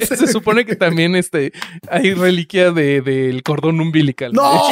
se 0.00 0.26
supone 0.26 0.64
que 0.64 0.74
también 0.74 1.16
este, 1.16 1.52
hay 1.90 2.14
reliquia 2.14 2.72
del 2.72 3.04
de, 3.04 3.42
cordón 3.44 3.78
umbilical. 3.78 4.32
No. 4.32 4.70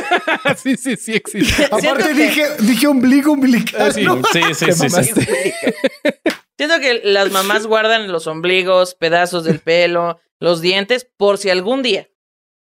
sí, 0.56 0.78
sí, 0.78 0.96
sí 0.96 1.12
existe. 1.12 1.66
Aparte 1.66 2.14
dije, 2.14 2.46
dije 2.60 2.86
ombligo 2.86 3.32
umbilical. 3.32 3.92
sí, 3.92 4.06
sí, 4.54 4.72
sí, 4.72 4.88
sí. 4.88 5.45
Siento 6.56 6.80
que 6.80 7.02
las 7.04 7.30
mamás 7.30 7.66
guardan 7.66 8.10
los 8.10 8.26
ombligos, 8.26 8.94
pedazos 8.94 9.44
del 9.44 9.60
pelo, 9.60 10.20
los 10.40 10.60
dientes, 10.60 11.06
por 11.16 11.38
si 11.38 11.50
algún 11.50 11.82
día 11.82 12.08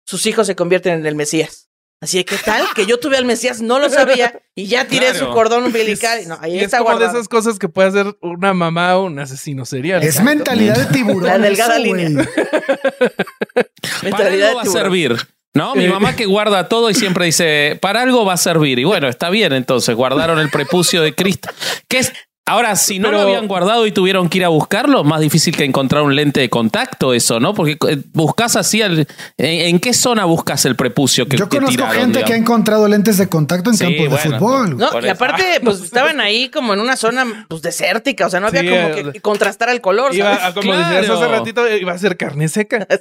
sus 0.05 0.25
hijos 0.25 0.47
se 0.47 0.55
convierten 0.55 0.93
en 0.93 1.05
el 1.05 1.15
Mesías. 1.15 1.69
Así 2.01 2.23
que, 2.23 2.35
¿qué 2.35 2.43
tal? 2.43 2.65
Que 2.75 2.85
yo 2.85 2.99
tuve 2.99 3.17
al 3.17 3.25
Mesías, 3.25 3.61
no 3.61 3.79
lo 3.79 3.89
sabía 3.89 4.39
y 4.53 4.67
ya 4.67 4.85
tiré 4.85 5.15
su 5.15 5.29
cordón 5.29 5.63
umbilical. 5.63 6.27
No, 6.27 6.37
ahí 6.41 6.59
está 6.59 6.77
es 6.77 6.83
como 6.83 6.99
de 6.99 7.05
esas 7.05 7.27
cosas 7.27 7.57
que 7.57 7.69
puede 7.69 7.87
hacer 7.87 8.15
una 8.21 8.53
mamá 8.53 8.97
o 8.97 9.05
un 9.05 9.17
asesino 9.17 9.65
serial. 9.65 10.03
Es 10.03 10.21
mentalidad 10.21 10.75
de 10.75 10.85
tiburón. 10.93 11.23
La 11.23 11.39
delgada 11.39 11.79
línea. 11.79 12.09
mentalidad 14.03 14.55
va 14.55 14.61
a 14.63 14.65
servir. 14.65 15.15
¿No? 15.55 15.73
Mi 15.73 15.85
eh, 15.85 15.89
mamá 15.89 16.17
que 16.17 16.25
guarda 16.25 16.67
todo 16.67 16.89
y 16.89 16.93
siempre 16.93 17.25
dice, 17.25 17.79
para 17.81 18.01
algo 18.01 18.25
va 18.25 18.33
a 18.33 18.37
servir. 18.37 18.77
Y 18.77 18.83
bueno, 18.83 19.07
está 19.07 19.29
bien 19.29 19.53
entonces, 19.53 19.95
guardaron 19.95 20.37
el 20.37 20.49
prepucio 20.49 21.01
de 21.01 21.15
Cristo. 21.15 21.49
¿Qué 21.87 21.99
es? 21.99 22.11
Ahora, 22.47 22.75
si 22.75 22.99
no 22.99 23.09
lo 23.09 23.21
habían 23.21 23.47
guardado 23.47 23.87
y 23.87 23.91
tuvieron 23.91 24.29
que 24.29 24.37
ir 24.37 24.45
a 24.45 24.49
buscarlo, 24.49 25.03
más 25.03 25.19
difícil 25.19 25.57
que 25.57 25.63
encontrar 25.63 26.03
un 26.03 26.15
lente 26.15 26.41
de 26.41 26.47
contacto, 26.47 27.15
eso, 27.15 27.39
¿no? 27.39 27.55
Porque 27.55 27.75
eh, 27.89 27.97
buscas 28.13 28.55
así, 28.55 28.83
¿en, 28.83 29.79
qué 29.79 29.93
zona 29.95 30.25
buscas 30.25 30.63
el 30.65 30.75
prepucio 30.75 31.27
que 31.27 31.37
Yo 31.37 31.49
conozco 31.49 31.87
gente 31.87 32.23
que 32.23 32.33
ha 32.33 32.35
encontrado 32.35 32.87
lentes 32.87 33.17
de 33.17 33.27
contacto 33.29 33.71
en 33.71 33.77
campos 33.77 34.11
de 34.11 34.17
fútbol. 34.29 34.77
No, 34.77 34.89
y 35.01 35.07
aparte, 35.07 35.43
pues 35.63 35.81
estaban 35.81 36.19
ahí 36.19 36.49
como 36.49 36.75
en 36.75 36.81
una 36.81 36.95
zona 36.97 37.47
pues, 37.47 37.63
desértica, 37.63 38.27
o 38.27 38.29
sea, 38.29 38.39
no 38.39 38.45
había 38.45 38.61
como 38.61 39.11
que 39.11 39.21
contrastar 39.21 39.69
el 39.69 39.81
color. 39.81 40.13
Iba, 40.13 40.53
como 40.53 40.71
decías 40.75 41.09
hace 41.09 41.27
ratito, 41.27 41.67
iba 41.67 41.93
a 41.93 41.97
ser 41.97 42.15
carne 42.15 42.47
seca. 42.47 42.85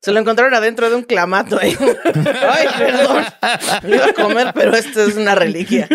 Se 0.00 0.10
lo 0.10 0.18
encontraron 0.18 0.52
adentro 0.52 0.90
de 0.90 0.96
un 0.96 1.04
clamato 1.04 1.60
ahí. 1.60 1.76
Ay, 2.50 2.66
perdón. 2.76 3.24
Lo 3.84 3.94
iba 3.94 4.06
a 4.06 4.12
comer, 4.14 4.52
pero 4.52 4.74
esto 4.74 5.04
es 5.04 5.14
una 5.14 5.36
reliquia. 5.36 5.88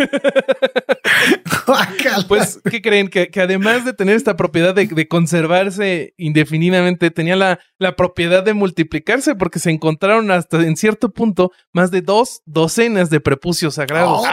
pues, 2.28 2.60
¿qué 2.70 2.82
creen? 2.82 3.08
Que, 3.08 3.30
además 3.42 3.86
de 3.86 3.94
tener 3.94 4.16
esta 4.16 4.36
propiedad 4.36 4.74
de, 4.74 5.08
conservarse 5.08 6.14
indefinidamente, 6.18 7.12
tenía 7.12 7.36
la, 7.36 7.60
la, 7.78 7.96
propiedad 7.96 8.44
de 8.44 8.54
multiplicarse 8.54 9.36
porque 9.36 9.60
se 9.60 9.72
encontraron 9.72 10.32
hasta 10.32 10.58
en 10.58 10.76
cierto 10.78 11.12
punto 11.12 11.52
más 11.74 11.92
de 11.92 12.02
dos 12.02 12.42
docenas 12.46 13.10
de 13.10 13.20
prepucios 13.20 13.76
sagrados. 13.76 14.22
Oh, 14.22 14.26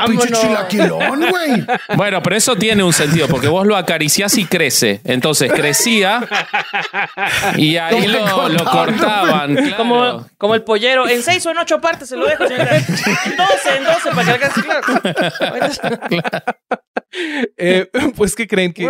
bueno, 1.96 2.22
pero 2.22 2.36
eso 2.36 2.56
tiene 2.56 2.82
un 2.82 2.92
sentido 2.92 3.28
porque 3.28 3.48
vos 3.48 3.66
lo 3.66 3.76
acariciás 3.76 4.36
y 4.38 4.44
crece. 4.44 5.00
Entonces 5.04 5.52
crecía 5.52 6.26
y 7.56 7.76
ahí 7.76 8.06
lo, 8.06 8.64
cortaban. 8.64 9.56
Como, 9.78 10.26
como 10.38 10.54
el 10.54 10.62
pollero. 10.62 11.08
En 11.08 11.22
seis 11.22 11.44
o 11.46 11.50
en 11.50 11.58
ocho 11.58 11.80
partes 11.80 12.08
se 12.08 12.16
lo 12.16 12.26
dejo, 12.26 12.44
En 12.44 12.56
doce, 12.58 13.76
en 13.76 13.84
doce, 13.84 14.10
para 14.10 14.24
que 14.24 14.30
alcance 14.32 14.62
claro. 14.62 14.82
Eh, 17.56 17.88
pues, 18.16 18.36
¿qué 18.36 18.46
creen? 18.46 18.74
Que, 18.74 18.84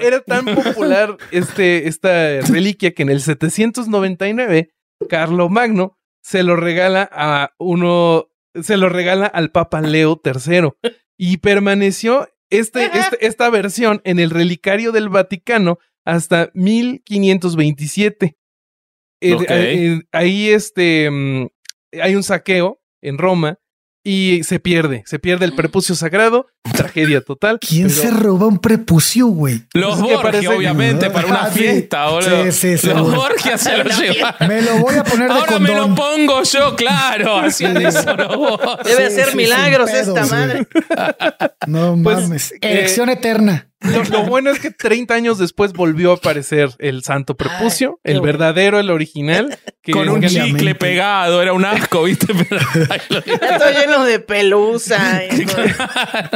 era 0.00 0.20
tan 0.22 0.46
popular 0.46 1.16
este, 1.30 1.86
esta 1.86 2.40
reliquia 2.40 2.94
que 2.94 3.02
en 3.02 3.10
el 3.10 3.20
799, 3.20 4.70
Carlo 5.08 5.50
Magno 5.50 5.98
se 6.22 6.42
lo 6.42 6.56
regala 6.56 7.08
a 7.12 7.54
uno, 7.58 8.30
se 8.60 8.78
lo 8.78 8.88
regala 8.88 9.26
al 9.26 9.50
Papa 9.50 9.82
Leo 9.82 10.20
III 10.24 10.70
y 11.18 11.36
permaneció 11.36 12.28
este, 12.50 12.86
este, 12.98 13.26
esta 13.26 13.50
versión 13.50 14.00
en 14.04 14.18
el 14.18 14.30
relicario 14.30 14.90
del 14.90 15.10
Vaticano 15.10 15.78
hasta 16.04 16.50
1527. 16.54 18.38
Eh, 19.20 20.00
ahí 20.12 20.48
este, 20.48 21.10
mm, 21.10 21.48
hay 22.00 22.14
un 22.14 22.22
saqueo 22.22 22.80
en 23.02 23.18
Roma 23.18 23.58
y 24.04 24.42
se 24.44 24.60
pierde, 24.60 25.02
se 25.06 25.18
pierde 25.18 25.44
el 25.44 25.54
prepucio 25.54 25.94
sagrado, 25.94 26.46
tragedia 26.74 27.20
total. 27.20 27.58
¿Quién 27.60 27.90
se 27.90 28.10
roba 28.10 28.46
un 28.46 28.58
prepucio, 28.58 29.26
güey? 29.26 29.64
Los 29.74 29.98
pues 29.98 30.22
Borgia, 30.22 30.50
obviamente, 30.50 31.10
para 31.10 31.26
una 31.26 31.42
ah, 31.44 31.50
fiesta, 31.50 32.06
Sí, 32.22 32.52
sí, 32.52 32.78
sí, 32.78 32.86
Los 32.88 33.14
Borgia 33.14 33.58
se 33.58 33.76
lo 33.76 33.84
llevan. 33.84 34.34
Me 34.48 34.62
lo 34.62 34.78
voy 34.78 34.94
a 34.96 35.04
poner 35.04 35.28
de 35.28 35.34
Ahora 35.34 35.58
me 35.58 35.74
lo 35.74 35.94
pongo 35.94 36.42
yo, 36.42 36.76
claro. 36.76 37.38
Así 37.38 37.64
eso 37.64 38.16
Debe 38.84 39.06
hacer 39.06 39.34
milagros 39.36 39.90
esta 39.90 40.26
madre. 40.26 40.66
No 41.66 41.98
pues, 42.02 42.20
mames. 42.20 42.54
Elección 42.60 43.08
eterna. 43.10 43.68
Lo, 44.10 44.24
bueno 44.24 44.50
es 44.50 44.58
que 44.58 44.70
30 44.72 45.14
años 45.14 45.38
después 45.38 45.72
volvió 45.72 46.10
a 46.10 46.16
aparecer 46.16 46.70
el 46.78 47.04
santo 47.04 47.36
prepucio, 47.36 48.00
el 48.02 48.20
verdadero, 48.20 48.80
el 48.80 48.90
original. 48.90 49.56
Con 49.92 50.08
un 50.08 50.22
chicle 50.22 50.74
pegado, 50.74 51.40
era 51.40 51.52
un 51.54 51.64
asco, 51.64 52.02
¿viste? 52.02 52.32
Está 52.32 53.80
lleno 53.80 54.04
de 54.04 54.18
pelusa. 54.18 55.22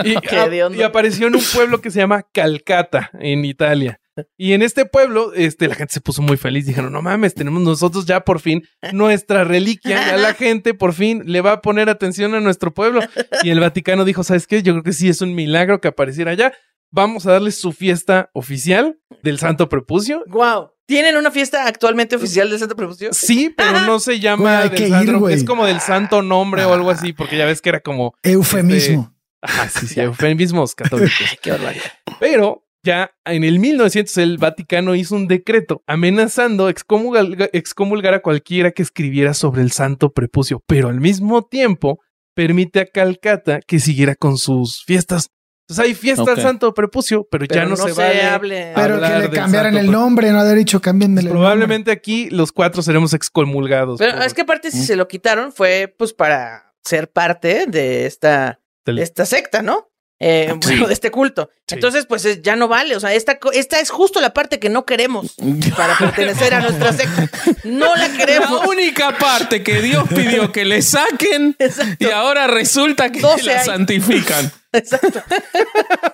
y, 0.05 0.83
apareció 0.83 1.27
en 1.27 1.37
un 1.37 1.43
pueblo 1.53 1.81
que 1.81 1.91
se 1.91 1.99
llama 1.99 2.25
Calcata, 2.33 3.11
en 3.21 3.45
Italia. 3.45 4.01
Y 4.37 4.53
en 4.53 4.63
este 4.63 4.85
pueblo, 4.85 5.33
este, 5.35 5.69
la 5.69 5.75
gente 5.75 5.95
se 5.95 6.01
puso 6.01 6.23
muy 6.23 6.37
feliz. 6.37 6.67
Dijeron, 6.67 6.93
no 6.93 7.03
mames, 7.03 7.35
tenemos 7.35 7.63
nosotros 7.63 8.07
ya 8.07 8.21
por 8.21 8.41
fin 8.41 8.63
nuestra 8.93 9.45
reliquia. 9.45 10.07
Ya 10.07 10.17
la 10.17 10.35
gente 10.35 10.75
por 10.75 10.93
fin 10.93 11.23
le 11.27 11.41
va 11.41 11.53
a 11.53 11.63
poner 11.63 11.89
atención 11.89 12.35
a 12.35 12.41
nuestro 12.41 12.75
pueblo. 12.75 13.01
Y 13.43 13.51
el 13.51 13.61
Vaticano 13.61 14.05
dijo, 14.05 14.25
¿sabes 14.25 14.47
qué? 14.47 14.63
Yo 14.63 14.73
creo 14.75 14.83
que 14.83 14.93
sí 14.93 15.09
es 15.09 15.21
un 15.21 15.35
milagro 15.35 15.81
que 15.81 15.89
apareciera 15.89 16.33
allá 16.33 16.53
vamos 16.93 17.27
a 17.27 17.33
darles 17.33 17.61
su 17.61 17.73
fiesta 17.73 18.31
oficial 18.35 18.99
del 19.23 19.39
Santo 19.39 19.69
Prepucio. 19.69 20.23
Wow. 20.29 20.71
¿Tienen 20.87 21.17
una 21.17 21.31
fiesta 21.31 21.67
actualmente 21.67 22.17
oficial 22.17 22.51
del 22.51 22.59
Santo 22.59 22.77
Prepucio? 22.77 23.13
Sí, 23.13 23.53
pero 23.57 23.81
no 23.81 23.99
se 23.99 24.21
llama 24.21 24.65
es 24.65 25.45
como 25.45 25.65
del 25.65 25.81
Santo 25.81 26.23
Nombre 26.23 26.65
o 26.65 26.75
algo 26.75 26.91
así, 26.91 27.13
porque 27.13 27.37
ya 27.37 27.47
ves 27.47 27.61
que 27.61 27.71
era 27.71 27.81
como 27.81 28.15
eufemismo. 28.23 29.13
Ah, 29.41 29.69
sí, 29.69 29.89
sí, 29.89 30.01
eufemismos 30.01 30.75
católicos. 30.75 31.13
Qué 31.43 31.51
barbaridad. 31.51 31.93
Pero 32.21 32.65
ya 32.83 33.13
en 33.25 33.45
el 33.45 33.59
1900 33.59 34.19
el 34.19 34.39
Vaticano 34.39 34.95
hizo 34.95 35.15
un 35.15 35.29
decreto 35.29 35.83
amenazando 35.87 36.69
excomulgar, 36.69 37.51
excomulgar 37.53 38.15
a 38.15 38.23
cualquiera 38.23 38.73
que 38.73 38.83
escribiera 38.83 39.35
sobre 39.35 39.63
el 39.63 39.73
Santo 39.73 40.13
Prepucio, 40.13 40.63
pero 40.67 40.89
al 40.89 41.01
mismo 41.01 41.43
tiempo 41.43 42.01
permite 42.35 42.81
a 42.81 42.87
Calcata 42.87 43.61
que 43.61 43.79
siguiera 43.79 44.15
con 44.15 44.39
sus 44.39 44.85
fiestas 44.85 45.31
entonces 45.69 45.85
hay 45.87 45.95
fiesta 45.95 46.31
al 46.33 46.41
santo 46.41 46.75
prepucio, 46.75 47.27
pero, 47.31 47.47
ya 47.47 47.65
no, 47.65 47.77
se, 47.77 47.93
vale. 47.93 48.23
Hable, 48.23 48.73
pero 48.75 49.01
que 49.01 49.19
le 49.21 49.31
cambiaran 49.31 49.77
el 49.77 49.91
nombre, 49.91 50.31
no 50.33 50.41
haber 50.41 50.59
dicho 50.59 50.81
cambien 50.81 51.15
de 51.15 51.23
Probablemente 51.23 51.91
aquí 51.91 52.29
los 52.31 52.53
cuatro 52.53 52.83
seremos 52.83 53.15
excomulgados. 53.15 53.99
Pero 53.99 54.21
es 54.23 54.35
que 54.35 54.43
aparte, 54.43 54.71
si 54.71 54.81
mm. 54.81 54.83
se 54.83 54.97
lo 54.97 55.09
quitaron, 55.09 55.53
fue 55.53 55.95
pues 55.97 56.13
para 56.13 56.75
ser 56.83 57.11
parte 57.11 57.67
de 57.69 58.07
esta, 58.07 58.61
esta 58.85 59.25
secta, 59.25 59.63
¿no? 59.63 59.92
Eh, 60.25 60.55
bueno, 60.63 60.87
de 60.87 60.95
este 60.95 61.11
culto. 61.11 61.51
Entonces, 61.69 62.07
pues 62.07 62.43
ya 62.43 62.55
no 62.55 62.69
vale. 62.69 62.95
O 62.95 63.01
sea, 63.01 63.13
esta, 63.13 63.39
esta 63.53 63.81
es 63.81 63.91
justo 63.91 64.21
la 64.21 64.33
parte 64.33 64.61
que 64.61 64.69
no 64.69 64.87
queremos 64.87 65.35
para 65.77 65.99
pertenecer 65.99 66.55
a 66.55 66.61
nuestra 66.61 66.93
secta. 66.93 67.29
No 67.65 67.95
la 67.97 68.09
queremos. 68.13 68.51
La 68.51 68.69
única 68.69 69.19
parte 69.19 69.65
que 69.65 69.83
Dios 69.83 70.09
pidió 70.09 70.53
que 70.53 70.65
le 70.65 70.81
saquen 70.83 71.57
y 71.99 72.07
ahora 72.07 72.47
resulta 72.47 73.11
que 73.11 73.21
la 73.21 73.65
santifican. 73.65 74.53
Exacto. 74.73 75.23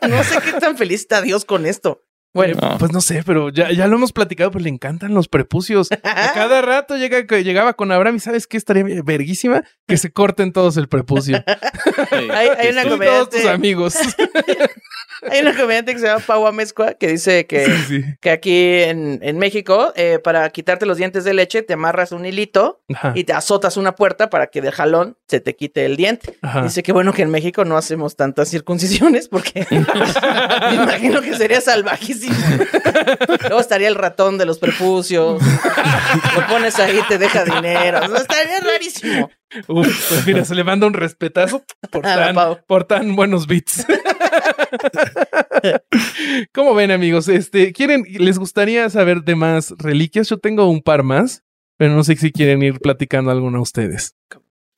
No 0.08 0.24
sé 0.24 0.38
qué 0.44 0.52
tan 0.58 0.76
feliz 0.76 1.00
está 1.02 1.20
Dios 1.20 1.44
con 1.44 1.66
esto. 1.66 2.02
Bueno, 2.38 2.76
pues 2.78 2.92
no 2.92 3.00
sé, 3.00 3.24
pero 3.26 3.48
ya, 3.48 3.72
ya 3.72 3.88
lo 3.88 3.96
hemos 3.96 4.12
platicado, 4.12 4.52
pues 4.52 4.62
le 4.62 4.70
encantan 4.70 5.12
los 5.12 5.26
prepucios. 5.26 5.88
A 5.90 5.96
cada 6.34 6.62
rato 6.62 6.96
llega, 6.96 7.22
llegaba 7.40 7.74
con 7.74 7.90
Abraham 7.90 8.16
y 8.16 8.20
¿sabes 8.20 8.46
qué? 8.46 8.56
Estaría 8.56 8.84
verguísima 9.02 9.64
que 9.88 9.96
se 9.96 10.12
corten 10.12 10.52
todos 10.52 10.76
el 10.76 10.88
prepucio. 10.88 11.42
hay, 12.32 12.68
una 12.70 12.84
comediante. 12.84 13.06
Todos 13.06 13.30
tus 13.30 13.44
amigos. 13.46 13.96
hay 15.30 15.40
una 15.40 15.56
comediante 15.56 15.92
que 15.94 15.98
se 15.98 16.06
llama 16.06 16.22
Pau 16.24 16.46
Amezcua 16.46 16.94
que 16.94 17.08
dice 17.08 17.46
que, 17.46 18.16
que 18.20 18.30
aquí 18.30 18.82
en, 18.82 19.18
en 19.20 19.36
México, 19.38 19.92
eh, 19.96 20.20
para 20.22 20.48
quitarte 20.50 20.86
los 20.86 20.96
dientes 20.96 21.24
de 21.24 21.34
leche, 21.34 21.62
te 21.62 21.72
amarras 21.72 22.12
un 22.12 22.24
hilito 22.24 22.84
y 23.16 23.24
te 23.24 23.32
azotas 23.32 23.76
una 23.76 23.96
puerta 23.96 24.30
para 24.30 24.46
que 24.46 24.62
de 24.62 24.70
jalón 24.70 25.16
se 25.26 25.40
te 25.40 25.56
quite 25.56 25.84
el 25.84 25.96
diente. 25.96 26.38
Dice 26.62 26.84
que 26.84 26.92
bueno 26.92 27.12
que 27.12 27.22
en 27.22 27.30
México 27.30 27.64
no 27.64 27.76
hacemos 27.76 28.14
tantas 28.14 28.48
circuncisiones 28.48 29.28
porque 29.28 29.66
me 29.70 30.74
imagino 30.74 31.20
que 31.20 31.34
sería 31.34 31.60
salvajísimo. 31.60 32.27
Luego 33.40 33.60
estaría 33.60 33.88
el 33.88 33.94
ratón 33.94 34.38
de 34.38 34.46
los 34.46 34.58
prepucios. 34.58 35.42
Lo 36.34 36.46
pones 36.46 36.78
ahí, 36.78 37.00
te 37.08 37.18
deja 37.18 37.44
dinero. 37.44 38.00
estaría 38.16 38.60
rarísimo. 38.60 39.30
Uf, 39.66 40.08
pues 40.08 40.26
mira, 40.26 40.44
se 40.44 40.54
le 40.54 40.62
manda 40.62 40.86
un 40.86 40.92
respetazo 40.92 41.64
por 41.90 42.02
tan, 42.02 42.36
por 42.66 42.84
tan 42.84 43.16
buenos 43.16 43.46
beats. 43.46 43.86
¿Cómo 46.52 46.74
ven, 46.74 46.90
amigos? 46.90 47.28
Este, 47.28 47.72
¿quieren, 47.72 48.04
les 48.18 48.38
gustaría 48.38 48.88
saber 48.90 49.22
de 49.22 49.36
más 49.36 49.74
reliquias? 49.78 50.28
Yo 50.28 50.38
tengo 50.38 50.68
un 50.68 50.82
par 50.82 51.02
más, 51.02 51.44
pero 51.78 51.94
no 51.94 52.04
sé 52.04 52.16
si 52.16 52.30
quieren 52.30 52.62
ir 52.62 52.78
platicando 52.80 53.30
alguna 53.30 53.60
ustedes. 53.60 54.14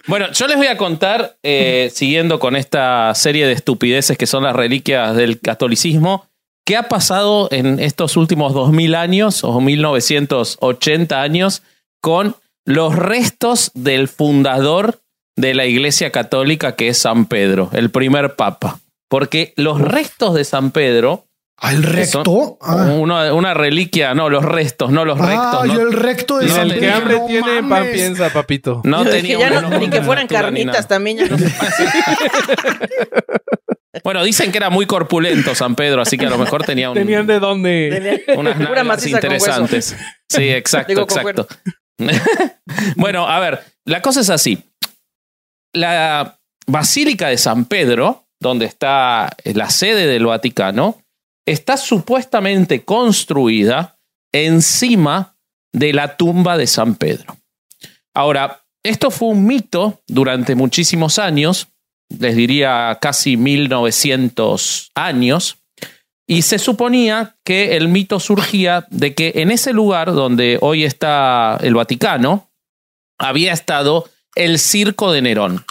Bueno, 0.07 0.31
yo 0.33 0.47
les 0.47 0.57
voy 0.57 0.69
a 0.69 0.77
contar, 0.77 1.37
eh, 1.43 1.91
siguiendo 1.93 2.39
con 2.39 2.57
esta 2.57 3.15
serie 3.15 3.47
de 3.47 3.53
estupideces 3.53 4.17
que 4.17 4.27
son 4.27 4.45
las 4.45 4.57
reliquias 4.57 5.15
del 5.15 5.41
catolicismo, 5.41 6.30
qué 6.71 6.77
ha 6.77 6.87
pasado 6.87 7.49
en 7.51 7.81
estos 7.81 8.17
últimos 8.17 8.55
2000 8.55 8.95
años 8.95 9.43
o 9.43 9.61
1980 9.61 11.21
años 11.21 11.65
con 12.01 12.37
los 12.65 12.95
restos 12.95 13.73
del 13.75 14.07
fundador 14.07 15.01
de 15.35 15.55
la 15.55 15.67
Iglesia 15.67 16.13
Católica, 16.13 16.77
que 16.77 16.87
es 16.87 16.99
San 16.99 17.27
Pedro, 17.27 17.71
el 17.73 17.91
primer 17.91 18.37
papa. 18.37 18.79
Porque 19.09 19.53
los 19.57 19.81
restos 19.81 20.33
de 20.35 20.45
San 20.45 20.71
Pedro 20.71 21.25
¿Al 21.61 21.83
recto? 21.83 22.57
Ah. 22.63 22.87
Una, 22.99 23.53
reliquia, 23.53 24.15
no, 24.15 24.31
los 24.31 24.43
restos, 24.43 24.91
no 24.91 25.05
los 25.05 25.21
ah, 25.21 25.27
rectos. 25.27 25.77
yo 25.77 25.83
el 25.83 25.93
recto 25.93 26.39
de 26.39 26.47
El 26.47 26.79
que 26.79 26.91
hambre 26.91 27.21
tiene, 27.27 27.63
pan 27.63 27.87
piensa, 27.93 28.31
papito. 28.31 28.81
No 28.85 29.05
tenía 29.05 29.61
ni 29.79 29.91
que 29.91 30.01
fueran 30.03 30.27
carnitas 30.27 30.89
también, 30.89 31.19
ya 31.19 31.27
no 31.27 31.37
se 31.37 31.45
Bueno, 34.05 34.25
dicen 34.25 34.53
que 34.53 34.59
era 34.59 34.71
muy 34.71 34.87
corpulento 34.87 35.55
San 35.55 35.75
Pedro, 35.75 36.01
así 36.01 36.17
que 36.17 36.27
a 36.27 36.31
lo 36.31 36.39
mejor 36.39 36.65
tenía 36.65 36.91
un, 36.91 36.95
Tenían 36.95 37.27
de 37.27 37.41
dónde. 37.41 38.25
unas 38.37 38.59
nalgas 38.59 39.07
interesantes. 39.07 39.97
Sí, 40.29 40.49
exacto, 40.49 41.03
exacto. 41.03 41.47
bueno, 42.97 43.29
a 43.29 43.39
ver, 43.41 43.61
la 43.85 44.01
cosa 44.01 44.21
es 44.21 44.31
así. 44.31 44.65
La 45.75 46.39
Basílica 46.67 47.29
de 47.29 47.37
San 47.37 47.67
Pedro, 47.67 48.25
donde 48.41 48.65
está 48.65 49.29
la 49.45 49.69
sede 49.69 50.07
del 50.07 50.25
Vaticano, 50.25 51.00
está 51.51 51.77
supuestamente 51.77 52.85
construida 52.85 53.99
encima 54.33 55.37
de 55.73 55.93
la 55.93 56.17
tumba 56.17 56.57
de 56.57 56.67
San 56.67 56.95
Pedro. 56.95 57.37
Ahora, 58.15 58.63
esto 58.85 59.11
fue 59.11 59.29
un 59.29 59.47
mito 59.47 60.01
durante 60.07 60.55
muchísimos 60.55 61.19
años, 61.19 61.69
les 62.09 62.37
diría 62.37 62.99
casi 63.01 63.37
1900 63.37 64.93
años, 64.95 65.57
y 66.27 66.43
se 66.43 66.61
suponía 66.61 67.37
que 67.45 67.77
el 67.77 67.89
mito 67.89 68.21
surgía 68.21 68.87
de 68.91 69.15
que 69.15 69.33
en 69.37 69.51
ese 69.51 69.73
lugar 69.73 70.13
donde 70.13 70.59
hoy 70.61 70.85
está 70.85 71.59
el 71.63 71.75
Vaticano, 71.75 72.49
había 73.19 73.53
estado 73.53 74.09
el 74.37 74.61
circo 74.61 75.11
de 75.11 75.23
Nerón. 75.23 75.65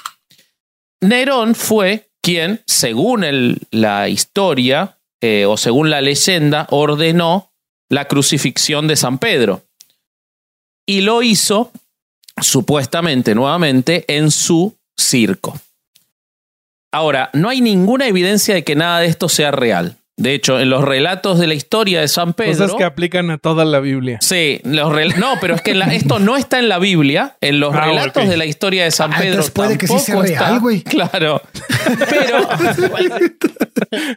Nerón 1.01 1.55
fue 1.55 2.09
quien, 2.21 2.61
según 2.67 3.57
la 3.71 4.09
historia, 4.09 4.98
eh, 5.21 5.45
o 5.45 5.57
según 5.57 5.89
la 5.89 6.01
leyenda, 6.01 6.67
ordenó 6.69 7.51
la 7.89 8.05
crucifixión 8.05 8.87
de 8.87 8.95
San 8.95 9.17
Pedro. 9.17 9.63
Y 10.85 11.01
lo 11.01 11.21
hizo, 11.21 11.71
supuestamente, 12.41 13.35
nuevamente, 13.35 14.05
en 14.07 14.31
su 14.31 14.75
circo. 14.97 15.59
Ahora, 16.91 17.29
no 17.33 17.49
hay 17.49 17.61
ninguna 17.61 18.07
evidencia 18.07 18.55
de 18.55 18.63
que 18.63 18.75
nada 18.75 18.99
de 18.99 19.07
esto 19.07 19.29
sea 19.29 19.51
real. 19.51 19.98
De 20.19 20.33
hecho, 20.33 20.59
en 20.59 20.69
los 20.69 20.83
relatos 20.83 21.39
de 21.39 21.47
la 21.47 21.53
historia 21.53 22.01
de 22.01 22.09
San 22.09 22.33
Pedro. 22.33 22.51
Cosas 22.51 22.75
que 22.75 22.83
aplican 22.83 23.31
a 23.31 23.37
toda 23.37 23.63
la 23.63 23.79
Biblia. 23.79 24.17
Sí, 24.19 24.59
los 24.65 24.91
no, 25.17 25.35
pero 25.39 25.55
es 25.55 25.61
que 25.61 25.71
esto 25.93 26.19
no 26.19 26.35
está 26.35 26.59
en 26.59 26.67
la 26.67 26.77
Biblia. 26.77 27.37
En 27.39 27.61
los 27.61 27.73
ah, 27.75 27.85
relatos 27.85 28.27
de 28.27 28.35
la 28.35 28.45
historia 28.45 28.83
de 28.83 28.91
San 28.91 29.13
ah, 29.13 29.17
Pedro. 29.17 29.45
puede 29.53 29.77
que 29.77 29.87
sí 29.87 29.97
sea 29.97 30.21
real, 30.21 30.59
güey. 30.59 30.81
Claro. 30.81 31.41
Pero, 32.09 32.49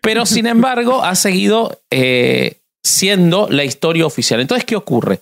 pero, 0.02 0.26
sin 0.26 0.46
embargo, 0.46 1.04
ha 1.04 1.14
seguido 1.14 1.80
eh, 1.90 2.58
siendo 2.82 3.48
la 3.48 3.64
historia 3.64 4.04
oficial. 4.04 4.40
Entonces, 4.40 4.64
¿qué 4.64 4.76
ocurre? 4.76 5.20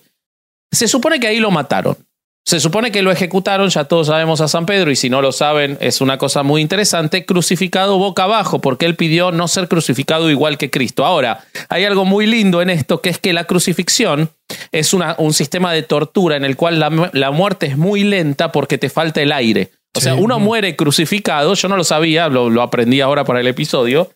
Se 0.71 0.87
supone 0.87 1.19
que 1.19 1.27
ahí 1.27 1.39
lo 1.39 1.51
mataron. 1.51 1.95
Se 2.43 2.59
supone 2.59 2.91
que 2.91 3.03
lo 3.03 3.11
ejecutaron, 3.11 3.69
ya 3.69 3.83
todos 3.83 4.07
sabemos 4.07 4.41
a 4.41 4.47
San 4.47 4.65
Pedro, 4.65 4.89
y 4.89 4.95
si 4.95 5.09
no 5.09 5.21
lo 5.21 5.31
saben, 5.31 5.77
es 5.79 6.01
una 6.01 6.17
cosa 6.17 6.41
muy 6.41 6.61
interesante, 6.61 7.25
crucificado 7.25 7.99
boca 7.99 8.23
abajo, 8.23 8.59
porque 8.59 8.87
él 8.87 8.95
pidió 8.95 9.31
no 9.31 9.47
ser 9.47 9.67
crucificado 9.67 10.29
igual 10.29 10.57
que 10.57 10.71
Cristo. 10.71 11.05
Ahora, 11.05 11.43
hay 11.69 11.85
algo 11.85 12.03
muy 12.03 12.25
lindo 12.25 12.61
en 12.61 12.71
esto, 12.71 12.99
que 12.99 13.09
es 13.09 13.19
que 13.19 13.33
la 13.33 13.43
crucifixión 13.43 14.31
es 14.71 14.93
una, 14.93 15.15
un 15.19 15.33
sistema 15.33 15.71
de 15.71 15.83
tortura 15.83 16.35
en 16.35 16.43
el 16.43 16.57
cual 16.57 16.79
la, 16.79 17.31
muerte 17.31 17.67
es 17.67 17.77
muy 17.77 18.03
lenta 18.03 18.51
porque 18.51 18.79
te 18.79 18.89
falta 18.89 19.21
el 19.21 19.31
aire. 19.31 19.71
O 19.93 20.01
sea, 20.01 20.15
uno 20.15 20.39
muere 20.39 20.75
crucificado, 20.75 21.53
yo 21.53 21.67
no 21.67 21.77
lo 21.77 21.83
sabía, 21.83 22.27
lo, 22.27 22.49
lo 22.49 22.61
aprendí 22.61 23.01
ahora 23.01 23.23
para 23.23 23.41
el 23.41 23.47
episodio, 23.47 24.09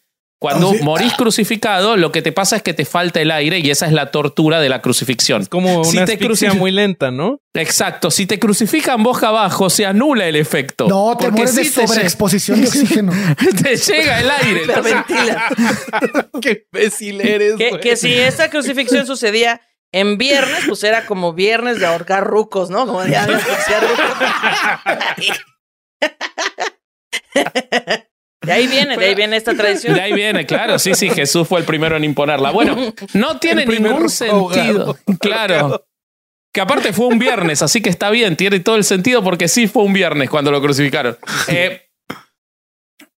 cuando 0.46 0.74
morís 0.84 1.14
ah. 1.14 1.18
crucificado, 1.18 1.98
lo 1.98 2.12
que 2.12 2.22
te 2.22 2.32
pasa 2.32 2.58
es 2.58 2.62
que 2.62 2.76
te 2.76 2.86
falta 2.86 3.20
el 3.20 3.32
aire 3.32 3.58
y 3.58 3.72
esa 3.72 3.88
es 3.88 3.94
la 3.94 4.12
tortura 4.12 4.60
de 4.60 4.70
la 4.70 4.80
crucifixión. 4.80 5.42
Es 5.42 5.50
como 5.50 5.82
una 5.82 6.06
si 6.06 6.48
muy 6.50 6.70
lenta, 6.70 7.10
¿no? 7.10 7.40
Exacto. 7.56 8.12
Si 8.12 8.28
te 8.28 8.38
crucifican 8.38 9.02
boca 9.02 9.30
abajo, 9.30 9.72
se 9.72 9.88
anula 9.88 10.28
el 10.28 10.36
efecto. 10.36 10.88
No, 10.88 11.18
te 11.18 11.32
mueres 11.32 11.56
de 11.56 11.66
sobreexposición 11.66 12.62
de 12.62 12.68
oxígeno. 12.68 13.12
te 13.64 13.76
llega 13.76 14.20
el 14.20 14.30
aire. 14.30 14.62
Qué 16.44 16.64
imbécil 16.72 17.22
eres. 17.22 17.56
Que, 17.82 17.98
si 17.98 18.14
esta 18.14 18.52
crucifixión 18.52 19.08
sucedía 19.08 19.62
en 19.92 20.20
viernes, 20.20 20.66
pues 20.68 20.84
era 20.84 21.08
como 21.08 21.34
viernes 21.34 21.80
de 21.80 21.88
ahorcar 21.88 22.24
rucos, 22.24 22.70
¿no? 22.70 22.86
Como 22.86 23.02
de 23.02 23.18
ahorcar 23.18 23.42
rucos. 23.82 24.06
De 28.46 28.52
ahí 28.52 28.68
viene, 28.68 28.98
de 28.98 29.06
ahí 29.06 29.16
viene 29.16 29.38
esta 29.38 29.56
tradición. 29.56 29.94
De 29.94 30.02
ahí 30.02 30.14
viene, 30.14 30.46
claro, 30.46 30.80
sí, 30.80 30.94
sí, 30.94 31.10
Jesús 31.10 31.48
fue 31.48 31.60
el 31.60 31.66
primero 31.66 31.98
en 31.98 32.04
imponerla. 32.04 32.52
Bueno, 32.52 32.76
no 33.14 33.40
tiene 33.40 33.66
ningún 33.66 34.10
sentido. 34.10 34.98
Claro. 35.20 35.86
Que 36.54 36.62
aparte 36.62 36.94
fue 36.94 37.08
un 37.08 37.20
viernes, 37.20 37.62
así 37.62 37.82
que 37.82 37.90
está 37.90 38.10
bien, 38.10 38.38
tiene 38.38 38.62
todo 38.62 38.78
el 38.78 38.86
sentido 38.86 39.22
porque 39.22 39.50
sí 39.50 39.68
fue 39.68 39.84
un 39.84 39.92
viernes 39.92 40.30
cuando 40.30 40.52
lo 40.52 40.62
crucificaron. 40.62 41.18
Eh, 41.50 41.82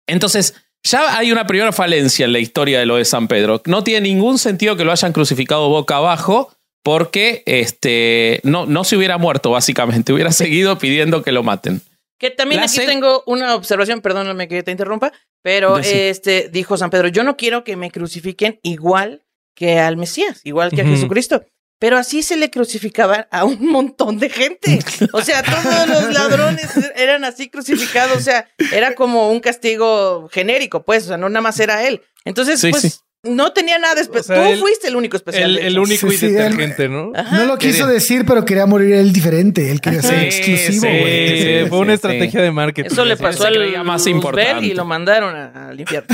entonces, 0.07 0.55
ya 0.83 1.17
hay 1.17 1.31
una 1.31 1.45
primera 1.45 1.71
falencia 1.71 2.25
en 2.25 2.33
la 2.33 2.39
historia 2.39 2.79
de 2.79 2.85
lo 2.85 2.95
de 2.95 3.05
San 3.05 3.27
Pedro. 3.27 3.61
No 3.65 3.83
tiene 3.83 4.07
ningún 4.07 4.39
sentido 4.39 4.75
que 4.75 4.85
lo 4.85 4.91
hayan 4.91 5.13
crucificado 5.13 5.69
boca 5.69 5.97
abajo 5.97 6.51
porque 6.81 7.43
este, 7.45 8.39
no, 8.43 8.65
no 8.65 8.83
se 8.85 8.95
hubiera 8.95 9.17
muerto, 9.17 9.51
básicamente. 9.51 10.13
Hubiera 10.13 10.31
seguido 10.31 10.77
pidiendo 10.77 11.21
que 11.23 11.33
lo 11.33 11.43
maten. 11.43 11.81
Que 12.19 12.31
también 12.31 12.61
aquí 12.61 12.77
tengo 12.77 13.23
una 13.27 13.55
observación, 13.55 14.01
perdóname 14.01 14.47
que 14.47 14.63
te 14.63 14.71
interrumpa, 14.71 15.11
pero 15.43 15.77
este 15.77 16.49
dijo 16.49 16.77
San 16.77 16.89
Pedro, 16.89 17.09
yo 17.09 17.23
no 17.23 17.37
quiero 17.37 17.63
que 17.63 17.75
me 17.75 17.91
crucifiquen 17.91 18.59
igual 18.63 19.23
que 19.55 19.79
al 19.79 19.97
Mesías, 19.97 20.41
igual 20.43 20.71
que 20.71 20.81
a 20.81 20.85
Jesucristo. 20.85 21.43
Pero 21.79 21.97
así 21.97 22.23
se 22.23 22.37
le 22.37 22.49
crucificaba 22.49 23.27
a 23.29 23.45
un 23.45 23.67
montón 23.67 24.17
de 24.17 24.29
gente. 24.29 24.79
O 25.13 25.21
sea, 25.21 25.43
todos 25.43 25.87
los 25.87 26.13
ladrones 26.13 26.69
eran 26.95 27.23
así 27.23 27.49
crucificados. 27.49 28.17
O 28.17 28.21
sea, 28.21 28.47
era 28.71 28.95
como 28.95 29.31
un 29.31 29.39
castigo 29.39 30.27
genérico, 30.31 30.83
pues. 30.83 31.05
O 31.05 31.07
sea, 31.09 31.17
no 31.17 31.29
nada 31.29 31.41
más 31.41 31.59
era 31.59 31.87
él. 31.87 32.01
Entonces, 32.25 32.65
pues, 32.69 33.03
no 33.27 33.53
tenía 33.53 33.79
nada 33.79 33.99
especial. 34.01 34.53
Tú 34.53 34.59
fuiste 34.59 34.87
el 34.87 34.95
único 34.95 35.17
especial. 35.17 35.57
El, 35.57 35.79
único 35.79 36.11
y 36.11 36.17
detergente, 36.17 36.89
¿no? 36.89 37.11
no 37.11 37.45
lo 37.45 37.57
quiso 37.57 37.87
decir, 37.87 38.25
pero 38.25 38.45
quería 38.45 38.65
morir 38.65 38.93
él 38.95 39.13
diferente. 39.13 39.71
Él 39.71 39.81
quería 39.81 40.01
ser 40.01 40.23
exclusivo. 40.23 40.87
Sí, 40.87 41.69
fue 41.69 41.79
una 41.79 41.93
estrategia 41.93 42.41
de 42.41 42.51
marketing. 42.51 42.89
Eso 42.91 43.05
le 43.05 43.17
pasó 43.17 43.45
al 43.45 43.83
más 43.83 44.07
importante 44.07 44.65
y 44.65 44.73
lo 44.73 44.85
mandaron 44.85 45.35
al 45.35 45.79
infierno. 45.79 46.07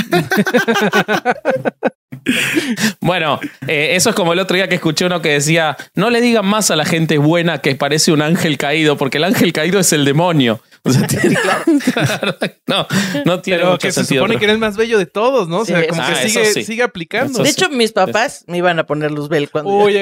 bueno, 3.00 3.40
eh, 3.66 3.90
eso 3.94 4.10
es 4.10 4.16
como 4.16 4.32
el 4.32 4.38
otro 4.38 4.56
día 4.56 4.68
que 4.68 4.76
escuché 4.76 5.06
uno 5.06 5.20
que 5.20 5.30
decía: 5.30 5.76
No 5.94 6.10
le 6.10 6.20
digan 6.20 6.46
más 6.46 6.70
a 6.70 6.76
la 6.76 6.84
gente 6.84 7.18
buena 7.18 7.58
que 7.58 7.74
parece 7.74 8.12
un 8.12 8.22
ángel 8.22 8.58
caído, 8.58 8.96
porque 8.96 9.18
el 9.18 9.24
ángel 9.24 9.52
caído 9.52 9.80
es 9.80 9.92
el 9.92 10.04
demonio. 10.04 10.60
O 10.86 10.90
sea, 10.90 11.06
tiene, 11.06 11.34
claro. 11.42 11.64
no, 12.66 12.86
no 13.24 13.40
tiene 13.40 13.60
pero 13.60 13.78
que 13.78 13.90
se 13.90 14.04
supone 14.04 14.36
que 14.36 14.44
eres 14.44 14.54
el 14.54 14.60
más 14.60 14.76
bello 14.76 14.98
de 14.98 15.06
todos, 15.06 15.48
¿no? 15.48 15.60
O 15.60 15.64
sea, 15.64 15.86
como 15.88 16.04
que 16.04 16.12
ah, 16.12 16.28
sigue, 16.28 16.64
sigue 16.64 16.82
aplicando. 16.82 17.42
De 17.42 17.48
hecho, 17.48 17.70
mis 17.70 17.92
papás 17.92 18.44
me 18.48 18.58
iban 18.58 18.78
a 18.78 18.84
poner 18.84 19.10
luzbel 19.10 19.50
cuando. 19.50 19.70
Uy, 19.70 19.94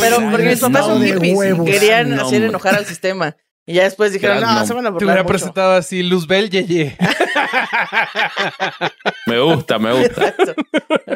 pero 0.00 0.30
porque 0.30 0.48
mis 0.48 0.60
papás 0.60 0.86
son 0.86 1.04
hippies 1.04 1.38
querían 1.66 2.18
hacer 2.18 2.42
enojar 2.44 2.74
al 2.74 2.86
sistema. 2.86 3.36
Y 3.64 3.74
ya 3.74 3.84
después 3.84 4.12
dijeron, 4.12 4.40
no, 4.40 4.66
se 4.66 4.74
van 4.74 4.86
a 4.86 4.90
burlar 4.90 4.98
Te 4.98 5.04
hubiera 5.04 5.24
presentado 5.24 5.74
así, 5.74 6.02
Luzbel 6.02 6.50
Yeye. 6.50 6.96
me 9.26 9.38
gusta, 9.38 9.78
me 9.78 9.92
gusta. 9.92 10.34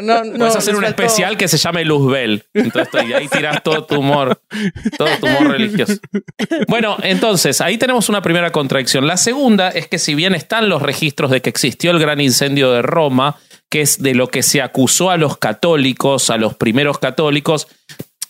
No, 0.00 0.22
no, 0.22 0.38
Puedes 0.38 0.54
hacer 0.54 0.76
un 0.76 0.84
especial 0.84 1.36
que 1.36 1.48
se 1.48 1.56
llame 1.56 1.84
Luzbel. 1.84 2.44
Entonces 2.54 2.94
ahí 2.94 3.26
tiras 3.26 3.64
todo 3.64 3.84
tu 3.84 3.96
humor, 3.96 4.40
todo 4.96 5.08
tu 5.18 5.26
humor 5.26 5.48
religioso. 5.48 5.94
Bueno, 6.68 6.96
entonces, 7.02 7.60
ahí 7.60 7.78
tenemos 7.78 8.08
una 8.08 8.22
primera 8.22 8.52
contradicción. 8.52 9.08
La 9.08 9.16
segunda 9.16 9.70
es 9.70 9.88
que 9.88 9.98
si 9.98 10.14
bien 10.14 10.34
están 10.34 10.68
los 10.68 10.82
registros 10.82 11.32
de 11.32 11.42
que 11.42 11.50
existió 11.50 11.90
el 11.90 11.98
gran 11.98 12.20
incendio 12.20 12.70
de 12.70 12.82
Roma, 12.82 13.36
que 13.68 13.80
es 13.80 14.00
de 14.00 14.14
lo 14.14 14.28
que 14.28 14.44
se 14.44 14.62
acusó 14.62 15.10
a 15.10 15.16
los 15.16 15.36
católicos, 15.38 16.30
a 16.30 16.36
los 16.36 16.54
primeros 16.54 16.98
católicos, 16.98 17.66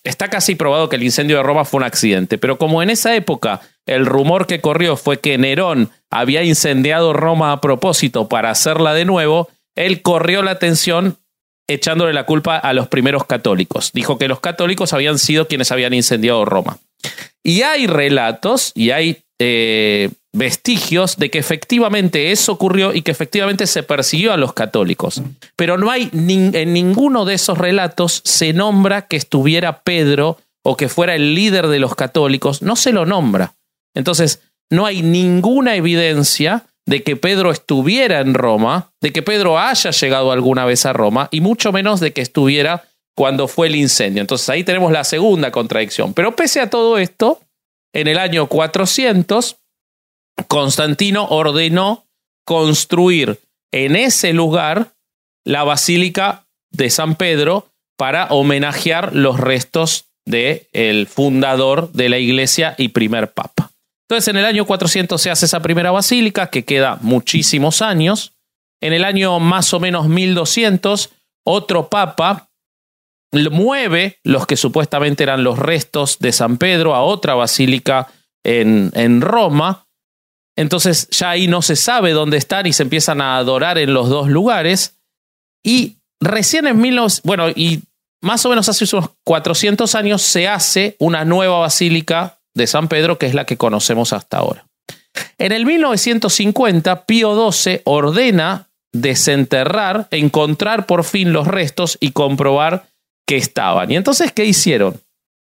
está 0.06 0.28
casi 0.28 0.54
probado 0.54 0.88
que 0.88 0.96
el 0.96 1.02
incendio 1.02 1.36
de 1.36 1.42
Roma 1.42 1.64
fue 1.64 1.78
un 1.78 1.84
accidente, 1.84 2.38
pero 2.38 2.58
como 2.58 2.82
en 2.82 2.90
esa 2.90 3.14
época 3.14 3.60
el 3.86 4.06
rumor 4.06 4.46
que 4.46 4.60
corrió 4.60 4.96
fue 4.96 5.20
que 5.20 5.36
Nerón 5.36 5.90
había 6.10 6.42
incendiado 6.42 7.12
Roma 7.12 7.52
a 7.52 7.60
propósito 7.60 8.28
para 8.28 8.50
hacerla 8.50 8.94
de 8.94 9.04
nuevo, 9.04 9.48
él 9.74 10.02
corrió 10.02 10.42
la 10.42 10.52
atención 10.52 11.18
echándole 11.68 12.12
la 12.12 12.26
culpa 12.26 12.56
a 12.56 12.72
los 12.72 12.88
primeros 12.88 13.26
católicos. 13.26 13.90
Dijo 13.92 14.18
que 14.18 14.28
los 14.28 14.40
católicos 14.40 14.92
habían 14.92 15.18
sido 15.18 15.48
quienes 15.48 15.72
habían 15.72 15.94
incendiado 15.94 16.44
Roma. 16.44 16.78
Y 17.42 17.62
hay 17.62 17.86
relatos 17.86 18.72
y 18.74 18.90
hay 18.90 19.24
eh, 19.38 20.10
vestigios 20.36 21.16
de 21.16 21.30
que 21.30 21.38
efectivamente 21.38 22.30
eso 22.30 22.52
ocurrió 22.52 22.94
y 22.94 23.02
que 23.02 23.10
efectivamente 23.10 23.66
se 23.66 23.82
persiguió 23.82 24.32
a 24.32 24.36
los 24.36 24.52
católicos. 24.52 25.22
Pero 25.56 25.78
no 25.78 25.90
hay 25.90 26.10
en 26.12 26.72
ninguno 26.72 27.24
de 27.24 27.34
esos 27.34 27.58
relatos 27.58 28.20
se 28.24 28.52
nombra 28.52 29.02
que 29.02 29.16
estuviera 29.16 29.80
Pedro 29.80 30.38
o 30.62 30.76
que 30.76 30.88
fuera 30.88 31.14
el 31.14 31.34
líder 31.34 31.68
de 31.68 31.78
los 31.78 31.94
católicos, 31.94 32.60
no 32.60 32.76
se 32.76 32.92
lo 32.92 33.06
nombra. 33.06 33.54
Entonces, 33.94 34.42
no 34.70 34.84
hay 34.84 35.02
ninguna 35.02 35.76
evidencia 35.76 36.66
de 36.86 37.02
que 37.02 37.16
Pedro 37.16 37.50
estuviera 37.50 38.20
en 38.20 38.34
Roma, 38.34 38.90
de 39.00 39.12
que 39.12 39.22
Pedro 39.22 39.58
haya 39.58 39.90
llegado 39.90 40.32
alguna 40.32 40.64
vez 40.64 40.84
a 40.84 40.92
Roma, 40.92 41.28
y 41.30 41.40
mucho 41.40 41.72
menos 41.72 42.00
de 42.00 42.12
que 42.12 42.20
estuviera 42.20 42.84
cuando 43.16 43.48
fue 43.48 43.68
el 43.68 43.76
incendio. 43.76 44.20
Entonces 44.20 44.48
ahí 44.48 44.64
tenemos 44.64 44.92
la 44.92 45.04
segunda 45.04 45.50
contradicción. 45.50 46.12
Pero 46.14 46.36
pese 46.36 46.60
a 46.60 46.68
todo 46.68 46.98
esto, 46.98 47.40
en 47.94 48.08
el 48.08 48.18
año 48.18 48.46
400, 48.46 49.56
Constantino 50.48 51.24
ordenó 51.24 52.06
construir 52.44 53.40
en 53.72 53.96
ese 53.96 54.32
lugar 54.32 54.94
la 55.44 55.64
Basílica 55.64 56.46
de 56.70 56.90
San 56.90 57.14
Pedro 57.16 57.68
para 57.96 58.26
homenajear 58.26 59.14
los 59.14 59.40
restos 59.40 60.06
del 60.26 60.66
el 60.72 61.06
fundador 61.06 61.92
de 61.92 62.08
la 62.08 62.18
iglesia 62.18 62.74
y 62.78 62.88
primer 62.88 63.32
papa. 63.32 63.70
Entonces, 64.08 64.28
en 64.28 64.36
el 64.36 64.44
año 64.44 64.66
400 64.66 65.20
se 65.20 65.30
hace 65.30 65.46
esa 65.46 65.60
primera 65.60 65.90
basílica, 65.90 66.48
que 66.48 66.64
queda 66.64 66.98
muchísimos 67.00 67.82
años. 67.82 68.34
En 68.80 68.92
el 68.92 69.04
año 69.04 69.40
más 69.40 69.72
o 69.74 69.80
menos 69.80 70.08
1200, 70.08 71.10
otro 71.44 71.88
papa 71.88 72.48
mueve 73.32 74.18
los 74.22 74.46
que 74.46 74.56
supuestamente 74.56 75.22
eran 75.22 75.42
los 75.42 75.58
restos 75.58 76.18
de 76.18 76.32
San 76.32 76.58
Pedro 76.58 76.94
a 76.94 77.02
otra 77.02 77.34
basílica 77.34 78.08
en, 78.44 78.92
en 78.94 79.20
Roma. 79.20 79.85
Entonces 80.56 81.08
ya 81.10 81.30
ahí 81.30 81.48
no 81.48 81.62
se 81.62 81.76
sabe 81.76 82.12
dónde 82.12 82.38
están 82.38 82.66
y 82.66 82.72
se 82.72 82.82
empiezan 82.82 83.20
a 83.20 83.36
adorar 83.36 83.78
en 83.78 83.92
los 83.92 84.08
dos 84.08 84.28
lugares. 84.28 84.94
Y 85.62 85.96
recién 86.20 86.66
en 86.66 86.80
1900, 86.80 87.22
bueno, 87.22 87.50
y 87.50 87.82
más 88.22 88.44
o 88.46 88.48
menos 88.48 88.68
hace 88.68 88.84
unos 88.96 89.10
400 89.24 89.94
años 89.94 90.22
se 90.22 90.48
hace 90.48 90.96
una 90.98 91.24
nueva 91.24 91.58
basílica 91.58 92.38
de 92.54 92.66
San 92.66 92.88
Pedro, 92.88 93.18
que 93.18 93.26
es 93.26 93.34
la 93.34 93.44
que 93.44 93.58
conocemos 93.58 94.12
hasta 94.14 94.38
ahora. 94.38 94.66
En 95.38 95.52
el 95.52 95.66
1950, 95.66 97.04
Pío 97.04 97.52
XII 97.52 97.82
ordena 97.84 98.68
desenterrar, 98.92 100.08
encontrar 100.10 100.86
por 100.86 101.04
fin 101.04 101.32
los 101.32 101.46
restos 101.46 101.98
y 102.00 102.12
comprobar 102.12 102.86
que 103.26 103.36
estaban. 103.36 103.90
Y 103.90 103.96
entonces, 103.96 104.32
¿qué 104.32 104.46
hicieron? 104.46 105.00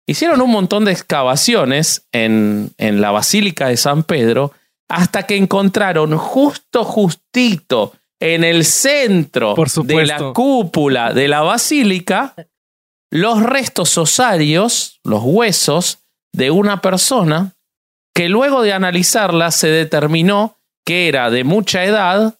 Hicieron 0.07 0.41
un 0.41 0.51
montón 0.51 0.85
de 0.85 0.91
excavaciones 0.91 2.03
en, 2.11 2.71
en 2.77 3.01
la 3.01 3.11
Basílica 3.11 3.67
de 3.67 3.77
San 3.77 4.03
Pedro 4.03 4.53
hasta 4.93 5.23
que 5.23 5.35
encontraron 5.35 6.15
justo, 6.17 6.83
justito, 6.83 7.93
en 8.19 8.43
el 8.43 8.63
centro 8.63 9.55
de 9.83 10.05
la 10.05 10.33
cúpula 10.33 11.13
de 11.13 11.27
la 11.27 11.41
basílica, 11.41 12.35
los 13.11 13.41
restos 13.41 13.97
osarios, 13.97 14.99
los 15.03 15.21
huesos 15.23 15.99
de 16.31 16.51
una 16.51 16.79
persona 16.81 17.53
que 18.13 18.29
luego 18.29 18.61
de 18.61 18.73
analizarla 18.73 19.49
se 19.49 19.67
determinó 19.67 20.57
que 20.85 21.07
era 21.07 21.31
de 21.31 21.43
mucha 21.43 21.83
edad 21.83 22.39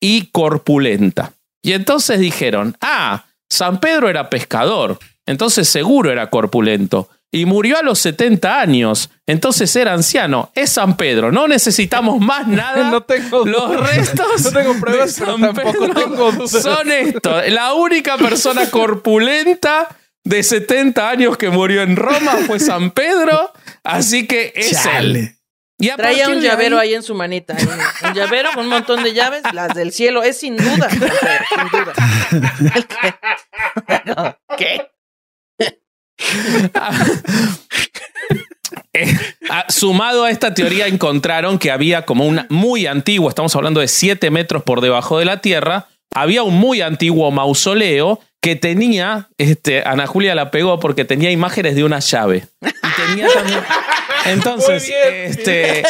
y 0.00 0.26
corpulenta. 0.32 1.34
Y 1.62 1.74
entonces 1.74 2.18
dijeron, 2.18 2.76
ah, 2.80 3.26
San 3.50 3.80
Pedro 3.80 4.08
era 4.08 4.30
pescador, 4.30 4.98
entonces 5.26 5.68
seguro 5.68 6.10
era 6.10 6.30
corpulento. 6.30 7.10
Y 7.34 7.46
murió 7.46 7.78
a 7.78 7.82
los 7.82 7.98
70 8.00 8.60
años, 8.60 9.08
entonces 9.26 9.74
era 9.74 9.94
anciano. 9.94 10.52
Es 10.54 10.72
San 10.72 10.98
Pedro, 10.98 11.32
no 11.32 11.48
necesitamos 11.48 12.20
más 12.20 12.46
nada. 12.46 12.90
no 12.90 13.02
tengo 13.04 13.46
Los 13.46 13.74
restos 13.90 14.44
no 14.44 14.52
tengo 14.52 14.78
pruebas, 14.78 15.16
de 15.16 15.24
San 15.24 15.40
tampoco 15.40 15.88
tengo 15.88 16.46
son 16.46 16.92
esto. 16.92 17.40
La 17.48 17.72
única 17.72 18.18
persona 18.18 18.70
corpulenta 18.70 19.88
de 20.24 20.42
70 20.42 21.08
años 21.08 21.36
que 21.38 21.48
murió 21.48 21.82
en 21.82 21.96
Roma 21.96 22.36
fue 22.46 22.60
San 22.60 22.90
Pedro, 22.90 23.50
así 23.82 24.26
que 24.26 24.52
es 24.54 24.84
él. 24.98 25.34
Y 25.78 25.88
Traía 25.96 26.28
un 26.28 26.40
llavero 26.40 26.78
ahí... 26.78 26.94
en 26.94 27.02
su 27.02 27.12
manita. 27.12 27.56
Un 28.06 28.14
llavero 28.14 28.50
con 28.54 28.66
un 28.66 28.70
montón 28.70 29.02
de 29.02 29.14
llaves, 29.14 29.42
las 29.52 29.74
del 29.74 29.90
cielo. 29.90 30.22
Es 30.22 30.38
sin 30.38 30.56
duda. 30.56 30.88
sin 30.88 31.00
duda. 31.72 31.92
¿Qué? 34.56 34.91
Eh, 38.94 39.16
sumado 39.68 40.24
a 40.24 40.30
esta 40.30 40.54
teoría 40.54 40.86
encontraron 40.86 41.58
que 41.58 41.70
había 41.70 42.04
como 42.04 42.26
una 42.26 42.46
muy 42.50 42.86
antiguo, 42.86 43.28
estamos 43.28 43.54
hablando 43.56 43.80
de 43.80 43.88
7 43.88 44.30
metros 44.30 44.62
por 44.62 44.80
debajo 44.80 45.18
de 45.18 45.24
la 45.24 45.40
tierra, 45.40 45.88
había 46.14 46.42
un 46.42 46.54
muy 46.54 46.82
antiguo 46.82 47.30
mausoleo 47.30 48.20
que 48.42 48.56
tenía, 48.56 49.28
este, 49.38 49.82
Ana 49.86 50.06
Julia 50.06 50.34
la 50.34 50.50
pegó 50.50 50.80
porque 50.80 51.04
tenía 51.04 51.30
imágenes 51.30 51.76
de 51.76 51.84
una 51.84 52.00
llave. 52.00 52.48
Y 52.60 53.06
tenía 53.06 53.28
también, 53.32 53.60
entonces, 54.26 54.92
este, 55.04 55.84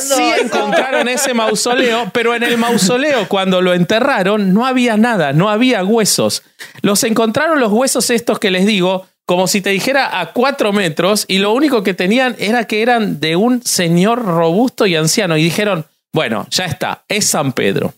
sí 0.00 0.32
encontraron 0.40 1.06
ese 1.08 1.34
mausoleo, 1.34 2.10
pero 2.14 2.34
en 2.34 2.44
el 2.44 2.56
mausoleo 2.56 3.28
cuando 3.28 3.60
lo 3.60 3.74
enterraron 3.74 4.54
no 4.54 4.64
había 4.64 4.96
nada, 4.96 5.34
no 5.34 5.50
había 5.50 5.84
huesos. 5.84 6.42
Los 6.80 7.04
encontraron 7.04 7.60
los 7.60 7.70
huesos 7.70 8.08
estos 8.08 8.38
que 8.38 8.50
les 8.50 8.64
digo, 8.64 9.06
como 9.32 9.46
si 9.46 9.62
te 9.62 9.70
dijera 9.70 10.20
a 10.20 10.34
cuatro 10.34 10.74
metros, 10.74 11.24
y 11.26 11.38
lo 11.38 11.54
único 11.54 11.82
que 11.82 11.94
tenían 11.94 12.36
era 12.38 12.66
que 12.66 12.82
eran 12.82 13.18
de 13.18 13.34
un 13.34 13.62
señor 13.62 14.22
robusto 14.22 14.84
y 14.84 14.94
anciano. 14.94 15.38
Y 15.38 15.42
dijeron, 15.42 15.86
bueno, 16.12 16.46
ya 16.50 16.66
está, 16.66 17.06
es 17.08 17.28
San 17.28 17.54
Pedro. 17.54 17.94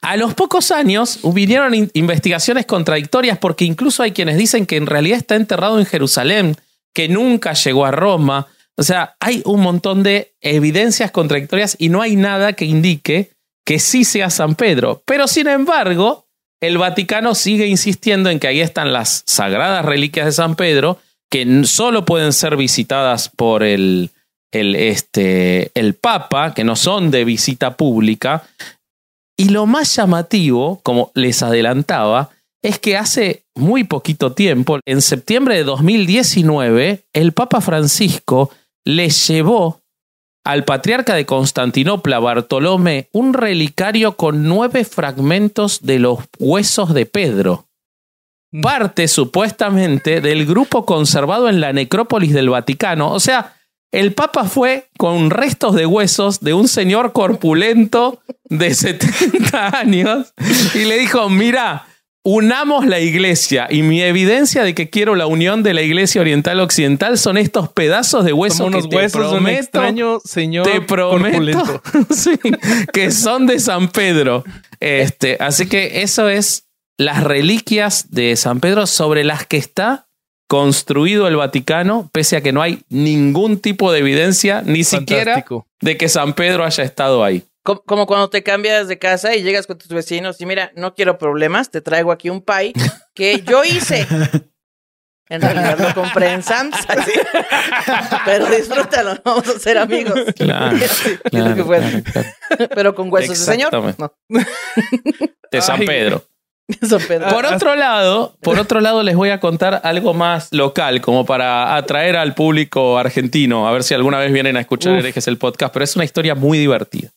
A 0.00 0.16
los 0.16 0.32
pocos 0.32 0.70
años 0.70 1.20
vinieron 1.34 1.90
investigaciones 1.92 2.64
contradictorias 2.64 3.36
porque 3.36 3.66
incluso 3.66 4.02
hay 4.02 4.12
quienes 4.12 4.38
dicen 4.38 4.64
que 4.64 4.78
en 4.78 4.86
realidad 4.86 5.18
está 5.18 5.36
enterrado 5.36 5.78
en 5.78 5.84
Jerusalén, 5.84 6.56
que 6.94 7.10
nunca 7.10 7.52
llegó 7.52 7.84
a 7.84 7.90
Roma. 7.90 8.46
O 8.78 8.84
sea, 8.84 9.14
hay 9.20 9.42
un 9.44 9.60
montón 9.60 10.02
de 10.02 10.32
evidencias 10.40 11.10
contradictorias 11.10 11.76
y 11.78 11.90
no 11.90 12.00
hay 12.00 12.16
nada 12.16 12.54
que 12.54 12.64
indique 12.64 13.32
que 13.66 13.78
sí 13.78 14.06
sea 14.06 14.30
San 14.30 14.54
Pedro. 14.54 15.02
Pero 15.04 15.28
sin 15.28 15.48
embargo, 15.48 16.27
el 16.60 16.78
Vaticano 16.78 17.34
sigue 17.34 17.66
insistiendo 17.66 18.30
en 18.30 18.40
que 18.40 18.48
ahí 18.48 18.60
están 18.60 18.92
las 18.92 19.22
sagradas 19.26 19.84
reliquias 19.84 20.26
de 20.26 20.32
San 20.32 20.56
Pedro, 20.56 20.98
que 21.30 21.64
solo 21.64 22.04
pueden 22.04 22.32
ser 22.32 22.56
visitadas 22.56 23.28
por 23.28 23.62
el, 23.62 24.10
el, 24.52 24.74
este, 24.74 25.70
el 25.74 25.94
Papa, 25.94 26.54
que 26.54 26.64
no 26.64 26.74
son 26.76 27.10
de 27.10 27.24
visita 27.24 27.76
pública. 27.76 28.44
Y 29.36 29.50
lo 29.50 29.66
más 29.66 29.94
llamativo, 29.94 30.80
como 30.82 31.12
les 31.14 31.42
adelantaba, 31.42 32.30
es 32.62 32.78
que 32.78 32.96
hace 32.96 33.44
muy 33.54 33.84
poquito 33.84 34.32
tiempo, 34.32 34.80
en 34.84 35.00
septiembre 35.00 35.54
de 35.54 35.64
2019, 35.64 37.04
el 37.12 37.32
Papa 37.32 37.60
Francisco 37.60 38.50
le 38.84 39.10
llevó 39.10 39.80
al 40.48 40.64
patriarca 40.64 41.14
de 41.14 41.26
Constantinopla, 41.26 42.20
Bartolomé, 42.20 43.10
un 43.12 43.34
relicario 43.34 44.16
con 44.16 44.44
nueve 44.44 44.86
fragmentos 44.86 45.82
de 45.82 45.98
los 45.98 46.20
huesos 46.38 46.94
de 46.94 47.04
Pedro. 47.04 47.66
Mm. 48.52 48.62
Parte 48.62 49.08
supuestamente 49.08 50.22
del 50.22 50.46
grupo 50.46 50.86
conservado 50.86 51.50
en 51.50 51.60
la 51.60 51.74
necrópolis 51.74 52.32
del 52.32 52.48
Vaticano. 52.48 53.12
O 53.12 53.20
sea, 53.20 53.56
el 53.92 54.14
Papa 54.14 54.44
fue 54.44 54.88
con 54.96 55.28
restos 55.28 55.74
de 55.74 55.84
huesos 55.84 56.40
de 56.40 56.54
un 56.54 56.66
señor 56.66 57.12
corpulento 57.12 58.22
de 58.44 58.72
70 58.72 59.78
años 59.78 60.32
y 60.74 60.86
le 60.86 60.98
dijo, 60.98 61.28
mira, 61.28 61.84
unamos 62.24 62.86
la 62.86 63.00
iglesia 63.00 63.68
y 63.70 63.82
mi 63.82 64.02
evidencia 64.02 64.62
de 64.62 64.74
que 64.74 64.90
quiero 64.90 65.14
la 65.14 65.26
unión 65.26 65.62
de 65.62 65.74
la 65.74 65.82
iglesia 65.82 66.20
oriental 66.20 66.60
occidental 66.60 67.16
son 67.18 67.38
estos 67.38 67.70
pedazos 67.70 68.24
de 68.24 68.32
huesos 68.32 68.66
unos 68.66 68.86
que 68.86 68.96
huesos 68.96 69.22
te 69.22 69.28
prometo, 69.28 69.60
extraño 69.60 70.20
señor 70.24 70.66
te 70.66 70.80
prometo 70.80 71.82
que 72.92 73.10
son 73.10 73.46
de 73.46 73.60
San 73.60 73.88
Pedro. 73.88 74.44
Este, 74.80 75.36
así 75.40 75.68
que 75.68 76.02
eso 76.02 76.28
es 76.28 76.68
las 76.98 77.22
reliquias 77.22 78.10
de 78.10 78.36
San 78.36 78.60
Pedro 78.60 78.86
sobre 78.86 79.24
las 79.24 79.46
que 79.46 79.56
está 79.56 80.08
construido 80.48 81.28
el 81.28 81.36
Vaticano, 81.36 82.08
pese 82.12 82.36
a 82.36 82.40
que 82.40 82.52
no 82.52 82.62
hay 82.62 82.80
ningún 82.88 83.58
tipo 83.58 83.92
de 83.92 84.00
evidencia, 84.00 84.62
ni 84.62 84.82
siquiera 84.82 85.44
de 85.80 85.96
que 85.96 86.08
San 86.08 86.32
Pedro 86.32 86.64
haya 86.64 86.82
estado 86.82 87.22
ahí. 87.22 87.44
Como, 87.76 88.06
cuando 88.06 88.30
te 88.30 88.42
cambias 88.42 88.88
de 88.88 88.98
casa 88.98 89.34
y 89.34 89.42
llegas 89.42 89.66
con 89.66 89.76
tus 89.76 89.88
vecinos 89.88 90.40
y 90.40 90.46
mira, 90.46 90.72
no 90.74 90.94
quiero 90.94 91.18
problemas, 91.18 91.70
te 91.70 91.82
traigo 91.82 92.12
aquí 92.12 92.30
un 92.30 92.40
pie 92.40 92.72
que 93.14 93.42
yo 93.42 93.64
hice. 93.64 94.06
En 95.30 95.42
realidad 95.42 95.78
lo 95.78 95.92
compré 95.92 96.32
en 96.32 96.42
Sam's. 96.42 96.74
Pero 98.24 98.46
disfrútalo, 98.46 99.14
vamos 99.22 99.46
a 99.46 99.58
ser 99.58 99.76
amigos. 99.76 100.18
Claro, 100.38 100.78
Pero 102.74 102.94
con 102.94 103.12
huesos 103.12 103.38
de 103.38 103.44
señor. 103.44 103.70
De 105.50 105.60
San 105.60 105.80
Pedro. 105.80 106.24
Por 107.30 107.44
otro 107.44 107.76
lado, 107.76 108.36
por 108.40 108.58
otro 108.58 108.80
lado, 108.80 109.02
les 109.02 109.16
voy 109.16 109.28
a 109.28 109.38
contar 109.38 109.82
algo 109.84 110.14
más 110.14 110.48
local, 110.52 111.02
como 111.02 111.26
para 111.26 111.76
atraer 111.76 112.16
al 112.16 112.34
público 112.34 112.98
argentino, 112.98 113.68
a 113.68 113.72
ver 113.72 113.82
si 113.82 113.92
alguna 113.92 114.18
vez 114.18 114.32
vienen 114.32 114.56
a 114.56 114.60
escuchar 114.60 114.94
Herejes 114.94 115.28
el 115.28 115.38
podcast, 115.38 115.72
pero 115.72 115.84
es 115.84 115.94
una 115.96 116.04
historia 116.04 116.34
muy 116.34 116.58
divertida. 116.58 117.10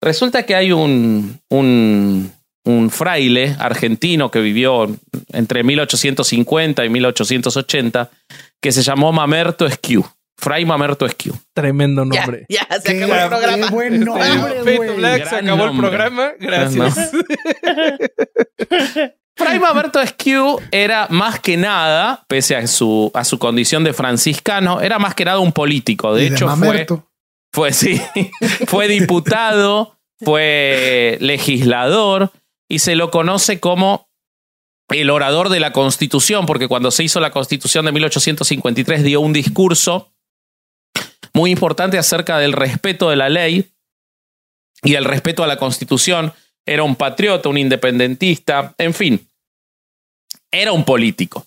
Resulta 0.00 0.44
que 0.44 0.54
hay 0.54 0.72
un, 0.72 1.40
un, 1.48 2.32
un 2.64 2.90
fraile 2.90 3.56
argentino 3.58 4.30
que 4.30 4.40
vivió 4.40 4.86
entre 5.32 5.62
1850 5.64 6.84
y 6.84 6.88
1880 6.88 8.10
que 8.60 8.72
se 8.72 8.82
llamó 8.82 9.12
Mamerto 9.12 9.66
Esquiu. 9.66 10.04
Fray 10.38 10.66
Mamerto 10.66 11.06
Esquiu. 11.06 11.34
Tremendo 11.54 12.04
nombre. 12.04 12.44
Ya, 12.48 12.66
se 12.82 13.02
acabó 13.02 13.14
el 13.14 13.28
programa. 13.28 13.70
buen 13.70 14.00
nombre, 14.04 14.90
Black, 14.96 15.28
se 15.28 15.36
acabó 15.36 15.64
el 15.64 15.76
programa. 15.78 16.32
Gracias. 16.38 17.10
Fray 19.36 19.58
Mamerto 19.58 20.00
Esquiu 20.00 20.58
era 20.70 21.08
más 21.10 21.40
que 21.40 21.56
nada, 21.56 22.24
pese 22.28 22.56
a 22.56 22.66
su, 22.66 23.10
a 23.14 23.24
su 23.24 23.38
condición 23.38 23.84
de 23.84 23.92
franciscano, 23.92 24.80
era 24.80 24.98
más 24.98 25.14
que 25.14 25.24
nada 25.24 25.40
un 25.40 25.52
político. 25.52 26.14
De 26.14 26.24
Y 26.24 26.26
hecho, 26.28 26.46
fue, 26.48 26.56
Mamerto. 26.56 27.06
Fue, 27.56 27.72
sí, 27.72 27.98
fue 28.66 28.86
diputado, 28.86 29.96
fue 30.22 31.16
legislador 31.22 32.30
y 32.68 32.80
se 32.80 32.96
lo 32.96 33.10
conoce 33.10 33.60
como 33.60 34.10
el 34.90 35.08
orador 35.08 35.48
de 35.48 35.58
la 35.58 35.72
Constitución, 35.72 36.44
porque 36.44 36.68
cuando 36.68 36.90
se 36.90 37.04
hizo 37.04 37.18
la 37.18 37.30
Constitución 37.30 37.86
de 37.86 37.92
1853 37.92 39.04
dio 39.04 39.22
un 39.22 39.32
discurso 39.32 40.12
muy 41.32 41.50
importante 41.50 41.96
acerca 41.96 42.38
del 42.38 42.52
respeto 42.52 43.08
de 43.08 43.16
la 43.16 43.30
ley 43.30 43.72
y 44.82 44.96
el 44.96 45.06
respeto 45.06 45.42
a 45.42 45.46
la 45.46 45.56
Constitución. 45.56 46.34
Era 46.66 46.82
un 46.82 46.94
patriota, 46.94 47.48
un 47.48 47.56
independentista, 47.56 48.74
en 48.76 48.92
fin, 48.92 49.26
era 50.50 50.72
un 50.72 50.84
político. 50.84 51.46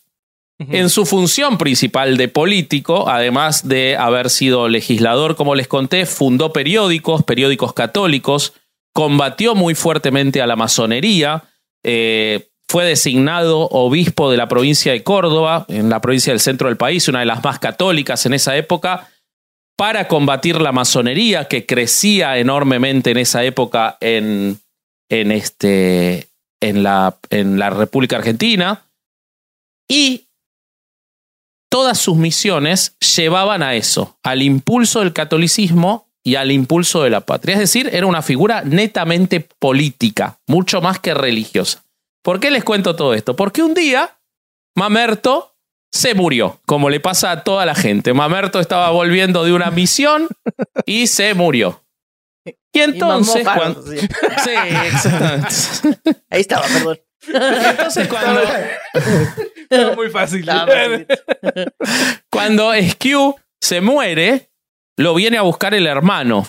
En 0.59 0.89
su 0.89 1.05
función 1.05 1.57
principal 1.57 2.17
de 2.17 2.27
político, 2.27 3.07
además 3.07 3.65
de 3.65 3.95
haber 3.95 4.29
sido 4.29 4.67
legislador, 4.67 5.37
como 5.37 5.55
les 5.55 5.69
conté, 5.69 6.05
fundó 6.05 6.51
periódicos, 6.51 7.23
periódicos 7.23 7.71
católicos, 7.71 8.53
combatió 8.93 9.55
muy 9.55 9.73
fuertemente 9.73 10.41
a 10.41 10.47
la 10.47 10.57
masonería, 10.57 11.45
eh, 11.85 12.49
fue 12.67 12.83
designado 12.83 13.69
obispo 13.69 14.29
de 14.29 14.35
la 14.35 14.49
provincia 14.49 14.91
de 14.91 15.01
Córdoba, 15.01 15.65
en 15.69 15.89
la 15.89 16.01
provincia 16.01 16.33
del 16.33 16.41
centro 16.41 16.67
del 16.67 16.75
país, 16.77 17.07
una 17.07 17.21
de 17.21 17.25
las 17.25 17.41
más 17.41 17.57
católicas 17.59 18.25
en 18.25 18.33
esa 18.33 18.57
época, 18.57 19.07
para 19.77 20.09
combatir 20.09 20.59
la 20.59 20.73
masonería 20.73 21.45
que 21.45 21.65
crecía 21.65 22.37
enormemente 22.37 23.11
en 23.11 23.17
esa 23.17 23.45
época 23.45 23.97
en, 24.01 24.59
en, 25.09 25.31
este, 25.31 26.27
en, 26.59 26.83
la, 26.83 27.15
en 27.29 27.57
la 27.57 27.69
República 27.69 28.17
Argentina. 28.17 28.83
Y 29.87 30.25
todas 31.69 31.97
sus 31.99 32.17
misiones 32.17 32.95
llevaban 33.15 33.63
a 33.63 33.75
eso, 33.75 34.17
al 34.23 34.41
impulso 34.41 34.99
del 34.99 35.13
catolicismo 35.13 36.09
y 36.23 36.35
al 36.35 36.51
impulso 36.51 37.03
de 37.03 37.09
la 37.09 37.21
patria. 37.21 37.53
Es 37.53 37.59
decir, 37.59 37.89
era 37.93 38.05
una 38.05 38.21
figura 38.21 38.63
netamente 38.63 39.39
política, 39.39 40.39
mucho 40.47 40.81
más 40.81 40.99
que 40.99 41.13
religiosa. 41.13 41.83
¿Por 42.23 42.39
qué 42.39 42.51
les 42.51 42.63
cuento 42.63 42.95
todo 42.95 43.13
esto? 43.13 43.35
Porque 43.35 43.63
un 43.63 43.73
día 43.73 44.17
Mamerto 44.75 45.55
se 45.91 46.13
murió, 46.13 46.59
como 46.65 46.89
le 46.89 46.99
pasa 46.99 47.31
a 47.31 47.43
toda 47.43 47.65
la 47.65 47.75
gente. 47.75 48.13
Mamerto 48.13 48.59
estaba 48.59 48.91
volviendo 48.91 49.43
de 49.43 49.53
una 49.53 49.71
misión 49.71 50.27
y 50.85 51.07
se 51.07 51.33
murió. 51.33 51.83
Y 52.71 52.79
entonces, 52.79 53.41
Y 53.41 53.45
mamó 53.45 53.59
cuando... 53.59 53.83
faros, 53.83 53.99
sí. 53.99 54.07
Sí, 54.43 54.51
exactamente. 54.85 55.47
Ahí 56.29 56.41
estaba, 56.41 56.67
perdón. 56.67 56.99
Entonces, 57.27 58.07
cuando, 58.07 58.41
muy 59.95 60.09
fácil. 60.09 60.49
Cuando 62.31 62.71
Skew 62.73 63.35
se 63.61 63.81
muere, 63.81 64.49
lo 64.97 65.13
viene 65.13 65.37
a 65.37 65.41
buscar 65.41 65.73
el 65.73 65.87
hermano. 65.87 66.47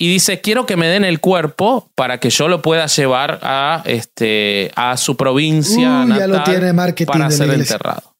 Y 0.00 0.08
dice, 0.12 0.40
quiero 0.40 0.64
que 0.64 0.76
me 0.76 0.86
den 0.86 1.04
el 1.04 1.18
cuerpo 1.18 1.90
para 1.96 2.18
que 2.20 2.30
yo 2.30 2.46
lo 2.46 2.62
pueda 2.62 2.86
llevar 2.86 3.40
a, 3.42 3.82
este, 3.84 4.70
a 4.76 4.96
su 4.96 5.16
provincia 5.16 6.04
Uy, 6.04 6.16
ya 6.16 6.26
lo 6.28 6.36
natal 6.36 6.54
tiene 6.54 6.72
marketing 6.72 7.10
para 7.12 7.28
de 7.28 7.36
ser 7.36 7.50
enterrado. 7.50 8.14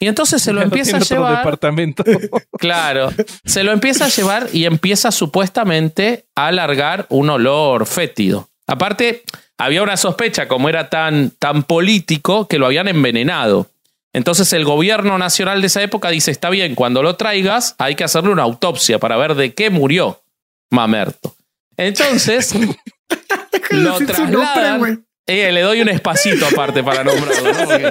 Y 0.00 0.08
entonces 0.08 0.42
se 0.42 0.52
lo 0.52 0.58
Ya 0.60 0.64
empieza 0.64 0.96
a 0.96 1.00
tiene 1.00 1.04
otro 1.04 1.16
llevar. 1.18 1.38
departamento. 1.38 2.04
Claro, 2.58 3.10
se 3.44 3.62
lo 3.62 3.72
empieza 3.72 4.06
a 4.06 4.08
llevar 4.08 4.48
y 4.52 4.64
empieza 4.64 5.10
supuestamente 5.12 6.26
a 6.34 6.48
alargar 6.48 7.06
un 7.10 7.30
olor 7.30 7.86
fétido. 7.86 8.50
Aparte, 8.66 9.22
había 9.60 9.82
una 9.82 9.98
sospecha, 9.98 10.48
como 10.48 10.70
era 10.70 10.88
tan, 10.88 11.32
tan 11.38 11.64
político, 11.64 12.48
que 12.48 12.58
lo 12.58 12.64
habían 12.64 12.88
envenenado. 12.88 13.68
Entonces 14.14 14.52
el 14.54 14.64
gobierno 14.64 15.18
nacional 15.18 15.60
de 15.60 15.66
esa 15.66 15.82
época 15.82 16.08
dice, 16.08 16.30
está 16.30 16.48
bien, 16.48 16.74
cuando 16.74 17.02
lo 17.02 17.16
traigas 17.16 17.74
hay 17.78 17.94
que 17.94 18.02
hacerle 18.04 18.30
una 18.30 18.42
autopsia 18.42 18.98
para 18.98 19.18
ver 19.18 19.34
de 19.34 19.52
qué 19.52 19.68
murió 19.68 20.22
Mamerto. 20.70 21.36
Entonces 21.76 22.54
lo 23.70 23.90
nombre, 23.90 24.06
trasladan. 24.06 25.04
Eh, 25.26 25.52
le 25.52 25.60
doy 25.60 25.82
un 25.82 25.90
espacito 25.90 26.46
aparte 26.46 26.82
para 26.82 27.04
nombrarlo. 27.04 27.90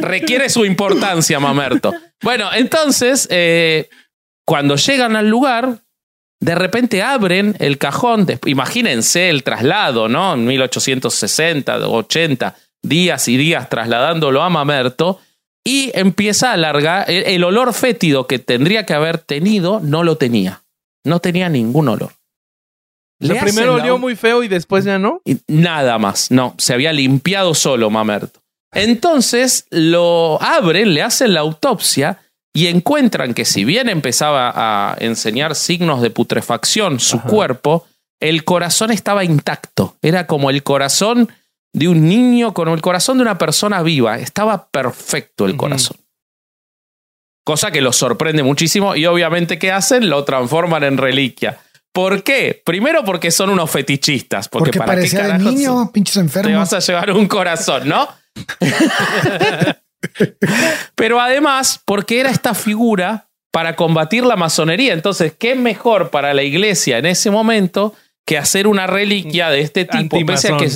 requiere 0.00 0.48
su 0.48 0.64
importancia, 0.64 1.38
Mamerto. 1.38 1.92
Bueno, 2.22 2.50
entonces, 2.52 3.28
eh, 3.30 3.88
cuando 4.44 4.74
llegan 4.76 5.14
al 5.14 5.28
lugar, 5.28 5.82
de 6.40 6.54
repente 6.54 7.02
abren 7.02 7.56
el 7.58 7.78
cajón. 7.78 8.26
de- 8.26 8.38
imagínense 8.46 9.28
el 9.30 9.42
traslado, 9.42 10.08
¿no? 10.08 10.34
En 10.34 10.44
1860, 10.46 11.78
80, 11.88 12.56
días 12.82 13.28
y 13.28 13.36
días 13.36 13.68
trasladándolo 13.68 14.42
a 14.42 14.48
Mamerto. 14.50 15.20
Y 15.64 15.90
empieza 15.94 16.50
a 16.50 16.52
alargar. 16.54 17.10
El, 17.10 17.24
el 17.24 17.44
olor 17.44 17.74
fétido 17.74 18.26
que 18.26 18.38
tendría 18.38 18.86
que 18.86 18.94
haber 18.94 19.18
tenido, 19.18 19.80
no 19.82 20.02
lo 20.04 20.16
tenía. 20.16 20.62
No 21.04 21.20
tenía 21.20 21.48
ningún 21.48 21.88
olor. 21.88 22.12
O 23.20 23.26
sea, 23.26 23.34
Le 23.34 23.40
primero 23.42 23.76
la- 23.76 23.82
olió 23.82 23.98
muy 23.98 24.14
feo 24.16 24.42
y 24.44 24.48
después 24.48 24.84
ya 24.84 24.98
no. 24.98 25.20
y 25.24 25.38
nada 25.48 25.98
más, 25.98 26.30
no, 26.30 26.54
se 26.56 26.72
había 26.72 26.92
limpiado 26.92 27.52
solo 27.54 27.90
Mamerto. 27.90 28.40
Entonces 28.72 29.66
lo 29.70 30.40
abren, 30.40 30.94
le 30.94 31.02
hacen 31.02 31.34
la 31.34 31.40
autopsia 31.40 32.18
y 32.58 32.66
encuentran 32.66 33.34
que 33.34 33.44
si 33.44 33.64
bien 33.64 33.88
empezaba 33.88 34.52
a 34.52 34.96
enseñar 34.98 35.54
signos 35.54 36.02
de 36.02 36.10
putrefacción 36.10 36.98
su 36.98 37.18
Ajá. 37.18 37.28
cuerpo, 37.28 37.86
el 38.18 38.42
corazón 38.42 38.90
estaba 38.90 39.22
intacto. 39.22 39.96
Era 40.02 40.26
como 40.26 40.50
el 40.50 40.64
corazón 40.64 41.28
de 41.72 41.86
un 41.86 42.08
niño, 42.08 42.54
con 42.54 42.68
el 42.70 42.80
corazón 42.80 43.18
de 43.18 43.22
una 43.22 43.38
persona 43.38 43.80
viva. 43.82 44.18
Estaba 44.18 44.66
perfecto 44.72 45.46
el 45.46 45.56
corazón. 45.56 45.98
Cosa 47.44 47.70
que 47.70 47.80
los 47.80 47.94
sorprende 47.94 48.42
muchísimo 48.42 48.96
y 48.96 49.06
obviamente 49.06 49.56
¿qué 49.60 49.70
hacen? 49.70 50.10
Lo 50.10 50.24
transforman 50.24 50.82
en 50.82 50.96
reliquia. 50.96 51.60
¿Por 51.92 52.24
qué? 52.24 52.60
Primero 52.64 53.04
porque 53.04 53.30
son 53.30 53.50
unos 53.50 53.70
fetichistas. 53.70 54.48
Porque, 54.48 54.72
Porque 54.72 54.78
para 54.84 55.00
qué 55.00 55.10
carajos 55.10 55.54
niño, 55.54 55.92
pinches 55.92 56.14
te 56.14 56.20
enfermos. 56.22 56.58
vas 56.58 56.72
a 56.72 56.80
llevar 56.80 57.12
un 57.12 57.28
corazón, 57.28 57.88
¿no? 57.88 58.08
Pero 60.94 61.20
además, 61.20 61.80
porque 61.84 62.20
era 62.20 62.30
esta 62.30 62.54
figura 62.54 63.28
para 63.50 63.76
combatir 63.76 64.24
la 64.24 64.36
masonería. 64.36 64.92
Entonces, 64.92 65.32
¿qué 65.38 65.54
mejor 65.54 66.10
para 66.10 66.34
la 66.34 66.42
iglesia 66.42 66.98
en 66.98 67.06
ese 67.06 67.30
momento 67.30 67.94
que 68.26 68.38
hacer 68.38 68.66
una 68.66 68.86
reliquia 68.86 69.50
de 69.50 69.60
este 69.60 69.84
tipo? 69.84 70.18
Pese 70.24 70.52
a 70.52 70.56
que, 70.56 70.70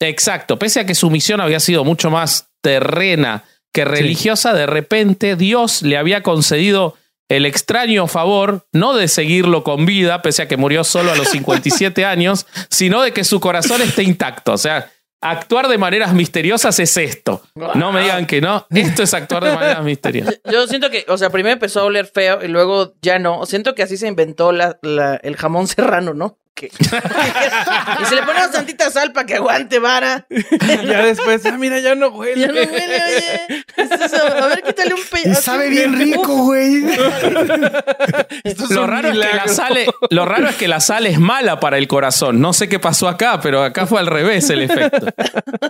exacto, 0.00 0.58
pese 0.58 0.80
a 0.80 0.86
que 0.86 0.94
su 0.94 1.10
misión 1.10 1.40
había 1.40 1.60
sido 1.60 1.84
mucho 1.84 2.10
más 2.10 2.48
terrena 2.62 3.44
que 3.72 3.84
religiosa, 3.84 4.54
de 4.54 4.66
repente 4.66 5.36
Dios 5.36 5.82
le 5.82 5.98
había 5.98 6.22
concedido 6.22 6.96
el 7.28 7.44
extraño 7.44 8.06
favor, 8.06 8.66
no 8.72 8.94
de 8.94 9.08
seguirlo 9.08 9.64
con 9.64 9.84
vida, 9.84 10.22
pese 10.22 10.42
a 10.42 10.48
que 10.48 10.56
murió 10.56 10.84
solo 10.84 11.12
a 11.12 11.16
los 11.16 11.28
57 11.32 12.04
años, 12.04 12.46
sino 12.70 13.02
de 13.02 13.12
que 13.12 13.24
su 13.24 13.40
corazón 13.40 13.82
esté 13.82 14.02
intacto. 14.02 14.52
O 14.52 14.58
sea, 14.58 14.90
actuar 15.20 15.68
de 15.68 15.78
maneras 15.78 16.12
misteriosas 16.12 16.78
es 16.78 16.96
esto. 16.96 17.42
No 17.74 17.92
me 17.92 18.02
digan 18.02 18.26
que 18.26 18.40
no, 18.40 18.66
esto 18.70 19.02
es 19.02 19.14
actuar 19.14 19.44
de 19.44 19.54
maneras 19.54 19.82
misteriosas. 19.82 20.40
Yo 20.50 20.66
siento 20.66 20.90
que, 20.90 21.04
o 21.08 21.18
sea, 21.18 21.30
primero 21.30 21.52
empezó 21.54 21.80
a 21.80 21.84
oler 21.84 22.06
feo 22.06 22.44
y 22.44 22.48
luego 22.48 22.94
ya 23.02 23.18
no. 23.18 23.44
Siento 23.46 23.74
que 23.74 23.82
así 23.82 23.96
se 23.96 24.06
inventó 24.08 24.52
la, 24.52 24.78
la- 24.82 25.16
el 25.16 25.36
jamón 25.36 25.66
serrano, 25.68 26.14
¿no? 26.14 26.38
Y 28.02 28.04
se 28.06 28.14
le 28.14 28.22
pone 28.22 28.38
una 28.38 28.50
tantita 28.50 28.90
sal 28.90 29.12
para 29.12 29.26
que 29.26 29.34
aguante 29.36 29.78
vara. 29.78 30.26
Ya 30.86 31.04
después, 31.04 31.44
ah, 31.46 31.56
mira, 31.58 31.78
ya 31.80 31.94
no 31.94 32.08
huele. 32.08 32.40
Ya 32.40 32.46
no 32.48 32.54
huele, 32.54 32.72
oye. 32.76 33.64
¿Qué 33.74 33.82
es 33.82 33.90
eso? 33.90 34.16
A 34.26 34.46
ver, 34.46 34.62
quítale 34.62 34.94
un 34.94 35.00
pe... 35.10 35.28
Y 35.28 35.34
sabe 35.34 35.68
bien 35.68 35.98
rico, 35.98 36.34
güey. 36.44 36.84
Esto 38.44 38.64
es 38.64 38.70
Lo 38.70 38.86
raro, 38.86 39.08
es 39.10 39.18
que 39.18 39.36
la 39.36 39.48
sal 39.48 39.76
es, 39.76 39.88
lo 40.10 40.24
raro 40.24 40.48
es 40.48 40.56
que 40.56 40.68
la 40.68 40.80
sal 40.80 41.06
es 41.06 41.18
mala 41.18 41.60
para 41.60 41.78
el 41.78 41.88
corazón. 41.88 42.40
No 42.40 42.52
sé 42.52 42.68
qué 42.68 42.78
pasó 42.78 43.08
acá, 43.08 43.40
pero 43.40 43.62
acá 43.62 43.86
fue 43.86 44.00
al 44.00 44.06
revés 44.06 44.48
el 44.50 44.62
efecto. 44.62 45.06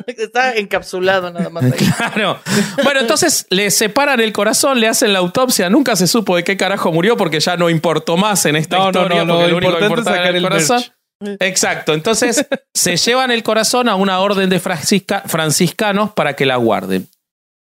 Está 0.06 0.54
encapsulado 0.56 1.30
nada 1.32 1.50
más 1.50 1.64
ahí. 1.64 1.72
Claro. 1.72 2.38
Bueno, 2.82 3.00
entonces 3.00 3.46
le 3.50 3.70
separan 3.70 4.20
el 4.20 4.32
corazón, 4.32 4.80
le 4.80 4.88
hacen 4.88 5.12
la 5.12 5.18
autopsia. 5.20 5.70
Nunca 5.70 5.96
se 5.96 6.06
supo 6.06 6.36
de 6.36 6.44
qué 6.44 6.56
carajo 6.56 6.92
murió 6.92 7.16
porque 7.16 7.40
ya 7.40 7.56
no 7.56 7.70
importó 7.70 8.16
más 8.16 8.44
en 8.46 8.56
esta 8.56 8.76
No, 8.78 8.92
no, 8.92 9.00
historia. 9.02 9.24
no, 9.24 9.34
porque 9.34 9.50
lo 9.52 9.60
lo 9.60 9.66
único 9.68 9.72
importante 9.84 10.10
es 10.10 10.16
sacar 10.16 10.36
el 10.36 10.42
corazón. 10.42 10.75
Merch. 11.20 11.42
Exacto. 11.42 11.94
Entonces 11.94 12.46
se 12.74 12.96
llevan 12.96 13.30
el 13.30 13.42
corazón 13.42 13.88
a 13.88 13.94
una 13.96 14.20
orden 14.20 14.48
de 14.50 14.60
francisca- 14.60 15.22
franciscanos 15.26 16.12
para 16.12 16.34
que 16.34 16.46
la 16.46 16.56
guarden. 16.56 17.08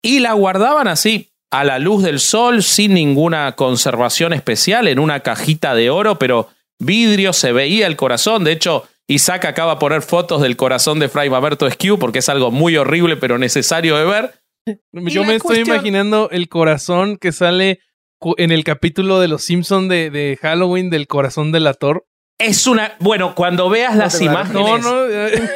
Y 0.04 0.20
la 0.20 0.34
guardaban 0.34 0.88
así, 0.88 1.30
a 1.52 1.64
la 1.64 1.80
luz 1.80 2.04
del 2.04 2.20
sol, 2.20 2.64
sin 2.64 2.94
ninguna 2.94 3.54
conservación 3.56 4.34
especial, 4.34 4.88
en 4.88 5.00
una 5.00 5.22
cajita 5.22 5.76
de 5.76 5.90
oro, 5.90 6.20
pero 6.20 6.50
vidrio, 6.80 7.32
se 7.32 7.52
veía 7.54 7.88
el 7.88 7.96
corazón. 7.96 8.44
De 8.44 8.52
hecho, 8.52 8.86
Isaac 9.08 9.46
acaba 9.46 9.76
de 9.76 9.80
poner 9.80 10.02
fotos 10.02 10.42
del 10.42 10.58
corazón 10.58 11.00
de 11.00 11.10
Fray 11.10 11.30
Mamerto 11.30 11.68
Esquiu 11.68 11.98
porque 12.00 12.20
es 12.20 12.30
algo 12.30 12.52
muy 12.52 12.76
horrible, 12.76 13.18
pero 13.18 13.38
necesario 13.38 13.98
de 13.98 14.06
ver. 14.06 14.34
Yo 14.94 15.24
me 15.24 15.36
estoy 15.36 15.60
imaginando 15.60 16.30
el 16.32 16.50
corazón 16.50 17.18
que 17.18 17.32
sale 17.32 17.80
en 18.38 18.52
el 18.52 18.64
capítulo 18.64 19.20
de 19.20 19.28
los 19.28 19.44
Simpson 19.44 19.88
de, 19.90 20.10
de 20.10 20.38
Halloween 20.42 20.90
del 20.90 21.08
corazón 21.08 21.52
del 21.52 21.68
ator. 21.68 22.06
Es 22.40 22.68
una. 22.68 22.94
Bueno, 23.00 23.36
cuando 23.36 23.70
veas 23.70 23.96
las 23.96 24.20
imágenes. 24.20 24.54
No, 24.56 24.80
no. 24.80 25.08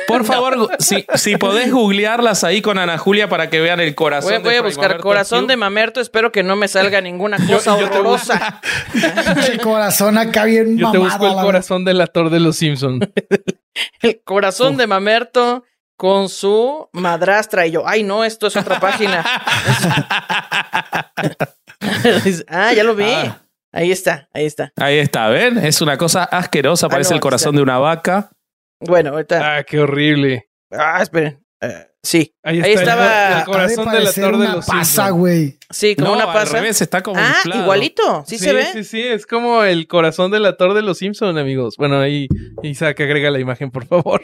Por 0.08 0.26
favor, 0.26 0.70
si, 0.80 1.06
si 1.16 1.36
podés 1.36 1.72
googlearlas 1.72 2.44
ahí 2.44 2.62
con 2.62 2.78
Ana 2.78 2.98
Julia 2.98 3.28
para 3.28 3.50
que 3.50 3.60
vean 3.60 3.80
el 3.80 3.96
corazón. 3.96 4.32
Voy, 4.32 4.44
voy 4.44 4.56
a 4.56 4.62
buscar 4.62 5.00
corazón 5.00 5.48
de 5.48 5.58
Mamerto. 5.58 6.00
Espero 6.00 6.32
que 6.32 6.44
no 6.44 6.56
me 6.56 6.68
salga 6.68 7.02
ninguna 7.02 7.38
cosa 7.46 7.74
horrorosa. 7.74 8.62
el 9.52 9.60
corazón 9.60 10.18
acá 10.18 10.46
bien 10.46 10.78
Yo 10.78 10.92
te 10.92 11.00
busco 11.00 11.28
el 11.28 11.34
corazón 11.34 11.84
del 11.84 12.00
actor 12.00 12.30
de 12.30 12.40
los 12.40 12.58
Simpsons. 12.58 13.06
el 14.02 14.22
corazón 14.24 14.78
de 14.78 14.88
Mamerto 14.88 15.64
con 15.98 16.30
su 16.30 16.90
madrastra. 16.94 17.66
Y 17.66 17.72
yo, 17.72 17.88
ay, 17.88 18.04
no, 18.04 18.24
esto 18.24 18.48
es 18.48 18.56
otra 18.56 18.80
página. 18.80 19.26
ah, 22.48 22.74
ya 22.74 22.84
lo 22.84 22.96
vi. 22.96 23.12
Ah. 23.12 23.42
Ahí 23.78 23.92
está, 23.92 24.28
ahí 24.34 24.48
está. 24.48 24.74
Ahí 24.78 24.98
está, 24.98 25.30
¿ven? 25.30 25.60
Es 25.60 25.82
una 25.82 26.00
cosa 26.00 26.24
asquerosa, 26.24 26.88
ah, 26.88 26.90
parece 26.90 27.14
el 27.14 27.20
corazón 27.20 27.56
de 27.56 27.62
una 27.62 27.78
vaca. 27.78 28.32
Bueno, 28.80 29.12
ahorita. 29.12 29.58
Ah, 29.58 29.64
qué 29.64 29.80
horrible. 29.80 30.50
Ah, 30.72 31.00
esperen. 31.04 31.46
Eh, 31.62 31.86
sí, 32.02 32.36
ahí, 32.42 32.60
estaba 32.60 33.38
el, 33.38 33.46
corazón 33.46 33.92
del 33.92 34.08
actor 34.08 34.38
de 34.40 34.48
los 34.48 34.66
pasa, 34.66 35.12
güey. 35.12 35.60
Sí, 35.70 35.96
como 35.96 36.14
una 36.14 36.26
pasa. 36.26 36.58
Al 36.58 36.66
está 36.66 37.04
como 37.04 37.20
ah, 37.20 37.36
igualito, 37.46 38.24
sí, 38.26 38.40
se 38.40 38.52
ve. 38.52 38.66
Sí, 38.74 38.84
sí, 38.84 39.00
es 39.00 39.28
como 39.28 39.64
el 39.64 39.88
corazón 39.88 40.32
del 40.32 40.48
actor 40.48 40.74
de 40.74 40.82
los 40.82 40.98
Simpsons, 40.98 41.38
amigos. 41.38 41.76
Bueno, 41.78 42.00
ahí 42.00 42.28
Isaac 42.64 43.00
agrega 43.00 43.30
la 43.30 43.40
imagen, 43.40 43.70
por 43.70 43.86
favor. 43.86 44.24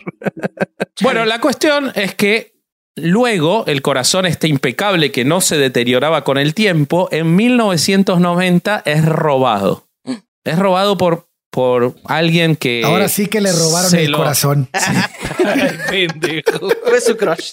bueno, 1.03 1.25
la 1.25 1.39
cuestión 1.39 1.91
es 1.93 2.15
que 2.15 2.52
Luego, 2.95 3.65
el 3.65 3.81
corazón 3.81 4.25
este 4.25 4.47
impecable 4.47 5.11
que 5.11 5.25
no 5.25 5.41
se 5.41 5.57
deterioraba 5.57 6.23
con 6.23 6.37
el 6.37 6.53
tiempo, 6.53 7.09
en 7.11 7.35
1990 7.35 8.83
es 8.85 9.05
robado. 9.05 9.87
Es 10.43 10.59
robado 10.59 10.97
por, 10.97 11.27
por 11.53 11.93
alguien 12.05 12.55
que. 12.55 12.81
Ahora 12.83 13.07
sí 13.07 13.27
que 13.27 13.39
le 13.39 13.51
robaron 13.51 13.93
el 13.93 14.11
corazón. 14.11 14.69
pendejo. 15.89 16.67
Fue 16.83 16.99
su 16.99 17.15
crush. 17.15 17.51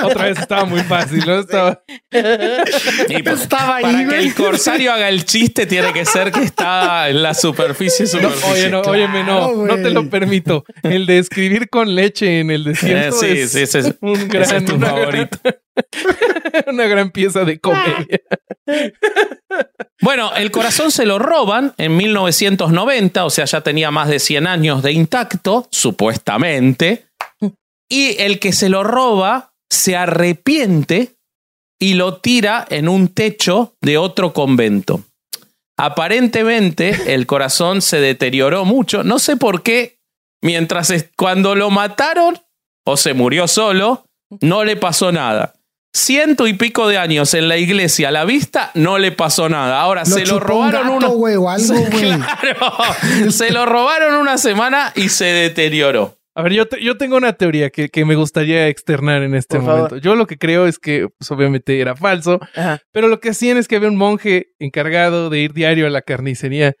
Otra 0.00 0.26
vez 0.26 0.38
estaba 0.38 0.64
muy 0.64 0.80
fácil, 0.82 1.24
¿no? 1.26 1.40
Estaba. 1.40 1.82
Pues, 2.08 3.40
estaba 3.40 3.76
ahí. 3.76 3.82
Para 3.82 4.08
que 4.08 4.18
el 4.18 4.32
corsario 4.32 4.92
haga 4.92 5.08
el 5.08 5.24
chiste, 5.24 5.66
tiene 5.66 5.92
que 5.92 6.04
ser 6.04 6.30
que 6.30 6.44
está 6.44 7.08
en 7.08 7.20
la 7.20 7.34
superficie. 7.34 8.06
oye, 8.52 8.70
no, 8.70 8.82
óyeme, 8.82 9.24
no, 9.24 9.52
no 9.52 9.74
te 9.74 9.90
lo 9.90 10.08
permito. 10.08 10.64
El 10.84 11.06
de 11.06 11.18
escribir 11.18 11.68
con 11.68 11.96
leche 11.96 12.38
en 12.38 12.52
el 12.52 12.62
desierto. 12.62 13.24
Eh, 13.24 13.48
sí, 13.48 13.60
es, 13.60 13.70
sí, 13.70 13.78
es 13.78 13.94
un 14.00 14.28
gran 14.28 14.54
es 14.54 14.64
tu 14.64 14.78
favorito. 14.78 15.38
una 16.68 16.86
gran 16.86 17.10
pieza 17.10 17.44
de 17.44 17.58
comedia. 17.58 18.20
Bueno, 20.02 20.34
el 20.36 20.50
corazón 20.50 20.90
se 20.90 21.06
lo 21.06 21.18
roban 21.18 21.74
en 21.78 21.96
1990, 21.96 23.24
o 23.24 23.30
sea, 23.30 23.44
ya 23.44 23.60
tenía 23.62 23.90
más 23.90 24.08
de 24.08 24.18
100 24.18 24.46
años 24.46 24.82
de 24.82 24.92
intacto, 24.92 25.66
supuestamente. 25.70 27.06
Y 27.88 28.20
el 28.20 28.38
que 28.38 28.52
se 28.52 28.68
lo 28.68 28.84
roba 28.84 29.54
se 29.70 29.96
arrepiente 29.96 31.16
y 31.80 31.94
lo 31.94 32.18
tira 32.18 32.66
en 32.68 32.88
un 32.88 33.08
techo 33.08 33.74
de 33.80 33.98
otro 33.98 34.32
convento. 34.32 35.02
Aparentemente 35.78 37.14
el 37.14 37.26
corazón 37.26 37.82
se 37.82 38.00
deterioró 38.00 38.64
mucho, 38.64 39.04
no 39.04 39.18
sé 39.18 39.36
por 39.36 39.62
qué, 39.62 39.98
mientras 40.42 40.92
cuando 41.16 41.54
lo 41.54 41.70
mataron 41.70 42.38
o 42.84 42.96
se 42.96 43.12
murió 43.12 43.46
solo, 43.46 44.06
no 44.40 44.64
le 44.64 44.76
pasó 44.76 45.12
nada 45.12 45.55
ciento 45.96 46.46
y 46.46 46.52
pico 46.52 46.88
de 46.88 46.98
años 46.98 47.34
en 47.34 47.48
la 47.48 47.56
iglesia 47.56 48.08
a 48.08 48.12
la 48.12 48.24
vista, 48.24 48.70
no 48.74 48.98
le 48.98 49.12
pasó 49.12 49.48
nada. 49.48 49.80
Ahora 49.80 50.04
se 50.04 50.26
lo 50.26 50.38
robaron 50.38 50.88
una. 50.88 51.08
se 53.30 53.50
lo 53.50 53.66
robaron 53.66 54.14
una 54.14 54.38
semana 54.38 54.92
y 54.94 55.08
se 55.08 55.26
deterioró. 55.26 56.18
A 56.34 56.42
ver, 56.42 56.52
yo, 56.52 56.64
yo 56.82 56.98
tengo 56.98 57.16
una 57.16 57.32
teoría 57.32 57.70
que, 57.70 57.88
que, 57.88 58.04
me 58.04 58.14
gustaría 58.14 58.68
externar 58.68 59.22
en 59.22 59.34
este 59.34 59.58
momento. 59.58 59.96
Yo 59.96 60.14
lo 60.14 60.26
que 60.26 60.36
creo 60.36 60.66
es 60.66 60.78
que, 60.78 61.08
pues, 61.18 61.30
obviamente 61.30 61.80
era 61.80 61.96
falso, 61.96 62.40
pero 62.92 63.08
lo 63.08 63.20
que 63.20 63.30
hacían 63.30 63.56
es 63.56 63.66
que 63.66 63.76
había 63.76 63.88
un 63.88 63.96
monje 63.96 64.48
encargado 64.58 65.30
de 65.30 65.38
ir 65.38 65.54
diario 65.54 65.86
a 65.86 65.90
la 65.90 66.02
carnicería 66.02 66.74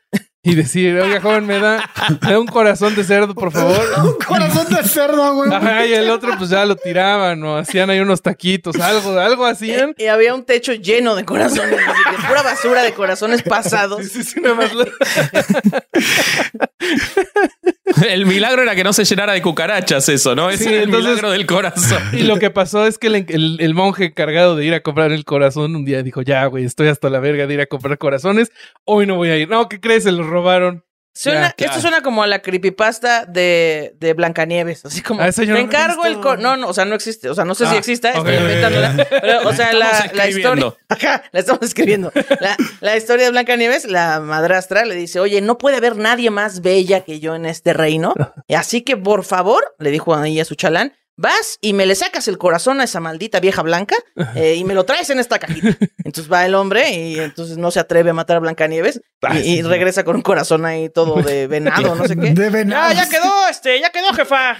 y 0.46 0.54
decir, 0.54 0.96
oiga, 0.96 1.20
joven, 1.20 1.44
me 1.44 1.58
da, 1.58 1.90
un 2.38 2.46
corazón 2.46 2.94
de 2.94 3.02
cerdo, 3.02 3.34
por 3.34 3.50
favor. 3.50 3.82
un 4.04 4.14
corazón 4.24 4.72
de 4.72 4.88
cerdo, 4.88 5.34
güey. 5.34 5.52
Ajá, 5.52 5.84
y 5.84 5.92
el 5.92 6.08
otro, 6.08 6.38
pues 6.38 6.50
ya 6.50 6.64
lo 6.64 6.76
tiraban, 6.76 7.42
o 7.42 7.56
hacían 7.56 7.90
ahí 7.90 7.98
unos 7.98 8.22
taquitos, 8.22 8.76
algo, 8.76 9.18
algo 9.18 9.44
hacían. 9.44 9.92
Y, 9.98 10.06
había 10.06 10.36
un 10.36 10.44
techo 10.44 10.72
lleno 10.72 11.16
de 11.16 11.24
corazones, 11.24 11.80
pura 12.28 12.42
basura 12.42 12.84
de 12.84 12.92
corazones 12.92 13.42
pasados. 13.42 14.06
Sí, 14.06 14.22
sí, 14.22 14.40
nada 14.40 14.54
más. 14.54 14.70
el 18.08 18.26
milagro 18.26 18.62
era 18.62 18.76
que 18.76 18.84
no 18.84 18.92
se 18.92 19.04
llenara 19.04 19.32
de 19.32 19.42
cucarachas, 19.42 20.08
eso, 20.08 20.36
¿no? 20.36 20.48
Ese 20.48 20.76
es 20.76 20.82
el 20.84 20.90
milagro 20.90 21.32
del 21.32 21.46
corazón. 21.46 22.00
Y 22.12 22.22
lo 22.22 22.38
que 22.38 22.50
pasó 22.50 22.86
es 22.86 22.98
que 22.98 23.08
el, 23.08 23.56
el 23.58 23.74
monje 23.74 24.04
encargado 24.06 24.54
de 24.54 24.64
ir 24.64 24.74
a 24.74 24.80
comprar 24.80 25.10
el 25.10 25.24
corazón 25.24 25.74
un 25.74 25.84
día 25.84 26.04
dijo, 26.04 26.22
ya, 26.22 26.46
güey, 26.46 26.64
estoy 26.64 26.86
hasta 26.86 27.10
la 27.10 27.18
verga 27.18 27.48
de 27.48 27.54
ir 27.54 27.60
a 27.60 27.66
comprar 27.66 27.98
corazones, 27.98 28.52
hoy 28.84 29.06
no 29.06 29.16
voy 29.16 29.30
a 29.30 29.36
ir. 29.36 29.48
No, 29.48 29.68
¿qué 29.68 29.80
crees? 29.80 30.06
El 30.06 30.24
robaron. 30.36 30.84
Esto 31.16 31.80
suena 31.80 32.02
como 32.02 32.22
a 32.22 32.26
la 32.26 32.42
creepypasta 32.42 33.24
de, 33.24 33.96
de 33.98 34.12
Blancanieves. 34.12 34.84
Así 34.84 35.00
como, 35.00 35.22
ah, 35.22 35.32
te 35.32 35.44
encargo 35.44 36.04
el... 36.04 36.20
no, 36.42 36.58
no, 36.58 36.68
o 36.68 36.74
sea, 36.74 36.84
no 36.84 36.94
existe. 36.94 37.30
O 37.30 37.34
sea, 37.34 37.46
no 37.46 37.54
sé 37.54 37.66
si 37.66 37.74
ah, 37.74 37.78
exista. 37.78 38.12
Estoy 38.12 38.34
inventándola. 38.34 39.06
Pero, 39.08 39.48
o 39.48 39.52
sea, 39.54 39.72
la, 39.72 40.10
la, 40.12 40.28
historia... 40.28 40.74
Acá, 40.88 41.24
la 41.32 41.40
estamos 41.40 41.62
escribiendo. 41.62 42.12
La, 42.40 42.56
la 42.80 42.96
historia 42.96 43.24
de 43.24 43.30
Blancanieves, 43.30 43.86
la 43.86 44.20
madrastra 44.20 44.84
le 44.84 44.94
dice, 44.94 45.18
oye, 45.18 45.40
no 45.40 45.56
puede 45.56 45.78
haber 45.78 45.96
nadie 45.96 46.30
más 46.30 46.60
bella 46.60 47.00
que 47.00 47.18
yo 47.18 47.34
en 47.34 47.46
este 47.46 47.72
reino. 47.72 48.14
Así 48.54 48.82
que, 48.82 48.98
por 48.98 49.24
favor, 49.24 49.74
le 49.78 49.90
dijo 49.90 50.14
a 50.14 50.28
ella 50.28 50.44
su 50.44 50.54
chalán, 50.54 50.92
vas 51.16 51.58
y 51.60 51.72
me 51.72 51.86
le 51.86 51.94
sacas 51.94 52.28
el 52.28 52.38
corazón 52.38 52.80
a 52.80 52.84
esa 52.84 53.00
maldita 53.00 53.40
vieja 53.40 53.62
blanca 53.62 53.96
eh, 54.34 54.54
y 54.54 54.64
me 54.64 54.74
lo 54.74 54.84
traes 54.84 55.10
en 55.10 55.18
esta 55.18 55.38
cajita. 55.38 55.76
Entonces 56.04 56.32
va 56.32 56.44
el 56.46 56.54
hombre 56.54 56.92
y 56.92 57.18
entonces 57.18 57.58
no 57.58 57.70
se 57.70 57.80
atreve 57.80 58.10
a 58.10 58.12
matar 58.12 58.36
a 58.36 58.40
Blancanieves 58.40 59.00
y, 59.34 59.38
y 59.38 59.62
regresa 59.62 60.04
con 60.04 60.14
un 60.16 60.22
corazón 60.22 60.64
ahí 60.64 60.88
todo 60.88 61.20
de 61.20 61.46
venado, 61.48 61.96
no 61.96 62.06
sé 62.06 62.16
qué. 62.16 62.30
De 62.30 62.48
venado. 62.48 62.90
Ah, 62.90 62.92
ya 62.92 63.08
quedó, 63.08 63.48
este, 63.48 63.80
ya 63.80 63.90
quedó, 63.90 64.12
jefa. 64.12 64.56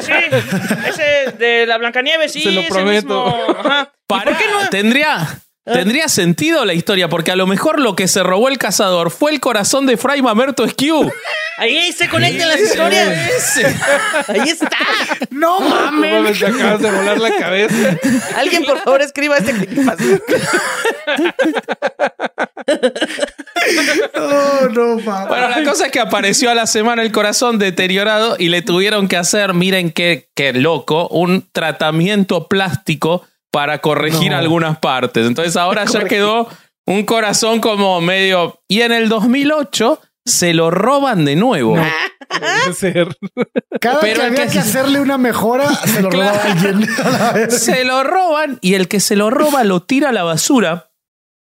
Sí, 0.00 0.12
ese 0.86 1.32
de 1.38 1.66
la 1.66 1.78
Blancanieves, 1.78 2.32
sí, 2.32 2.42
se 2.42 2.52
lo 2.52 2.62
prometo. 2.68 3.56
Ajá. 3.58 3.94
¿Para 4.06 4.36
qué 4.36 4.44
no? 4.50 4.68
Tendría. 4.68 5.42
Tendría 5.64 6.08
sentido 6.08 6.64
la 6.64 6.74
historia, 6.74 7.08
porque 7.08 7.30
a 7.30 7.36
lo 7.36 7.46
mejor 7.46 7.80
lo 7.80 7.94
que 7.94 8.08
se 8.08 8.24
robó 8.24 8.48
el 8.48 8.58
cazador 8.58 9.12
fue 9.12 9.30
el 9.30 9.38
corazón 9.38 9.86
de 9.86 9.96
Fray 9.96 10.20
Mamerto 10.20 10.68
Skew. 10.68 11.08
Ahí 11.56 11.92
se 11.92 12.08
conectan 12.08 12.48
las 12.48 12.60
historias. 12.60 13.56
Ahí 14.26 14.48
está. 14.48 14.70
No 15.30 15.60
mames. 15.60 16.38
te 16.40 16.46
acabas 16.46 16.80
de 16.80 16.90
volar 16.90 17.20
la 17.20 17.36
cabeza. 17.36 17.96
Alguien, 18.36 18.64
por 18.64 18.80
favor, 18.80 19.02
escriba 19.02 19.36
este 19.36 19.52
No, 24.16 24.68
no, 24.68 24.98
mames. 24.98 25.28
Bueno, 25.28 25.48
la 25.48 25.62
cosa 25.62 25.86
es 25.86 25.92
que 25.92 26.00
apareció 26.00 26.50
a 26.50 26.54
la 26.54 26.66
semana 26.66 27.02
el 27.02 27.12
corazón 27.12 27.60
deteriorado 27.60 28.34
y 28.38 28.48
le 28.48 28.62
tuvieron 28.62 29.06
que 29.06 29.16
hacer, 29.16 29.54
miren 29.54 29.92
qué, 29.92 30.28
qué 30.34 30.52
loco, 30.52 31.06
un 31.08 31.46
tratamiento 31.52 32.48
plástico 32.48 33.24
para 33.52 33.78
corregir 33.78 34.34
algunas 34.34 34.78
partes. 34.78 35.26
Entonces 35.26 35.56
ahora 35.56 35.84
ya 35.92 36.04
quedó 36.04 36.48
un 36.84 37.04
corazón 37.04 37.60
como 37.60 38.00
medio... 38.00 38.60
Y 38.66 38.80
en 38.80 38.90
el 38.90 39.08
2008 39.08 40.00
se 40.24 40.54
lo 40.54 40.70
roban 40.70 41.24
de 41.24 41.36
nuevo. 41.36 41.76
Cada 43.80 44.00
Pero 44.00 44.20
que 44.20 44.26
había 44.26 44.46
que, 44.46 44.58
hacerle 44.58 45.00
una 45.00 45.18
mejora, 45.18 45.68
se 45.74 46.00
lo 46.00 46.10
roba 46.10 46.30
alguien. 46.30 46.88
se 47.50 47.84
lo 47.84 48.02
roban 48.02 48.58
y 48.62 48.74
el 48.74 48.88
que 48.88 49.00
se 49.00 49.16
lo 49.16 49.30
roba 49.30 49.64
lo 49.64 49.82
tira 49.82 50.10
a 50.10 50.12
la 50.12 50.22
basura 50.22 50.90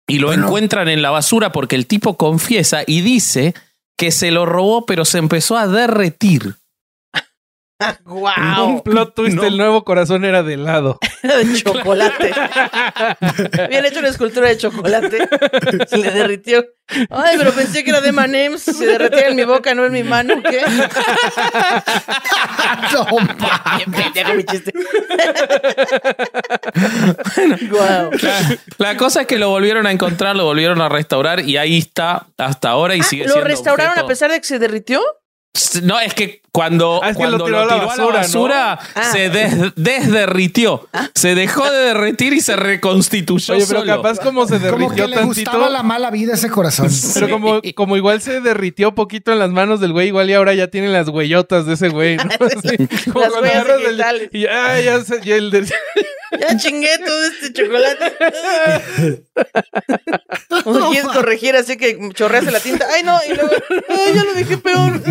y 0.08 0.18
lo 0.18 0.32
encuentran 0.32 0.88
en 0.88 1.02
la 1.02 1.10
basura 1.10 1.52
porque 1.52 1.76
el 1.76 1.86
tipo 1.86 2.16
confiesa 2.16 2.82
y 2.86 3.02
dice 3.02 3.54
que 3.96 4.10
se 4.10 4.30
lo 4.30 4.46
robó 4.46 4.84
pero 4.86 5.04
se 5.04 5.18
empezó 5.18 5.56
a 5.56 5.68
derretir. 5.68 6.56
¡Wow! 8.04 8.64
Un 8.64 8.80
plot 8.80 9.14
twist, 9.14 9.42
el 9.42 9.56
nuevo 9.56 9.84
corazón 9.84 10.24
era 10.24 10.42
de 10.42 10.54
helado. 10.54 10.98
de 11.22 11.54
chocolate. 11.62 12.32
Habían 13.62 13.84
hecho 13.84 14.00
una 14.00 14.08
escultura 14.08 14.48
de 14.48 14.56
chocolate. 14.56 15.28
Se 15.86 15.98
le 15.98 16.10
derritió. 16.10 16.64
Ay, 17.10 17.36
pero 17.38 17.52
pensé 17.52 17.84
que 17.84 17.90
era 17.90 18.00
de 18.00 18.12
Manems. 18.12 18.62
Se 18.62 18.84
derretía 18.84 19.28
en 19.28 19.36
mi 19.36 19.44
boca, 19.44 19.74
no 19.74 19.86
en 19.86 19.92
mi 19.92 20.02
mano. 20.02 20.34
¿Qué? 20.42 20.60
no, 22.92 24.34
mi 24.34 24.44
chiste. 24.44 24.72
wow. 27.70 28.10
la, 28.20 28.58
la, 28.78 28.96
cosa 28.96 29.22
es 29.22 29.26
que 29.26 29.38
lo 29.38 29.48
volvieron 29.48 29.86
a 29.86 29.92
encontrar, 29.92 30.36
lo 30.36 30.44
volvieron 30.44 30.80
a 30.82 30.88
restaurar 30.88 31.40
y 31.40 31.56
ahí 31.56 31.78
está 31.78 32.26
hasta 32.36 32.70
ahora 32.70 32.94
y 32.94 33.00
ah, 33.00 33.04
sigue 33.04 33.26
¿Lo 33.26 33.40
restauraron 33.40 33.98
a 33.98 34.06
pesar 34.06 34.30
de 34.30 34.40
que 34.40 34.46
se 34.46 34.58
derritió? 34.58 35.00
No, 35.82 36.00
es 36.00 36.14
que 36.14 36.40
cuando, 36.50 37.00
Ah, 37.02 37.10
es 37.10 37.16
que 37.16 37.18
cuando 37.18 37.36
lo 37.38 37.44
lo 37.46 37.46
tiró 37.46 37.62
tiró, 37.62 37.74
a 37.74 37.76
la 37.86 37.92
a 37.92 38.06
la 38.06 38.12
basura, 38.22 38.78
Ah. 38.94 39.02
se 39.12 39.28
des- 39.28 39.72
desderritió. 39.76 40.88
Se 41.14 41.34
dejó 41.34 41.70
de 41.70 41.78
derretir 41.78 42.32
y 42.32 42.40
se 42.40 42.56
reconstituyó 42.56 43.54
Oye, 43.54 43.64
pero 43.68 43.80
solo. 43.80 43.96
capaz 43.96 44.18
como 44.18 44.46
se 44.46 44.54
Como 44.58 44.60
que 44.60 44.66
derritió 44.70 45.06
le 45.08 45.22
gustaba 45.24 45.50
tantito. 45.58 45.70
la 45.72 45.82
mala 45.82 46.10
vida 46.10 46.34
ese 46.34 46.48
corazón. 46.48 46.88
Pero 47.14 47.28
como, 47.28 47.60
como 47.74 47.96
igual 47.98 48.22
se 48.22 48.40
derritió 48.40 48.94
poquito 48.94 49.30
en 49.32 49.38
las 49.38 49.50
manos 49.50 49.80
del 49.80 49.92
güey, 49.92 50.08
igual 50.08 50.30
y 50.30 50.34
ahora 50.34 50.54
ya 50.54 50.68
tienen 50.68 50.92
las 50.92 51.08
huellotas 51.08 51.66
de 51.66 51.74
ese 51.74 51.88
güey, 51.90 52.16
¿no? 52.16 52.24
Así, 52.40 52.88
como 53.12 53.20
Las 53.20 53.32
huellas 53.34 53.66
el-. 53.86 54.30
Y 54.32 54.40
ya, 54.40 54.80
ya, 54.80 55.00
se- 55.04 55.20
ya 55.22 55.36
el 55.36 55.50
de- 55.50 55.66
Ya 56.40 56.56
chingué 56.56 56.98
todo 56.98 57.24
este 57.24 57.52
chocolate. 57.52 58.12
O 60.64 60.90
quieres 60.90 61.10
corregir 61.12 61.56
así 61.56 61.76
que 61.76 61.98
chorreaste 62.14 62.50
la 62.50 62.60
tinta. 62.60 62.86
Ay, 62.94 63.02
no, 63.02 63.18
y 63.28 63.34
luego, 63.34 63.50
ay, 63.88 64.14
ya 64.14 64.24
lo 64.24 64.34
dejé 64.34 64.58
peor. 64.58 65.02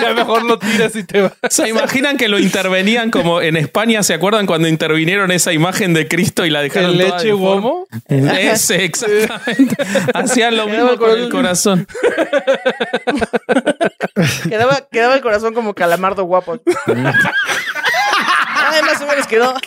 ya 0.00 0.14
mejor 0.14 0.44
lo 0.44 0.58
tiras 0.58 0.94
y 0.96 1.04
te 1.04 1.22
vas. 1.22 1.32
¿Se 1.50 1.68
imaginan 1.68 2.16
que 2.16 2.28
lo 2.28 2.38
intervenían 2.38 3.10
como 3.10 3.40
en 3.40 3.56
España? 3.56 4.02
¿Se 4.02 4.14
acuerdan 4.14 4.46
cuando 4.46 4.68
intervinieron 4.68 5.30
esa 5.30 5.52
imagen 5.52 5.94
de 5.94 6.08
Cristo 6.08 6.44
y 6.44 6.50
la 6.50 6.62
dejaron 6.62 6.92
¿El 6.92 6.98
toda 6.98 7.18
leche 7.18 7.32
womo? 7.32 7.86
Ese, 8.08 8.84
exactamente. 8.84 9.76
Hacían 10.14 10.56
lo 10.56 10.66
mismo 10.66 10.96
con 10.96 11.10
el 11.10 11.28
corazón. 11.30 11.86
Quedaba, 14.48 14.86
quedaba 14.90 15.14
el 15.14 15.20
corazón 15.20 15.54
como 15.54 15.74
calamardo 15.74 16.24
guapo. 16.24 16.60
Ay, 18.68 18.82
más 18.82 19.00
o 19.00 19.06
menos 19.06 19.26
quedó. 19.26 19.54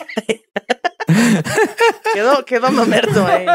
Quedó, 2.14 2.44
quedó 2.44 2.70
mamerto 2.70 3.26
ahí. 3.26 3.46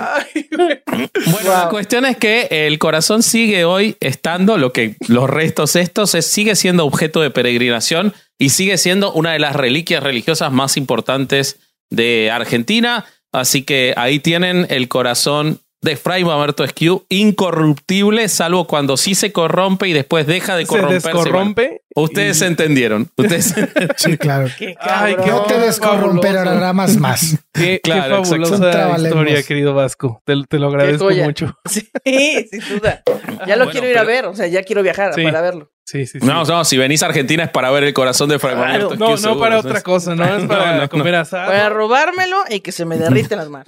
Ay, 0.00 0.48
güey. 0.50 0.82
Bueno, 1.26 1.50
la 1.50 1.68
cuestión 1.70 2.04
es 2.06 2.16
que 2.16 2.48
el 2.50 2.78
corazón 2.78 3.22
sigue 3.22 3.64
hoy 3.64 3.96
estando, 4.00 4.56
lo 4.58 4.72
que 4.72 4.96
los 5.08 5.28
restos 5.28 5.76
estos, 5.76 6.14
es, 6.14 6.26
sigue 6.26 6.56
siendo 6.56 6.86
objeto 6.86 7.20
de 7.20 7.30
peregrinación 7.30 8.14
y 8.38 8.50
sigue 8.50 8.78
siendo 8.78 9.12
una 9.12 9.32
de 9.32 9.38
las 9.38 9.56
reliquias 9.56 10.02
religiosas 10.02 10.52
más 10.52 10.76
importantes 10.76 11.58
de 11.90 12.30
Argentina. 12.30 13.04
Así 13.32 13.62
que 13.62 13.94
ahí 13.96 14.18
tienen 14.18 14.66
el 14.68 14.88
corazón 14.88 15.60
de 15.82 15.96
Fray 15.96 16.24
Mamerto 16.24 16.64
Esquiú, 16.64 17.04
incorruptible, 17.08 18.28
salvo 18.28 18.66
cuando 18.66 18.96
sí 18.96 19.14
se 19.14 19.32
corrompe 19.32 19.88
y 19.88 19.92
después 19.92 20.26
deja 20.26 20.56
de 20.56 20.62
Se 20.64 20.68
corromperse. 20.68 21.08
descorrompe. 21.08 21.82
Bueno, 21.94 22.06
ustedes 22.08 22.40
y- 22.40 22.44
entendieron. 22.44 23.10
Ustedes 23.16 23.54
Sí, 23.96 24.16
claro. 24.16 24.48
Qué 24.58 24.74
Ay, 24.80 25.16
qué 25.22 25.30
No 25.30 25.42
te 25.42 25.58
descorromperás 25.58 26.96
más. 26.96 27.36
Qué, 27.52 27.80
Claro, 27.82 28.22
qué 28.22 28.28
fabulosa 28.30 28.96
historia, 28.96 29.42
querido 29.42 29.74
Vasco. 29.74 30.22
Te, 30.24 30.34
te 30.48 30.58
lo 30.58 30.68
agradezco 30.68 31.10
mucho. 31.10 31.58
Sí, 31.68 32.48
sin 32.50 32.78
duda. 32.78 33.02
Ya 33.46 33.56
lo 33.56 33.64
Bueno, 33.64 33.70
quiero 33.72 33.88
ir 33.90 33.98
a 33.98 34.04
ver. 34.04 34.24
O 34.26 34.34
sea, 34.34 34.46
ya 34.46 34.62
quiero 34.62 34.82
viajar 34.82 35.12
Sí. 35.14 35.22
para 35.22 35.40
verlo. 35.42 35.70
Sí, 35.84 36.06
sí, 36.06 36.20
sí. 36.20 36.26
No, 36.26 36.44
no, 36.44 36.64
si 36.64 36.78
venís 36.78 37.02
a 37.02 37.06
Argentina 37.06 37.42
es 37.44 37.50
para 37.50 37.70
ver 37.70 37.82
el 37.84 37.92
corazón 37.92 38.28
de 38.30 38.38
Fray 38.38 38.54
Claro. 38.54 38.90
No, 38.96 39.10
no 39.10 39.16
seguro. 39.16 39.40
para 39.40 39.58
otra 39.58 39.80
cosa, 39.82 40.14
no 40.14 40.24
es 40.24 40.44
para 40.46 40.66
No, 40.66 40.74
no, 40.76 40.80
no. 40.82 40.88
comer 40.88 41.16
asado. 41.16 41.48
Para 41.50 41.68
robármelo 41.68 42.36
y 42.48 42.60
que 42.60 42.72
se 42.72 42.84
me 42.86 42.96
derriten 42.96 43.36
las 43.38 43.48
manos. 43.50 43.66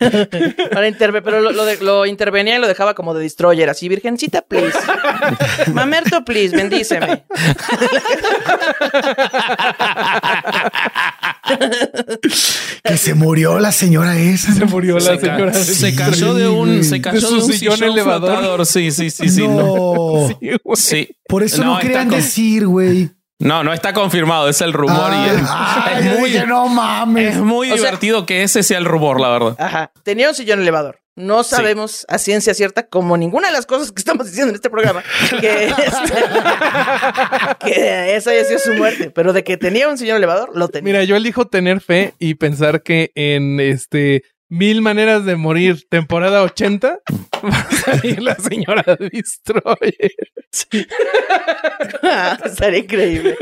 Para 0.72 0.88
interve- 0.88 1.20
pero 1.22 1.40
lo, 1.40 1.52
lo 1.52 1.64
de- 1.64 1.76
lo 1.78 2.06
intervenía 2.06 2.56
y 2.56 2.58
lo 2.58 2.66
dejaba 2.68 2.94
como 2.94 3.12
de 3.14 3.22
destroyer, 3.22 3.68
así, 3.68 3.88
virgencita, 3.88 4.42
please. 4.42 4.76
Mamerto, 5.72 6.24
please, 6.24 6.56
bendíceme. 6.56 7.24
Que 12.82 12.96
se 12.96 13.14
murió 13.14 13.58
la 13.58 13.72
señora 13.72 14.18
esa. 14.18 14.52
Se 14.54 14.64
murió 14.64 14.94
la 14.94 15.00
Se, 15.00 15.18
ca- 15.18 15.34
señora. 15.36 15.52
se 15.54 15.94
cayó 15.94 16.34
de 16.34 16.48
un, 16.48 16.84
se 16.84 17.00
cayó 17.00 17.20
su 17.20 17.36
de 17.36 17.42
un 17.44 17.52
sillón 17.52 17.74
sillón, 17.76 17.92
elevador. 17.92 18.30
flotador. 18.30 18.66
Sí, 18.66 18.90
sí, 18.90 19.10
sí, 19.10 19.28
sí. 19.28 19.46
No. 19.46 20.28
no. 20.38 20.76
Sí. 20.76 21.08
Por 21.26 21.42
eso 21.42 21.62
no, 21.64 21.78
querían 21.78 22.08
con- 22.08 22.18
decir, 22.18 22.66
güey. 22.66 23.10
No, 23.40 23.64
no 23.64 23.72
está 23.72 23.92
confirmado, 23.92 24.48
es 24.48 24.60
el 24.60 24.72
rumor 24.72 25.10
y 25.12 25.28
es, 25.30 25.42
ay, 25.48 25.94
es 25.98 26.04
yo 26.14 26.18
muy, 26.20 26.30
dije, 26.30 26.46
no 26.46 26.68
mames. 26.68 27.36
es 27.36 27.40
muy 27.42 27.68
O 27.70 27.74
sea- 27.74 27.76
divertido 27.84 28.26
que 28.26 28.42
ese 28.42 28.62
sea 28.62 28.78
el 28.78 28.84
rumor, 28.84 29.20
la 29.20 29.28
verdad. 29.30 29.56
Ajá. 29.58 29.92
Tenía 30.04 30.28
un 30.28 30.34
sillón 30.34 30.60
elevador. 30.60 31.00
No 31.16 31.42
sabemos 31.42 32.06
a 32.08 32.16
ciencia 32.18 32.54
cierta, 32.54 32.86
como 32.86 33.16
ninguna 33.16 33.48
de 33.48 33.52
las 33.52 33.66
cosas 33.66 33.92
que 33.92 33.98
estamos 34.00 34.26
diciendo 34.26 34.50
en 34.50 34.54
este 34.54 34.70
programa, 34.70 35.02
que, 35.40 35.64
este- 35.68 36.24
que 37.64 38.16
esa 38.16 38.30
haya 38.30 38.44
sido 38.44 38.58
su 38.58 38.72
muerte. 38.74 39.10
Pero 39.10 39.32
de 39.32 39.44
que 39.44 39.56
tenía 39.56 39.88
un 39.88 39.98
sillón 39.98 40.16
elevador, 40.16 40.50
lo 40.54 40.68
tenía. 40.68 40.92
Mira, 40.92 41.04
yo 41.04 41.16
elijo 41.16 41.46
tener 41.46 41.80
fe 41.80 42.14
y 42.18 42.34
pensar 42.34 42.82
que 42.82 43.10
en 43.14 43.60
este 43.60 44.22
Mil 44.52 44.82
Maneras 44.82 45.24
de 45.24 45.36
Morir, 45.36 45.86
temporada 45.88 46.42
80, 46.42 46.98
va 47.44 47.48
a 47.60 47.70
salir 47.70 48.20
la 48.20 48.34
señora 48.34 48.84
Destroyer. 48.98 50.12
Estaría 52.44 52.78
increíble. 52.80 53.36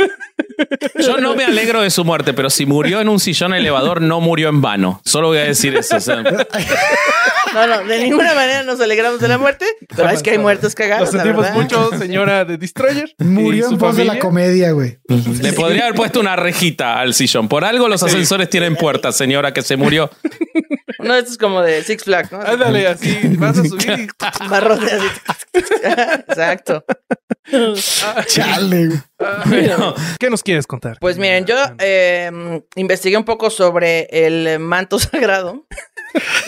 Yo 1.00 1.16
no 1.18 1.34
me 1.34 1.44
alegro 1.44 1.80
de 1.80 1.88
su 1.90 2.04
muerte, 2.04 2.34
pero 2.34 2.50
si 2.50 2.66
murió 2.66 3.00
en 3.00 3.08
un 3.08 3.20
sillón 3.20 3.54
elevador, 3.54 4.02
no 4.02 4.20
murió 4.20 4.50
en 4.50 4.60
vano. 4.60 5.00
Solo 5.04 5.28
voy 5.28 5.38
a 5.38 5.44
decir 5.44 5.74
eso. 5.76 5.96
o 5.96 6.00
sea, 6.00 6.16
No, 7.54 7.66
no, 7.66 7.84
de 7.84 7.98
ninguna 8.02 8.34
manera 8.34 8.62
nos 8.64 8.78
alegramos 8.78 9.20
de 9.20 9.28
la 9.28 9.38
muerte, 9.38 9.64
pero 9.96 10.10
es 10.10 10.22
que 10.22 10.32
hay 10.32 10.38
muertos 10.38 10.72
Lo 10.72 10.76
cagados. 10.76 11.14
la 11.14 11.22
sentimos 11.22 11.50
mucho, 11.52 11.90
señora 11.98 12.44
de 12.44 12.58
Destroyer. 12.58 13.14
Murió 13.18 13.70
en 13.70 13.78
pos 13.78 13.96
de 13.96 14.04
la 14.04 14.18
comedia, 14.18 14.72
güey. 14.72 14.98
le 15.08 15.52
podría 15.54 15.84
haber 15.84 15.94
puesto 15.94 16.20
una 16.20 16.36
rejita 16.36 17.00
al 17.00 17.14
sillón. 17.14 17.48
Por 17.48 17.64
algo 17.64 17.88
los 17.88 18.02
ascensores 18.02 18.50
tienen 18.50 18.76
puertas, 18.76 19.16
señora, 19.16 19.54
que 19.54 19.62
se 19.62 19.76
murió. 19.78 20.10
Uno 20.98 21.14
de 21.14 21.20
estos 21.20 21.38
como 21.38 21.62
de 21.62 21.82
Six 21.82 22.04
Flags, 22.04 22.32
¿no? 22.32 22.40
Ándale, 22.40 22.86
así, 22.86 23.18
vas 23.38 23.58
a 23.58 23.64
subir 23.64 23.98
y... 24.00 24.08
Barrote 24.48 24.86
así. 24.92 25.06
Exacto. 26.28 26.84
Chale, 28.26 28.86
güey. 28.86 28.98
Pero- 29.50 29.94
¿Qué 30.18 30.30
nos 30.30 30.42
quieres 30.42 30.66
contar? 30.66 30.98
Pues 31.00 31.18
miren, 31.18 31.44
yo 31.46 31.56
eh, 31.78 32.30
investigué 32.76 33.16
un 33.16 33.24
poco 33.24 33.50
sobre 33.50 34.08
el 34.10 34.58
manto 34.58 34.98
sagrado. 34.98 35.66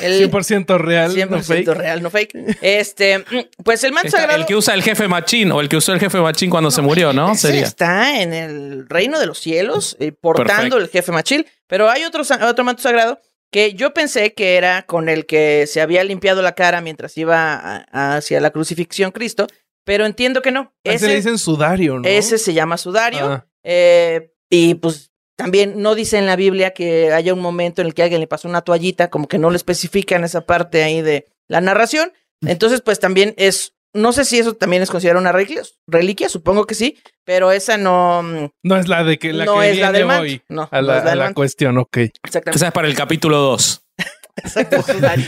El 0.00 0.30
100% 0.30 0.78
real, 0.78 1.14
100% 1.14 1.28
no 1.28 1.42
fake. 1.42 1.68
real, 1.68 2.02
no 2.02 2.10
fake. 2.10 2.32
Este, 2.62 3.24
pues 3.62 3.84
el 3.84 3.92
manto 3.92 4.08
Está- 4.08 4.18
sagrado 4.20 4.40
el 4.40 4.46
que 4.46 4.54
usa 4.56 4.74
el 4.74 4.82
jefe 4.82 5.06
machín 5.06 5.52
o 5.52 5.60
el 5.60 5.68
que 5.68 5.76
usó 5.76 5.92
el 5.92 6.00
jefe 6.00 6.18
machín 6.20 6.48
cuando 6.50 6.70
se 6.70 6.80
murió, 6.80 7.12
¿no? 7.12 7.32
ese 7.32 7.48
Sería. 7.48 7.64
está 7.66 8.20
en 8.22 8.32
el 8.32 8.88
reino 8.88 9.18
de 9.20 9.26
los 9.26 9.38
cielos, 9.38 9.96
eh, 10.00 10.12
portando 10.12 10.78
el 10.78 10.88
jefe 10.88 11.12
machil. 11.12 11.46
Pero 11.66 11.88
hay 11.90 12.04
otro, 12.04 12.22
otro 12.46 12.64
manto 12.64 12.82
sagrado 12.82 13.20
que 13.50 13.74
yo 13.74 13.92
pensé 13.92 14.32
que 14.34 14.56
era 14.56 14.82
con 14.82 15.08
el 15.08 15.26
que 15.26 15.66
se 15.66 15.80
había 15.80 16.04
limpiado 16.04 16.40
la 16.42 16.54
cara 16.54 16.80
mientras 16.80 17.16
iba 17.18 17.54
a- 17.54 17.86
a- 17.90 18.16
hacia 18.16 18.40
la 18.40 18.50
crucifixión 18.50 19.10
Cristo, 19.10 19.46
pero 19.84 20.06
entiendo 20.06 20.42
que 20.42 20.52
no. 20.52 20.72
A 20.86 20.92
ese 20.92 21.08
le 21.08 21.16
dicen 21.16 21.38
sudario, 21.38 21.98
¿no? 21.98 22.08
Ese 22.08 22.38
se 22.38 22.52
llama 22.54 22.76
sudario. 22.76 23.24
Ah. 23.26 23.46
eh, 23.64 24.32
y 24.48 24.74
pues 24.76 25.10
también 25.36 25.80
no 25.82 25.94
dice 25.94 26.16
en 26.18 26.26
la 26.26 26.36
Biblia 26.36 26.72
que 26.72 27.12
haya 27.12 27.32
un 27.34 27.40
momento 27.40 27.80
en 27.82 27.88
el 27.88 27.94
que 27.94 28.02
alguien 28.02 28.20
le 28.20 28.26
pasó 28.26 28.48
una 28.48 28.62
toallita, 28.62 29.10
como 29.10 29.28
que 29.28 29.38
no 29.38 29.50
lo 29.50 29.56
especifica 29.56 30.16
en 30.16 30.24
esa 30.24 30.42
parte 30.46 30.82
ahí 30.82 31.02
de 31.02 31.26
la 31.48 31.60
narración. 31.60 32.12
Entonces, 32.42 32.80
pues 32.82 33.00
también 33.00 33.34
es, 33.36 33.74
no 33.92 34.12
sé 34.12 34.24
si 34.24 34.38
eso 34.38 34.54
también 34.54 34.82
es 34.82 34.90
considerado 34.90 35.20
una 35.20 35.32
reliquia, 35.32 35.62
reliquia 35.86 36.28
supongo 36.28 36.66
que 36.66 36.74
sí, 36.74 36.98
pero 37.24 37.50
esa 37.52 37.76
no, 37.76 38.22
mm, 38.22 38.48
No 38.62 38.76
es 38.76 38.88
la 38.88 39.04
de 39.04 39.18
que 39.18 39.32
la 39.32 39.44
no 39.44 39.60
que 39.60 39.70
es 39.70 39.78
la 39.78 39.90
viene 39.90 39.98
del 39.98 40.06
manto. 40.06 40.22
hoy. 40.22 40.42
No, 40.48 40.68
A 40.70 40.80
no 40.80 40.86
la, 40.86 40.98
es 40.98 41.04
la 41.04 41.12
a 41.12 41.14
la 41.16 41.34
cuestión, 41.34 41.78
ok. 41.78 41.96
Exactamente. 41.96 42.56
Esa 42.56 42.66
es 42.68 42.72
para 42.72 42.88
el 42.88 42.94
capítulo 42.94 43.38
2. 43.38 43.82
Exacto, 44.36 44.82
sudario. 44.82 45.26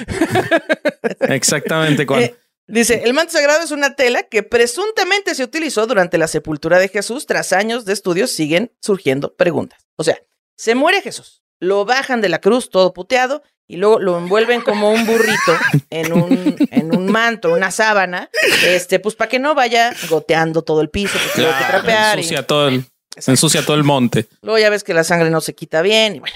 Exactamente. 1.21 2.07
Con... 2.07 2.21
Eh, 2.21 2.35
Dice, 2.69 3.03
el 3.05 3.13
manto 3.13 3.33
sagrado 3.33 3.63
es 3.63 3.71
una 3.73 3.97
tela 3.97 4.23
que 4.23 4.43
presuntamente 4.43 5.35
se 5.35 5.43
utilizó 5.45 5.87
durante 5.87 6.17
la 6.17 6.29
sepultura 6.29 6.79
de 6.79 6.89
Jesús. 6.89 7.27
Tras 7.27 7.53
años 7.53 7.85
de 7.85 7.93
estudios 7.93 8.31
siguen 8.31 8.73
surgiendo 8.81 9.35
preguntas. 9.35 9.87
O 9.97 10.05
sea, 10.05 10.19
se 10.57 10.75
muere 10.75 11.03
Jesús, 11.03 11.43
lo 11.59 11.85
bajan 11.85 12.21
de 12.21 12.29
la 12.29 12.41
cruz 12.41 12.71
todo 12.71 12.93
puteado 12.95 13.43
y 13.73 13.77
luego 13.77 13.99
lo 13.99 14.19
envuelven 14.19 14.61
como 14.61 14.91
un 14.91 15.07
burrito 15.07 15.57
en 15.89 16.13
un, 16.13 16.57
en 16.71 16.95
un 16.95 17.07
manto, 17.11 17.53
una 17.53 17.71
sábana, 17.71 18.29
este, 18.67 18.99
pues 19.01 19.15
para 19.15 19.29
que 19.31 19.39
no 19.39 19.55
vaya 19.55 19.95
goteando 20.11 20.61
todo 20.63 20.83
el 20.83 20.91
piso, 20.91 21.15
porque 21.15 21.41
hay 21.41 21.47
que 21.47 21.59
Claro, 21.59 21.69
trapear. 21.79 22.19
y- 22.19 22.21
ensucia, 22.21 22.47
todo 22.47 22.69
el, 22.69 22.85
ensucia 23.27 23.63
todo 23.65 23.77
el 23.77 23.85
monte. 23.85 24.27
luego 24.43 24.59
ya 24.59 24.69
ves 24.69 24.85
que 24.85 24.93
la 24.93 25.05
sangre 25.05 25.31
no 25.31 25.41
se 25.41 25.55
quita 25.55 25.81
bien 25.81 26.17
y 26.17 26.19
bueno. 26.21 26.35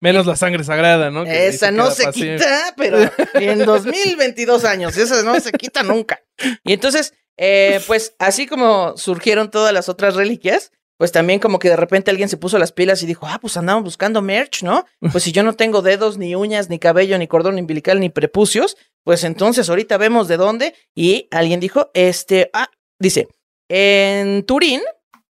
Menos 0.00 0.26
la 0.26 0.34
sangre 0.36 0.64
sagrada, 0.64 1.10
¿no? 1.10 1.24
Que 1.24 1.46
Esa 1.48 1.70
no 1.70 1.90
se 1.90 2.10
quita, 2.10 2.74
pero 2.76 2.98
en 3.34 3.64
2022 3.64 4.64
años, 4.64 4.96
esa 4.96 5.22
no 5.22 5.38
se 5.38 5.52
quita 5.52 5.82
nunca. 5.84 6.20
Y 6.64 6.72
entonces, 6.72 7.14
eh, 7.36 7.80
pues 7.86 8.14
así 8.18 8.46
como 8.46 8.96
surgieron 8.96 9.50
todas 9.50 9.72
las 9.72 9.88
otras 9.88 10.16
reliquias, 10.16 10.72
pues 11.02 11.10
también 11.10 11.40
como 11.40 11.58
que 11.58 11.68
de 11.68 11.74
repente 11.74 12.12
alguien 12.12 12.28
se 12.28 12.36
puso 12.36 12.60
las 12.60 12.70
pilas 12.70 13.02
y 13.02 13.06
dijo, 13.06 13.26
ah, 13.26 13.40
pues 13.40 13.56
andamos 13.56 13.82
buscando 13.82 14.22
merch, 14.22 14.62
¿no? 14.62 14.86
Pues 15.10 15.24
si 15.24 15.32
yo 15.32 15.42
no 15.42 15.54
tengo 15.54 15.82
dedos, 15.82 16.16
ni 16.16 16.36
uñas, 16.36 16.70
ni 16.70 16.78
cabello, 16.78 17.18
ni 17.18 17.26
cordón 17.26 17.58
umbilical, 17.58 17.98
ni 17.98 18.08
prepucios, 18.08 18.76
pues 19.02 19.24
entonces 19.24 19.68
ahorita 19.68 19.96
vemos 19.98 20.28
de 20.28 20.36
dónde. 20.36 20.76
Y 20.94 21.26
alguien 21.32 21.58
dijo, 21.58 21.90
este, 21.92 22.50
ah, 22.52 22.70
dice, 23.00 23.26
en 23.68 24.46
Turín, 24.46 24.80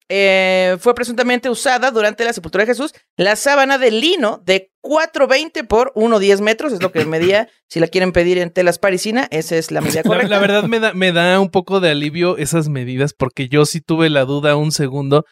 eh, 0.09 0.77
fue 0.81 0.93
presuntamente 0.93 1.49
usada 1.49 1.93
durante 1.93 2.25
la 2.25 2.33
sepultura 2.33 2.65
de 2.65 2.73
Jesús 2.73 2.93
la 3.17 3.37
sábana 3.37 3.79
de 3.79 3.93
lino 3.93 4.43
de 4.45 4.73
420 4.83 5.65
por 5.65 5.93
110 5.95 6.41
metros, 6.41 6.73
es 6.73 6.83
lo 6.83 6.93
que 6.93 7.05
medía, 7.05 7.49
si 7.69 7.81
la 7.81 7.89
quieren 7.89 8.13
pedir 8.13 8.39
en 8.39 8.51
telas 8.51 8.79
parisina, 8.79 9.29
esa 9.31 9.57
es 9.57 9.71
la 9.71 9.81
medida 9.81 10.03
correcta. 10.03 10.29
La, 10.29 10.39
verdad 10.39 10.65
me 10.65 10.81
da, 10.81 10.95
me 10.95 11.13
da 11.13 11.39
un 11.41 11.51
poco 11.51 11.81
de 11.81 11.91
alivio 11.91 12.37
esas 12.39 12.69
medidas, 12.69 13.13
porque 13.13 13.49
yo 13.49 13.67
sí 13.67 13.81
tuve 13.81 14.11
la 14.11 14.25
duda 14.25 14.57
un 14.57 14.73
segundo 14.73 15.25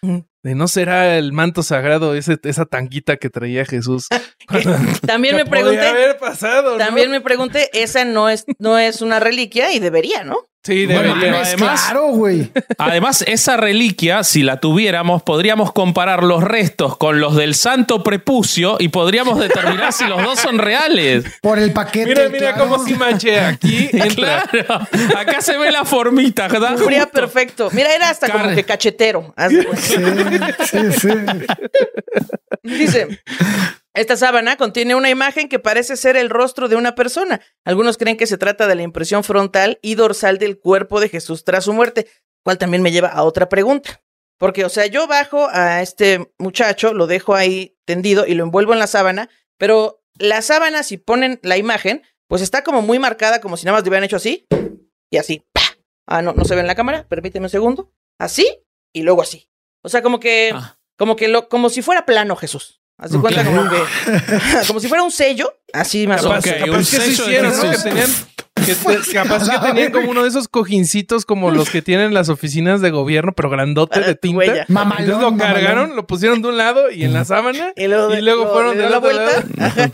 de 0.42 0.54
no 0.54 0.68
será 0.68 1.18
el 1.18 1.32
manto 1.32 1.62
sagrado, 1.62 2.14
ese, 2.14 2.38
esa 2.44 2.64
tanguita 2.64 3.16
que 3.16 3.30
traía 3.30 3.64
Jesús. 3.64 4.06
también 5.06 5.36
me 5.36 5.44
pregunté. 5.44 5.86
Haber 5.86 6.18
pasado, 6.18 6.76
También 6.76 7.10
me 7.10 7.20
pregunté, 7.20 7.70
esa 7.72 8.04
no 8.04 8.28
es, 8.28 8.44
no 8.58 8.78
es 8.78 9.02
una 9.02 9.20
reliquia 9.20 9.72
y 9.72 9.80
debería, 9.80 10.24
¿no? 10.24 10.48
Sí, 10.64 10.86
debería. 10.86 11.40
además, 11.40 11.82
claro, 11.82 12.08
güey. 12.08 12.50
Además, 12.78 13.24
esa 13.26 13.56
reliquia, 13.56 14.22
si 14.22 14.42
la 14.42 14.60
tuviéramos, 14.60 15.22
podríamos 15.22 15.72
comparar 15.72 16.22
los 16.22 16.44
restos 16.44 16.96
con 16.96 17.20
los 17.20 17.36
del 17.36 17.54
santo 17.54 18.02
prepucio 18.02 18.76
y 18.78 18.88
podríamos 18.88 19.37
determinar 19.40 19.92
si 19.92 20.06
los 20.06 20.22
dos 20.22 20.38
son 20.40 20.58
reales. 20.58 21.24
Por 21.40 21.58
el 21.58 21.72
paquete. 21.72 22.08
Mira, 22.08 22.28
mira 22.28 22.54
cómo 22.54 22.84
si 22.84 22.94
manché 22.94 23.40
aquí. 23.40 23.88
Entra. 23.92 24.44
Claro. 24.50 24.86
Acá 25.16 25.40
se 25.40 25.56
ve 25.56 25.70
la 25.70 25.84
formita, 25.84 26.48
¿verdad? 26.48 26.76
Cubría 26.76 27.06
perfecto. 27.06 27.68
Mira, 27.72 27.94
era 27.94 28.10
hasta 28.10 28.30
como 28.30 28.54
que 28.54 28.64
cachetero. 28.64 29.34
Sí, 29.48 29.60
sí, 30.64 30.92
sí. 30.92 31.08
Dice. 32.62 33.08
Esta 33.94 34.16
sábana 34.16 34.56
contiene 34.56 34.94
una 34.94 35.10
imagen 35.10 35.48
que 35.48 35.58
parece 35.58 35.96
ser 35.96 36.16
el 36.16 36.30
rostro 36.30 36.68
de 36.68 36.76
una 36.76 36.94
persona. 36.94 37.40
Algunos 37.64 37.98
creen 37.98 38.16
que 38.16 38.28
se 38.28 38.38
trata 38.38 38.68
de 38.68 38.76
la 38.76 38.82
impresión 38.82 39.24
frontal 39.24 39.80
y 39.82 39.96
dorsal 39.96 40.38
del 40.38 40.60
cuerpo 40.60 41.00
de 41.00 41.08
Jesús 41.08 41.42
tras 41.42 41.64
su 41.64 41.72
muerte, 41.72 42.06
cual 42.44 42.58
también 42.58 42.80
me 42.80 42.92
lleva 42.92 43.08
a 43.08 43.24
otra 43.24 43.48
pregunta. 43.48 44.00
Porque, 44.38 44.64
o 44.64 44.68
sea, 44.68 44.86
yo 44.86 45.06
bajo 45.06 45.48
a 45.50 45.82
este 45.82 46.32
muchacho, 46.38 46.94
lo 46.94 47.06
dejo 47.06 47.34
ahí 47.34 47.76
tendido 47.84 48.26
y 48.26 48.34
lo 48.34 48.44
envuelvo 48.44 48.72
en 48.72 48.78
la 48.78 48.86
sábana, 48.86 49.28
pero 49.58 50.02
la 50.16 50.42
sábana, 50.42 50.82
si 50.82 50.96
ponen 50.96 51.40
la 51.42 51.56
imagen, 51.56 52.02
pues 52.28 52.42
está 52.42 52.62
como 52.62 52.82
muy 52.82 52.98
marcada, 52.98 53.40
como 53.40 53.56
si 53.56 53.66
nada 53.66 53.78
más 53.78 53.84
lo 53.84 53.90
hubieran 53.90 54.04
hecho 54.04 54.16
así 54.16 54.46
y 55.10 55.16
así. 55.16 55.44
Ah, 56.06 56.22
no, 56.22 56.32
no 56.32 56.44
se 56.44 56.54
ve 56.54 56.60
en 56.60 56.66
la 56.66 56.74
cámara, 56.74 57.06
permíteme 57.08 57.46
un 57.46 57.50
segundo. 57.50 57.92
Así 58.18 58.64
y 58.94 59.02
luego 59.02 59.22
así. 59.22 59.50
O 59.82 59.88
sea, 59.88 60.02
como 60.02 60.20
que, 60.20 60.52
ah. 60.54 60.78
como 60.96 61.16
que 61.16 61.28
lo, 61.28 61.48
como 61.48 61.68
si 61.68 61.82
fuera 61.82 62.06
plano 62.06 62.36
Jesús. 62.36 62.80
Haz 62.98 63.12
cuenta 63.16 63.44
como 63.44 63.68
que. 63.68 63.76
como 64.66 64.80
si 64.80 64.88
fuera 64.88 65.04
un 65.04 65.12
sello. 65.12 65.60
Así 65.72 66.06
más 66.06 66.24
o 66.24 66.30
menos. 66.30 66.44
Capaz 66.44 66.78
que 66.78 66.84
se 66.84 67.10
hicieron, 67.10 67.56
¿no? 67.56 67.70
Que 67.70 67.78
tenían. 67.78 68.10
Que 68.74 69.12
capaz 69.12 69.48
que 69.48 69.58
tenían 69.58 69.92
como 69.92 70.10
uno 70.10 70.22
de 70.22 70.28
esos 70.28 70.48
cojincitos 70.48 71.24
como 71.24 71.50
los 71.50 71.70
que 71.70 71.82
tienen 71.82 72.14
las 72.14 72.28
oficinas 72.28 72.80
de 72.80 72.90
gobierno, 72.90 73.32
pero 73.32 73.50
grandote 73.50 74.00
de 74.00 74.14
tinta. 74.14 74.66
Entonces 74.68 75.18
lo 75.20 75.36
cargaron, 75.36 75.96
lo 75.96 76.06
pusieron 76.06 76.42
de 76.42 76.48
un 76.48 76.56
lado 76.56 76.90
y 76.90 77.04
en 77.04 77.12
la 77.12 77.24
sábana. 77.24 77.72
Y 77.76 77.86
luego, 77.86 78.52
fueron 78.52 78.76
de, 78.76 78.90
la 78.90 78.98
vuelta. 78.98 79.44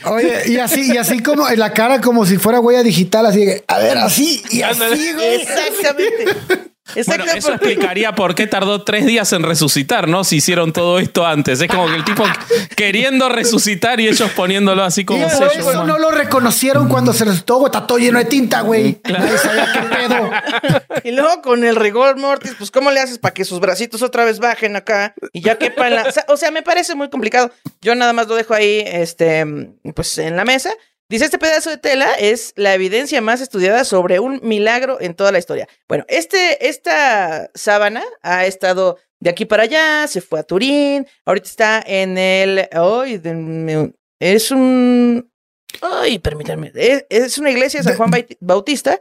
Oye, 0.10 0.42
y 0.46 0.58
así, 0.58 0.92
y 0.92 0.96
así 0.96 1.20
como 1.20 1.48
en 1.48 1.58
la 1.58 1.72
cara, 1.72 2.00
como 2.00 2.26
si 2.26 2.38
fuera 2.38 2.60
huella 2.60 2.82
digital, 2.82 3.26
así 3.26 3.46
a 3.66 3.78
ver, 3.78 3.98
así 3.98 4.42
y 4.50 4.62
así, 4.62 5.12
güey. 5.12 5.34
Exactamente. 5.42 6.73
Bueno, 7.06 7.24
eso 7.34 7.52
explicaría 7.52 8.14
por 8.14 8.34
qué 8.34 8.46
tardó 8.46 8.82
tres 8.82 9.06
días 9.06 9.32
en 9.32 9.42
resucitar, 9.42 10.06
¿no? 10.06 10.22
Si 10.22 10.36
hicieron 10.36 10.72
todo 10.72 10.98
esto 10.98 11.26
antes. 11.26 11.60
Es 11.60 11.68
como 11.68 11.86
que 11.88 11.96
el 11.96 12.04
tipo 12.04 12.24
queriendo 12.76 13.28
resucitar 13.28 14.00
y 14.00 14.08
ellos 14.08 14.30
poniéndolo 14.36 14.84
así 14.84 15.04
como 15.04 15.28
sello. 15.28 15.84
no 15.84 15.98
lo 15.98 16.10
reconocieron 16.10 16.88
cuando 16.88 17.12
se 17.12 17.24
resucitó, 17.24 17.64
Está 17.64 17.86
todo 17.86 17.98
lleno 17.98 18.18
de 18.18 18.26
tinta, 18.26 18.60
güey. 18.60 19.00
Claro. 19.00 19.26
qué 19.72 19.80
pedo. 19.96 20.30
Y 21.02 21.12
luego 21.12 21.42
con 21.42 21.64
el 21.64 21.76
rigor 21.76 22.18
mortis, 22.18 22.54
pues 22.58 22.70
¿cómo 22.70 22.90
le 22.90 23.00
haces 23.00 23.18
para 23.18 23.34
que 23.34 23.44
sus 23.44 23.60
bracitos 23.60 24.02
otra 24.02 24.24
vez 24.24 24.38
bajen 24.38 24.76
acá 24.76 25.14
y 25.32 25.40
ya 25.40 25.56
quepan 25.56 25.94
la... 25.94 26.12
O 26.28 26.36
sea, 26.36 26.50
me 26.50 26.62
parece 26.62 26.94
muy 26.94 27.08
complicado. 27.08 27.50
Yo 27.80 27.94
nada 27.94 28.12
más 28.12 28.28
lo 28.28 28.34
dejo 28.34 28.54
ahí, 28.54 28.84
este, 28.86 29.44
pues 29.94 30.18
en 30.18 30.36
la 30.36 30.44
mesa. 30.44 30.70
Dice, 31.14 31.26
este 31.26 31.38
pedazo 31.38 31.70
de 31.70 31.78
tela 31.78 32.12
es 32.14 32.52
la 32.56 32.74
evidencia 32.74 33.20
más 33.20 33.40
estudiada 33.40 33.84
sobre 33.84 34.18
un 34.18 34.40
milagro 34.42 35.00
en 35.00 35.14
toda 35.14 35.30
la 35.30 35.38
historia. 35.38 35.68
Bueno, 35.86 36.04
este, 36.08 36.66
esta 36.68 37.52
sábana 37.54 38.02
ha 38.20 38.46
estado 38.46 38.98
de 39.20 39.30
aquí 39.30 39.44
para 39.44 39.62
allá, 39.62 40.08
se 40.08 40.20
fue 40.20 40.40
a 40.40 40.42
Turín, 40.42 41.06
ahorita 41.24 41.46
está 41.48 41.84
en 41.86 42.18
el... 42.18 42.68
Ay, 42.72 43.22
es 44.18 44.50
un... 44.50 45.30
Ay, 45.80 46.18
permítanme. 46.18 46.72
Es, 46.74 47.38
una 47.38 47.52
iglesia 47.52 47.78
de 47.78 47.84
San 47.84 47.96
Juan 47.96 48.10
Bautista. 48.40 48.98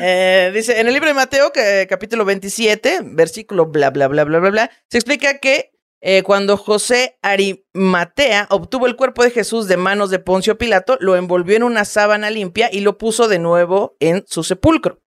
Eh, 0.00 0.52
dice, 0.54 0.78
en 0.78 0.86
el 0.86 0.94
libro 0.94 1.08
de 1.08 1.14
Mateo, 1.14 1.50
capítulo 1.88 2.24
27, 2.24 3.00
versículo 3.02 3.66
bla, 3.66 3.90
bla, 3.90 4.06
bla, 4.06 4.22
bla, 4.22 4.38
bla, 4.38 4.50
bla, 4.50 4.70
se 4.88 4.98
explica 4.98 5.38
que 5.38 5.72
eh, 6.00 6.22
cuando 6.22 6.56
José 6.56 7.18
Arimatea 7.22 8.46
obtuvo 8.50 8.86
el 8.86 8.96
cuerpo 8.96 9.24
de 9.24 9.30
Jesús 9.30 9.66
de 9.66 9.76
manos 9.76 10.10
de 10.10 10.18
Poncio 10.18 10.58
Pilato, 10.58 10.96
lo 11.00 11.16
envolvió 11.16 11.56
en 11.56 11.64
una 11.64 11.84
sábana 11.84 12.30
limpia 12.30 12.70
y 12.72 12.80
lo 12.80 12.98
puso 12.98 13.28
de 13.28 13.38
nuevo 13.38 13.96
en 14.00 14.24
su 14.26 14.44
sepulcro. 14.44 15.00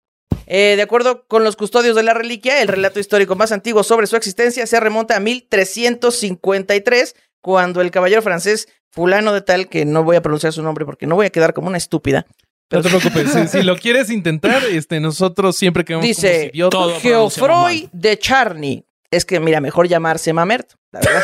Eh, 0.46 0.74
de 0.74 0.82
acuerdo 0.82 1.26
con 1.28 1.44
los 1.44 1.54
custodios 1.54 1.94
de 1.94 2.02
la 2.02 2.12
reliquia, 2.12 2.60
el 2.60 2.68
relato 2.68 2.98
histórico 2.98 3.36
más 3.36 3.52
antiguo 3.52 3.84
sobre 3.84 4.08
su 4.08 4.16
existencia 4.16 4.66
se 4.66 4.80
remonta 4.80 5.16
a 5.16 5.20
1353, 5.20 7.14
cuando 7.40 7.80
el 7.80 7.92
caballero 7.92 8.20
francés 8.20 8.66
fulano 8.90 9.32
de 9.32 9.42
tal, 9.42 9.68
que 9.68 9.84
no 9.84 10.02
voy 10.02 10.16
a 10.16 10.22
pronunciar 10.22 10.52
su 10.52 10.62
nombre 10.62 10.84
porque 10.84 11.06
no 11.06 11.14
voy 11.14 11.26
a 11.26 11.30
quedar 11.30 11.54
como 11.54 11.68
una 11.68 11.78
estúpida. 11.78 12.26
No 12.70 12.82
te 12.82 12.88
preocupes, 12.88 13.50
si, 13.50 13.62
lo 13.62 13.76
quieres 13.76 14.10
intentar, 14.10 14.64
este, 14.64 15.00
nosotros 15.00 15.56
siempre 15.56 15.84
que 15.84 15.96
Dice, 15.96 16.52
Geoffroy 16.52 17.88
de 17.92 18.18
Charny, 18.18 18.84
es 19.10 19.24
que, 19.24 19.40
mira, 19.40 19.60
mejor 19.60 19.88
llamarse 19.88 20.32
Mamerto, 20.32 20.76
la 20.92 21.00
verdad. 21.00 21.22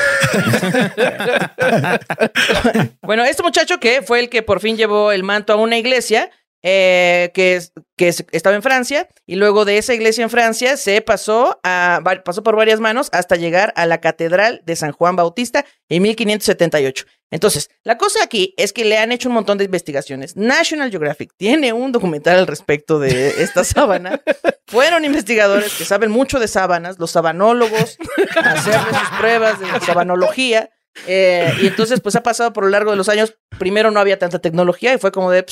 bueno, 3.02 3.24
este 3.24 3.42
muchacho 3.42 3.78
que 3.78 4.02
fue 4.02 4.20
el 4.20 4.28
que 4.28 4.42
por 4.42 4.60
fin 4.60 4.76
llevó 4.76 5.12
el 5.12 5.22
manto 5.22 5.52
a 5.52 5.56
una 5.56 5.78
iglesia, 5.78 6.30
eh, 6.68 7.30
que, 7.32 7.62
que 7.96 8.08
estaba 8.08 8.56
en 8.56 8.62
Francia, 8.62 9.08
y 9.24 9.36
luego 9.36 9.64
de 9.64 9.78
esa 9.78 9.94
iglesia 9.94 10.24
en 10.24 10.30
Francia 10.30 10.76
se 10.76 11.00
pasó, 11.00 11.60
a, 11.62 12.02
pasó 12.24 12.42
por 12.42 12.56
varias 12.56 12.80
manos 12.80 13.08
hasta 13.12 13.36
llegar 13.36 13.72
a 13.76 13.86
la 13.86 14.00
Catedral 14.00 14.62
de 14.66 14.74
San 14.74 14.90
Juan 14.90 15.14
Bautista 15.14 15.64
en 15.88 16.02
1578. 16.02 17.04
Entonces, 17.30 17.70
la 17.84 17.96
cosa 17.96 18.18
aquí 18.24 18.52
es 18.56 18.72
que 18.72 18.84
le 18.84 18.98
han 18.98 19.12
hecho 19.12 19.28
un 19.28 19.36
montón 19.36 19.58
de 19.58 19.64
investigaciones. 19.64 20.34
National 20.34 20.90
Geographic 20.90 21.30
tiene 21.36 21.72
un 21.72 21.92
documental 21.92 22.36
al 22.40 22.48
respecto 22.48 22.98
de 22.98 23.44
esta 23.44 23.62
sábana. 23.64 24.20
Fueron 24.66 25.04
investigadores 25.04 25.72
que 25.72 25.84
saben 25.84 26.10
mucho 26.10 26.40
de 26.40 26.48
sábanas, 26.48 26.98
los 26.98 27.12
sabanólogos, 27.12 27.96
hacerle 28.42 28.90
sus 28.90 29.18
pruebas 29.20 29.60
de 29.60 29.66
sabanología. 29.86 30.70
Eh, 31.06 31.54
y 31.62 31.68
entonces, 31.68 32.00
pues 32.00 32.16
ha 32.16 32.24
pasado 32.24 32.52
por 32.52 32.64
lo 32.64 32.70
largo 32.70 32.90
de 32.90 32.96
los 32.96 33.08
años. 33.08 33.36
Primero 33.56 33.92
no 33.92 34.00
había 34.00 34.18
tanta 34.18 34.40
tecnología 34.40 34.94
y 34.94 34.98
fue 34.98 35.12
como 35.12 35.30
de, 35.30 35.46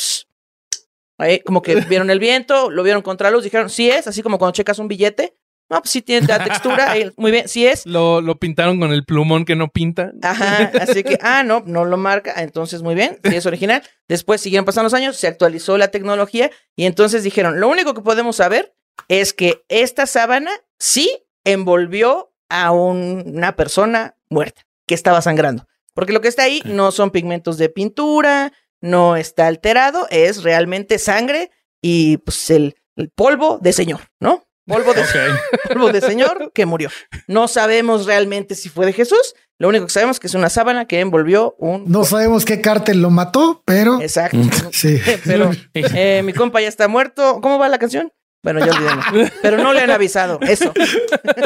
ahí, 1.19 1.41
como 1.41 1.62
que 1.62 1.75
vieron 1.89 2.11
el 2.11 2.19
viento, 2.19 2.71
lo 2.71 2.83
vieron 2.83 3.03
contra 3.03 3.31
luz, 3.31 3.45
dijeron, 3.45 3.71
sí 3.71 3.91
es, 3.91 4.07
así 4.07 4.23
como 4.23 4.39
cuando 4.39 4.53
checas 4.53 4.79
un 4.79 4.89
billete, 4.89 5.37
no, 5.71 5.81
pues 5.81 5.91
sí 5.91 6.03
tiene 6.03 6.27
la 6.27 6.45
textura, 6.45 6.95
muy 7.17 7.31
bien, 7.31 7.49
sí 7.49 7.67
es. 7.67 7.87
Lo, 7.87 8.21
lo 8.21 8.39
pintaron 8.39 8.79
con 8.79 8.93
el 8.93 9.05
plumón 9.05 9.47
que 9.47 9.57
no 9.57 9.69
pinta. 9.69 10.12
Ajá, 10.23 10.71
así 10.81 11.03
que, 11.03 11.19
ah, 11.23 11.43
no, 11.43 11.62
no 11.65 11.87
lo 11.87 11.97
marca, 11.97 12.35
entonces 12.37 12.83
muy 12.83 12.95
bien, 12.95 13.19
sí 13.25 13.35
es 13.35 13.47
original. 13.47 13.83
Después 14.07 14.43
siguieron 14.43 14.67
pasando 14.67 14.85
los 14.85 14.95
años, 14.95 15.17
se 15.17 15.27
actualizó 15.27 15.79
la 15.79 15.89
tecnología 15.89 16.51
y 16.77 16.85
entonces 16.85 17.23
dijeron, 17.25 17.61
lo 17.61 17.69
único 17.69 17.95
que 17.95 18.03
podemos 18.03 18.37
saber 18.37 18.75
es 19.09 19.33
que 19.33 19.65
esta 19.69 20.07
sábana 20.07 20.51
sí 20.79 21.11
envolvió 21.45 22.33
a 22.51 22.71
una 22.73 23.57
persona 23.57 24.17
muerta 24.29 24.67
que 24.87 24.95
estaba 24.95 25.23
sangrando. 25.23 25.67
Porque 25.95 26.12
lo 26.12 26.21
que 26.21 26.29
está 26.29 26.43
ahí 26.43 26.61
no 26.65 26.91
son 26.91 27.11
pigmentos 27.11 27.57
de 27.57 27.69
pintura, 27.69 28.53
no 28.85 29.16
está 29.16 29.47
alterado, 29.47 30.07
es 30.11 30.43
realmente 30.43 30.99
sangre 30.99 31.51
y 31.82 32.18
pues 32.18 32.51
el 32.51 32.76
polvo 33.14 33.59
de 33.61 33.72
señor, 33.72 34.01
¿no? 34.20 34.45
Polvo 34.66 34.93
de, 34.95 35.03
de 35.93 36.01
señor 36.01 36.53
que 36.55 36.66
murió. 36.66 36.91
No 37.26 37.49
sabemos 37.49 38.07
realmente 38.07 38.55
si 38.55 38.68
fue 38.68 38.87
de 38.87 38.93
Jesús. 38.93 39.35
Lo 39.59 39.68
único 39.68 39.87
que 39.87 39.93
sabemos 39.93 40.16
es 40.16 40.20
que 40.20 40.26
es 40.26 40.35
una 40.35 40.51
sábana 40.51 40.87
que 40.87 41.01
envolvió 41.01 41.55
un. 41.59 41.85
No 41.87 42.05
sabemos 42.05 42.45
qué 42.45 42.61
cártel 42.61 43.01
lo 43.01 43.11
mató, 43.11 43.62
pero. 43.64 44.01
Exacto. 44.01 44.39
Sí. 44.72 45.01
Pero 45.24 45.51
eh, 45.74 46.22
mi 46.24 46.32
compa 46.32 46.61
ya 46.61 46.68
está 46.68 46.89
muerto. 46.89 47.41
¿Cómo 47.41 47.59
va 47.59 47.68
la 47.68 47.78
canción? 47.78 48.12
Bueno, 48.43 48.61
ya 48.61 48.72
olvidé. 48.72 49.32
Pero 49.41 49.57
no 49.57 49.72
le 49.72 49.80
han 49.80 49.91
avisado. 49.91 50.39
Eso. 50.43 50.72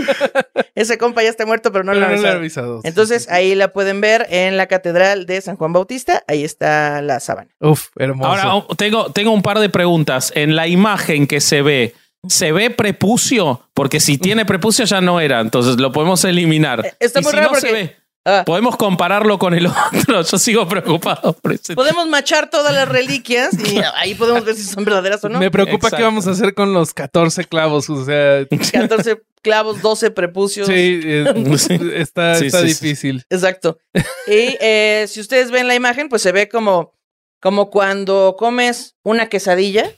Ese 0.79 0.97
compa 0.97 1.25
ya 1.25 1.29
está 1.29 1.45
muerto, 1.45 1.73
pero 1.73 1.83
no, 1.83 1.93
le, 1.93 2.05
han 2.05 2.25
avisado. 2.25 2.81
Entonces 2.85 3.29
ahí 3.31 3.57
la 3.57 3.73
pueden 3.73 4.01
ver 4.01 4.29
en 4.31 4.57
la 4.57 4.69
Catedral 4.69 5.27
de 5.27 5.41
San 5.41 5.57
Juan 5.57 5.73
Bautista. 5.73 6.23
Ahí 6.29 6.45
está 6.45 7.03
la 7.03 7.19
sábana. 7.19 7.51
Uf, 7.59 7.89
hermoso. 7.97 8.31
Ahora 8.31 8.65
tengo, 8.77 9.11
tengo 9.11 9.33
un 9.33 9.43
par 9.43 9.59
de 9.59 9.71
preguntas. 9.71 10.33
En 10.37 10.55
la 10.55 10.69
imagen 10.69 11.27
que 11.27 11.41
se 11.41 11.63
ve, 11.63 11.95
¿Se 12.29 12.53
ve 12.53 12.71
prepucio? 12.71 13.61
Porque 13.75 13.99
si 13.99 14.19
tiene 14.19 14.45
prepucio 14.45 14.85
ya 14.85 15.01
no 15.01 15.21
era, 15.21 15.41
entonces 15.41 15.79
lo 15.79 15.91
podemos 15.93 16.25
eliminar. 16.25 16.85
Eh, 16.85 16.95
está 17.01 17.21
muy 17.21 17.33
raro 17.33 17.51
porque, 17.51 17.97
Ah. 17.97 18.03
Podemos 18.45 18.77
compararlo 18.77 19.39
con 19.39 19.55
el 19.55 19.67
otro. 19.67 20.23
Yo 20.31 20.39
sigo 20.39 20.69
preocupado 20.69 21.33
por 21.33 21.53
eso. 21.53 21.75
Podemos 21.75 22.07
machar 22.09 22.51
todas 22.51 22.75
las 22.75 22.89
reliquias 22.89 23.55
y 23.55 23.81
ahí 23.97 24.15
podemos 24.15 24.45
ver 24.45 24.55
si 24.55 24.65
son 24.65 24.85
verdaderas 24.85 25.23
o 25.25 25.29
no. 25.29 25.39
Me 25.39 25.51
preocupa 25.51 25.91
qué 25.91 26.03
vamos 26.03 26.27
a 26.27 26.31
hacer 26.31 26.55
con 26.55 26.73
los 26.73 26.95
14 26.95 27.45
clavos. 27.45 27.89
O 27.91 28.05
sea, 28.05 28.47
14 28.73 29.23
clavos, 29.43 29.83
12 29.83 30.11
prepucios. 30.11 30.67
Sí, 30.67 31.01
está, 31.95 32.39
está 32.39 32.63
difícil. 32.63 33.25
Exacto. 33.31 33.79
Y 34.27 34.57
eh, 34.61 35.07
si 35.09 35.21
ustedes 35.21 35.51
ven 35.51 35.69
la 35.69 35.75
imagen, 35.75 36.09
pues 36.09 36.23
se 36.23 36.33
ve 36.33 36.49
como, 36.49 36.95
como 37.41 37.71
cuando 37.71 38.37
comes 38.39 38.97
una 39.03 39.29
quesadilla 39.29 39.91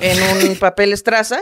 en 0.00 0.48
un 0.48 0.56
papel 0.56 0.92
estraza 0.92 1.40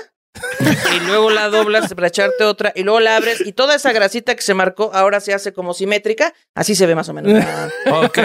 y 0.96 1.06
luego 1.06 1.30
la 1.30 1.48
doblas 1.48 1.92
para 1.94 2.08
echarte 2.08 2.44
otra 2.44 2.72
y 2.74 2.82
luego 2.82 3.00
la 3.00 3.16
abres 3.16 3.42
y 3.44 3.52
toda 3.52 3.74
esa 3.74 3.92
grasita 3.92 4.34
que 4.34 4.42
se 4.42 4.54
marcó 4.54 4.90
ahora 4.94 5.20
se 5.20 5.34
hace 5.34 5.52
como 5.52 5.74
simétrica, 5.74 6.32
así 6.54 6.74
se 6.74 6.86
ve 6.86 6.94
más 6.94 7.08
o 7.08 7.14
menos. 7.14 7.32
ok, 7.86 8.04
ok. 8.06 8.18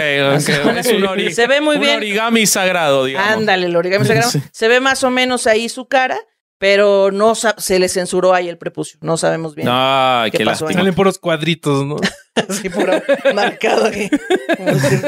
Es 0.78 0.88
un 0.88 1.32
se 1.32 1.46
ve 1.46 1.60
muy 1.60 1.76
un 1.76 1.82
bien. 1.82 1.96
origami 1.96 2.46
sagrado, 2.46 3.04
digamos. 3.04 3.30
Ándale, 3.30 3.66
el 3.66 3.76
origami 3.76 4.06
sagrado. 4.06 4.30
Se 4.52 4.68
ve 4.68 4.80
más 4.80 5.04
o 5.04 5.10
menos 5.10 5.46
ahí 5.46 5.68
su 5.68 5.86
cara, 5.86 6.18
pero 6.58 7.10
no 7.10 7.34
se 7.34 7.78
le 7.78 7.88
censuró 7.88 8.34
ahí 8.34 8.48
el 8.48 8.58
prepucio. 8.58 8.98
No 9.02 9.16
sabemos 9.16 9.54
bien. 9.54 9.68
Ay, 9.70 10.30
qué, 10.30 10.44
pasó 10.44 10.68
Salen 10.68 10.94
puros 10.94 11.18
cuadritos, 11.18 11.84
¿no? 11.84 11.96
sí, 12.50 12.68
puro 12.68 13.00
marcado 13.34 13.86
aquí. 13.86 14.10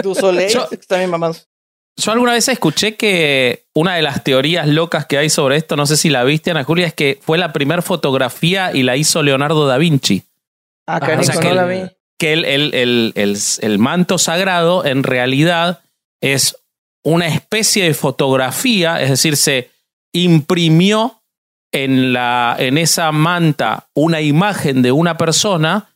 tu 0.02 0.14
soleil, 0.14 0.58
está 0.70 0.98
bien 0.98 1.10
mamados. 1.10 1.48
Yo 1.96 2.12
alguna 2.12 2.32
vez 2.32 2.48
escuché 2.48 2.96
que 2.96 3.64
una 3.74 3.94
de 3.94 4.02
las 4.02 4.24
teorías 4.24 4.66
locas 4.66 5.06
que 5.06 5.18
hay 5.18 5.28
sobre 5.28 5.56
esto, 5.56 5.76
no 5.76 5.86
sé 5.86 5.96
si 5.96 6.08
la 6.08 6.24
viste, 6.24 6.50
Ana 6.50 6.64
Julia, 6.64 6.86
es 6.86 6.94
que 6.94 7.18
fue 7.22 7.36
la 7.36 7.52
primera 7.52 7.82
fotografía 7.82 8.72
y 8.72 8.82
la 8.82 8.96
hizo 8.96 9.22
Leonardo 9.22 9.66
da 9.66 9.76
Vinci. 9.76 10.22
Ah, 10.86 11.00
que, 11.00 11.16
no 11.16 11.54
la 11.54 11.66
vi. 11.66 11.82
Que 12.18 12.32
el, 12.32 12.44
el, 12.44 13.12
el, 13.14 13.78
manto 13.78 14.18
sagrado 14.18 14.84
en 14.84 15.02
realidad 15.02 15.80
es 16.20 16.56
una 17.02 17.28
especie 17.28 17.84
de 17.84 17.94
fotografía, 17.94 19.00
es 19.00 19.10
decir, 19.10 19.36
se 19.36 19.70
imprimió 20.12 21.20
en, 21.72 22.12
la, 22.12 22.56
en 22.58 22.78
esa 22.78 23.12
manta 23.12 23.88
una 23.94 24.20
imagen 24.20 24.82
de 24.82 24.92
una 24.92 25.16
persona 25.16 25.90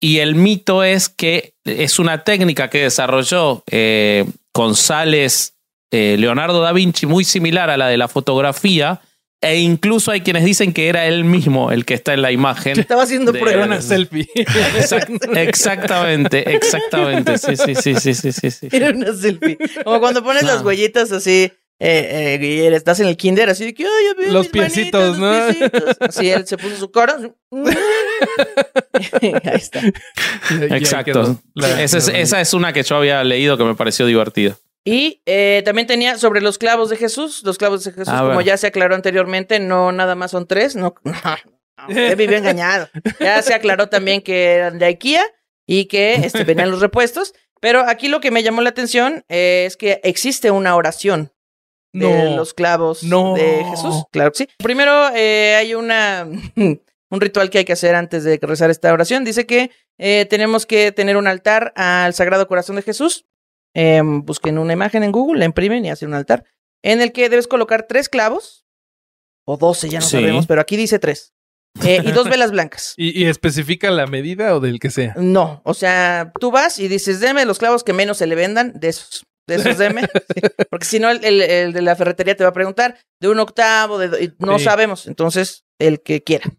y 0.00 0.18
el 0.18 0.34
mito 0.34 0.82
es 0.82 1.08
que 1.08 1.54
es 1.64 1.98
una 1.98 2.24
técnica 2.24 2.68
que 2.68 2.82
desarrolló 2.82 3.62
eh, 3.70 4.24
González, 4.54 5.54
eh, 5.90 6.16
Leonardo 6.18 6.60
da 6.60 6.72
Vinci, 6.72 7.06
muy 7.06 7.24
similar 7.24 7.70
a 7.70 7.76
la 7.76 7.88
de 7.88 7.96
la 7.96 8.08
fotografía. 8.08 9.00
E 9.42 9.58
incluso 9.58 10.10
hay 10.10 10.20
quienes 10.20 10.44
dicen 10.44 10.74
que 10.74 10.88
era 10.88 11.06
él 11.06 11.24
mismo 11.24 11.72
el 11.72 11.86
que 11.86 11.94
está 11.94 12.12
en 12.12 12.20
la 12.20 12.30
imagen. 12.30 12.78
Estaba 12.78 13.04
haciendo 13.04 13.32
prueba. 13.32 13.64
una 13.64 13.80
selfie. 13.80 14.28
exactamente, 15.34 16.54
exactamente. 16.54 17.38
Sí, 17.38 17.56
sí, 17.56 17.74
sí, 17.74 17.94
sí, 17.94 18.32
sí, 18.32 18.50
sí, 18.50 18.68
Era 18.70 18.90
una 18.90 19.14
selfie. 19.14 19.56
Como 19.82 19.98
cuando 19.98 20.22
pones 20.22 20.42
las 20.42 20.62
huellitas 20.62 21.10
así 21.12 21.50
eh, 21.82 22.38
eh, 22.38 22.44
y 22.44 22.74
estás 22.74 23.00
en 23.00 23.08
el 23.08 23.16
kinder 23.16 23.48
así 23.48 23.64
de 23.64 23.72
que, 23.72 23.84
ay, 23.84 24.30
los 24.30 24.48
piecitos, 24.48 25.16
¿no? 25.18 25.30
Así 26.00 26.30
él 26.30 26.46
se 26.46 26.58
puso 26.58 26.76
su 26.76 26.90
cara. 26.90 27.16
Ahí 29.22 29.32
está. 29.54 29.80
Exacto. 30.76 31.40
esa, 31.78 32.40
es, 32.40 32.52
una 32.52 32.74
que 32.74 32.82
yo 32.82 32.96
había 32.96 33.24
leído 33.24 33.56
que 33.56 33.64
me 33.64 33.74
pareció 33.74 34.04
divertida. 34.04 34.58
Y 34.84 35.22
eh, 35.24 35.62
también 35.64 35.86
tenía 35.86 36.18
sobre 36.18 36.42
los 36.42 36.58
clavos 36.58 36.90
de 36.90 36.98
Jesús. 36.98 37.40
Los 37.44 37.56
clavos 37.56 37.82
de 37.84 37.92
Jesús, 37.92 38.08
ah, 38.08 38.26
como 38.28 38.42
ya 38.42 38.58
se 38.58 38.66
aclaró 38.66 38.94
anteriormente, 38.94 39.58
no 39.58 39.90
nada 39.90 40.14
más 40.14 40.32
son 40.32 40.46
tres. 40.46 40.76
No, 40.76 40.94
no, 41.04 41.16
vivió 42.14 42.36
engañado. 42.36 42.90
Ya 43.20 43.40
se 43.40 43.54
aclaró 43.54 43.88
también 43.88 44.20
que 44.20 44.52
eran 44.52 44.78
de 44.78 44.84
IKEA 44.84 45.24
y 45.66 45.86
que 45.86 46.16
este, 46.16 46.44
venían 46.44 46.70
los 46.70 46.82
repuestos. 46.82 47.32
Pero 47.58 47.88
aquí 47.88 48.08
lo 48.08 48.20
que 48.20 48.30
me 48.30 48.42
llamó 48.42 48.60
la 48.60 48.68
atención 48.68 49.24
es 49.28 49.78
que 49.78 50.00
existe 50.04 50.50
una 50.50 50.76
oración 50.76 51.32
de 51.92 52.36
los 52.36 52.54
clavos 52.54 53.00
de 53.02 53.64
Jesús. 53.70 54.04
Claro 54.12 54.32
que 54.32 54.38
sí. 54.38 54.48
Primero 54.58 55.08
eh, 55.14 55.56
hay 55.56 55.74
una 55.74 56.26
un 57.10 57.20
ritual 57.20 57.50
que 57.50 57.58
hay 57.58 57.64
que 57.64 57.72
hacer 57.72 57.94
antes 57.94 58.24
de 58.24 58.38
rezar 58.40 58.70
esta 58.70 58.92
oración. 58.92 59.24
Dice 59.24 59.46
que 59.46 59.70
eh, 59.98 60.26
tenemos 60.30 60.66
que 60.66 60.92
tener 60.92 61.16
un 61.16 61.26
altar 61.26 61.72
al 61.76 62.14
Sagrado 62.14 62.46
Corazón 62.46 62.76
de 62.76 62.82
Jesús. 62.82 63.26
Em, 63.74 64.24
busquen 64.24 64.58
una 64.58 64.72
imagen 64.72 65.02
en 65.02 65.12
Google, 65.12 65.38
la 65.38 65.44
imprimen 65.44 65.84
y 65.84 65.90
hacen 65.90 66.08
un 66.08 66.14
altar 66.14 66.44
en 66.82 67.00
el 67.00 67.12
que 67.12 67.28
debes 67.28 67.46
colocar 67.46 67.86
tres 67.88 68.08
clavos 68.08 68.64
o 69.44 69.56
doce, 69.56 69.88
ya 69.88 70.00
no 70.00 70.06
sabemos, 70.06 70.46
pero 70.46 70.60
aquí 70.60 70.76
dice 70.76 70.98
tres. 70.98 71.32
Eh, 71.84 72.02
y 72.04 72.12
dos 72.12 72.28
velas 72.30 72.50
blancas. 72.50 72.94
¿Y, 72.96 73.22
¿Y, 73.22 73.26
especifica 73.26 73.90
la 73.90 74.06
medida 74.06 74.54
o 74.56 74.60
del 74.60 74.80
que 74.80 74.90
sea? 74.90 75.14
No, 75.16 75.62
o 75.64 75.74
sea, 75.74 76.32
tú 76.40 76.50
vas 76.50 76.78
y 76.78 76.88
dices, 76.88 77.20
deme 77.20 77.44
los 77.44 77.58
clavos 77.58 77.84
que 77.84 77.92
menos 77.92 78.18
se 78.18 78.26
le 78.26 78.34
vendan 78.34 78.72
de 78.78 78.88
esos 78.88 79.26
de 79.50 79.56
esos 79.56 79.78
DM. 79.78 80.08
Porque 80.70 80.86
si 80.86 80.98
no, 80.98 81.10
el, 81.10 81.72
de 81.72 81.82
la 81.82 81.96
ferretería 81.96 82.36
te 82.36 82.44
va 82.44 82.50
a 82.50 82.54
preguntar 82.54 82.98
de 83.20 83.28
un 83.28 83.38
octavo, 83.38 83.98
de, 83.98 84.32
no 84.38 84.58
sabemos. 84.58 85.06
Entonces, 85.06 85.64
el 85.78 86.00
que 86.02 86.22
quiera. 86.22 86.50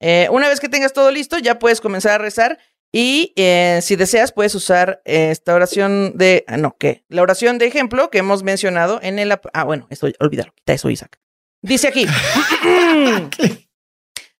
Eh, 0.00 0.28
una 0.30 0.48
vez 0.48 0.60
que 0.60 0.68
tengas 0.68 0.92
todo 0.92 1.10
listo, 1.10 1.38
ya 1.38 1.58
puedes 1.58 1.80
comenzar 1.80 2.12
a 2.12 2.18
rezar. 2.18 2.58
Y 2.92 3.34
eh, 3.36 3.80
si 3.82 3.96
deseas, 3.96 4.32
puedes 4.32 4.54
usar 4.54 5.02
esta 5.04 5.54
oración 5.54 6.16
de. 6.16 6.44
Ah, 6.46 6.56
no, 6.56 6.76
¿qué? 6.78 7.04
La 7.08 7.20
oración 7.22 7.58
de 7.58 7.66
ejemplo 7.66 8.08
que 8.08 8.18
hemos 8.18 8.42
mencionado 8.42 8.98
en 9.02 9.18
el. 9.18 9.38
Ah, 9.52 9.64
bueno, 9.64 9.86
esto, 9.90 10.08
olvídalo, 10.20 10.54
quita 10.54 10.72
eso, 10.72 10.88
Isaac. 10.88 11.20
Dice 11.60 11.88
aquí: 11.88 12.06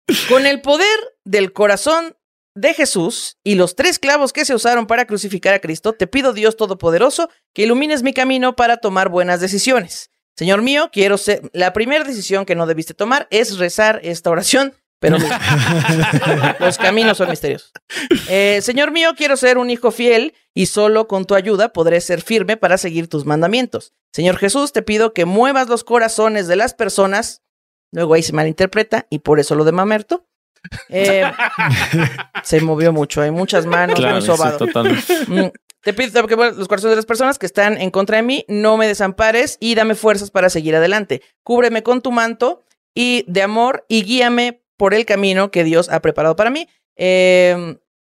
Con 0.28 0.46
el 0.46 0.62
poder 0.62 0.99
del 1.24 1.53
corazón 1.53 2.16
de 2.61 2.74
Jesús 2.74 3.38
y 3.44 3.54
los 3.54 3.76
tres 3.76 3.98
clavos 3.98 4.32
que 4.32 4.44
se 4.44 4.54
usaron 4.54 4.86
para 4.86 5.06
crucificar 5.06 5.54
a 5.54 5.61
Cristo, 5.61 5.92
te 5.92 6.06
pido 6.06 6.32
Dios 6.32 6.56
Todopoderoso 6.56 7.30
que 7.54 7.62
ilumines 7.62 8.02
mi 8.02 8.12
camino 8.12 8.56
para 8.56 8.78
tomar 8.78 9.09
buenas 9.09 9.40
decisiones. 9.40 10.11
Señor 10.36 10.62
mío, 10.62 10.90
quiero 10.92 11.18
ser... 11.18 11.48
La 11.52 11.72
primera 11.72 12.04
decisión 12.04 12.44
que 12.44 12.54
no 12.54 12.66
debiste 12.66 12.94
tomar 12.94 13.26
es 13.30 13.59
rezar 13.59 14.00
esta 14.02 14.30
oración, 14.30 14.74
pero 15.00 15.18
los 16.61 16.78
caminos 16.78 17.18
son 17.18 17.30
misteriosos. 17.30 17.72
Eh, 18.28 18.61
Señor 18.62 18.90
mío, 18.90 19.14
quiero 19.16 19.36
ser 19.36 19.59
un 19.59 19.70
hijo 19.70 19.90
fiel 19.90 20.34
y 20.54 20.66
solo 20.66 21.09
con 21.09 21.24
tu 21.24 21.34
ayuda 21.34 21.72
podré 21.72 22.00
ser 22.00 22.22
firme 22.22 22.56
para 22.56 22.78
seguir 22.78 23.09
tus 23.09 23.24
mandamientos. 23.24 23.94
Señor 24.12 24.36
Jesús, 24.36 24.72
te 24.72 24.82
pido 24.82 25.12
que 25.12 25.24
muevas 25.24 25.68
los 25.68 25.84
corazones 25.84 26.48
de 26.48 26.56
las 26.56 26.74
personas. 26.74 27.42
Luego 27.92 28.14
ahí 28.14 28.22
se 28.22 28.32
malinterpreta 28.32 29.06
y 29.11 29.20
por 29.20 29.40
eso 29.40 29.54
lo 29.54 29.64
de 29.64 29.72
Mamerto 29.72 30.28
eh, 30.89 31.25
se 32.43 32.61
movió 32.61 32.93
mucho, 32.93 33.21
hay 33.21 33.31
muchas 33.31 33.66
manos, 33.66 34.01
muy 34.01 34.23
sobado. 34.23 34.66
Mm, 35.29 35.47
te 35.83 35.93
pido 35.93 36.27
que 36.27 36.37
los 36.37 36.69
corazones 36.69 36.93
de 36.93 36.97
las 36.97 37.07
personas 37.07 37.39
que 37.39 37.47
están 37.47 37.81
en 37.81 37.91
contra 37.91 38.16
de 38.16 38.23
mí, 38.23 38.45
no 38.49 38.77
me 38.77 38.87
desampares 38.87 39.57
y 39.61 39.75
dame 39.75 39.95
fuerzas 39.95 40.31
para 40.31 40.51
seguir 40.51 40.77
adelante. 40.77 41.23
Cúbreme 41.43 41.83
con 41.83 42.03
tu 42.03 42.12
manto 42.12 42.62
y 42.95 43.25
de 43.29 43.43
amor 43.43 43.85
y 43.89 44.03
guíame 44.03 44.62
por 44.77 44.95
el 44.95 45.05
camino 45.07 45.51
que 45.51 45.64
Dios 45.64 45.89
ha 45.89 46.01
preparado 46.01 46.37
para 46.37 46.51
mí. 46.51 46.69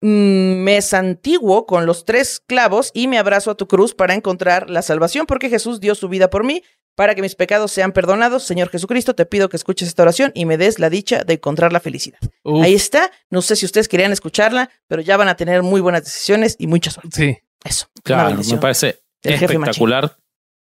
Mm, 0.03 0.63
me 0.63 0.81
santiguo 0.81 1.67
con 1.67 1.85
los 1.85 2.05
tres 2.05 2.39
clavos 2.39 2.89
y 2.95 3.07
me 3.07 3.19
abrazo 3.19 3.51
a 3.51 3.55
tu 3.55 3.67
cruz 3.67 3.93
para 3.93 4.15
encontrar 4.15 4.67
la 4.67 4.81
salvación, 4.81 5.27
porque 5.27 5.49
Jesús 5.49 5.79
dio 5.79 5.93
su 5.93 6.09
vida 6.09 6.31
por 6.31 6.43
mí 6.43 6.63
para 6.95 7.15
que 7.15 7.21
mis 7.21 7.35
pecados 7.35 7.71
sean 7.71 7.91
perdonados. 7.91 8.43
Señor 8.43 8.69
Jesucristo, 8.69 9.15
te 9.15 9.25
pido 9.25 9.49
que 9.49 9.57
escuches 9.57 9.87
esta 9.87 10.03
oración 10.03 10.31
y 10.35 10.45
me 10.45 10.57
des 10.57 10.79
la 10.79 10.89
dicha 10.89 11.23
de 11.23 11.33
encontrar 11.33 11.73
la 11.73 11.79
felicidad. 11.79 12.19
Ahí 12.61 12.73
está. 12.73 13.11
No 13.29 13.41
sé 13.41 13.55
si 13.55 13.65
ustedes 13.65 13.87
querían 13.87 14.11
escucharla, 14.11 14.69
pero 14.87 15.01
ya 15.01 15.17
van 15.17 15.27
a 15.27 15.35
tener 15.35 15.63
muy 15.63 15.81
buenas 15.81 16.03
decisiones 16.03 16.55
y 16.59 16.67
mucha 16.67 16.91
suerte. 16.91 17.15
Sí. 17.15 17.37
Eso. 17.63 17.87
Claro, 18.03 18.39
me 18.43 18.57
parece 18.57 19.01
espectacular 19.21 20.17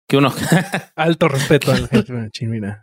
que 0.08 0.18
unos 0.18 0.36
alto 0.96 1.28
respeto 1.28 1.72
al 1.72 1.90
jefe 1.90 2.30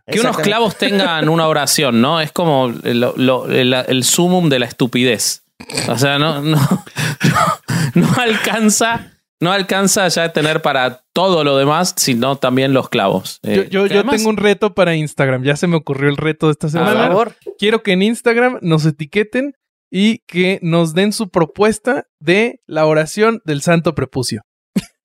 que 0.07 0.20
unos 0.20 0.38
clavos 0.38 0.76
tengan 0.76 1.28
una 1.28 1.47
oración, 1.47 2.01
¿no? 2.01 2.20
Es 2.20 2.32
como 2.32 2.68
el, 2.82 3.84
el, 3.88 4.05
sumum 4.05 4.49
de 4.49 4.59
la 4.59 4.66
estupidez. 4.66 5.45
O 5.88 5.97
sea, 5.97 6.18
no, 6.18 6.43
no, 6.43 6.59
no 7.95 8.14
alcanza 8.18 9.12
no 9.43 9.51
alcanza 9.51 10.07
ya 10.07 10.22
a 10.22 10.32
tener 10.32 10.62
para 10.62 11.03
todo 11.12 11.43
lo 11.43 11.57
demás, 11.57 11.95
sino 11.97 12.36
también 12.36 12.72
los 12.72 12.88
clavos. 12.88 13.40
Eh, 13.43 13.66
yo, 13.72 13.88
tengo 13.88 14.28
un 14.28 14.36
reto 14.36 14.72
para 14.72 14.95
Instagram. 14.95 15.43
Ya 15.43 15.57
se 15.57 15.66
me 15.66 15.74
ocurrió 15.74 16.09
el 16.09 16.16
reto 16.16 16.47
de 16.47 16.53
esta 16.53 16.68
semana. 16.68 16.93
Por 16.93 17.09
favor. 17.09 17.36
Quiero 17.59 17.82
que 17.82 17.90
en 17.90 18.03
Instagram 18.03 18.61
nos 18.62 18.86
etiqueten 18.86 19.55
y 19.90 20.18
que 20.28 20.61
nos 20.62 20.95
den 20.95 21.12
su 21.12 21.28
propuesta 21.28 22.07
de 22.20 22.61
la 22.68 22.86
oración 22.86 23.43
del 23.45 23.62
santo 23.62 23.97
prepucio. 23.97 24.43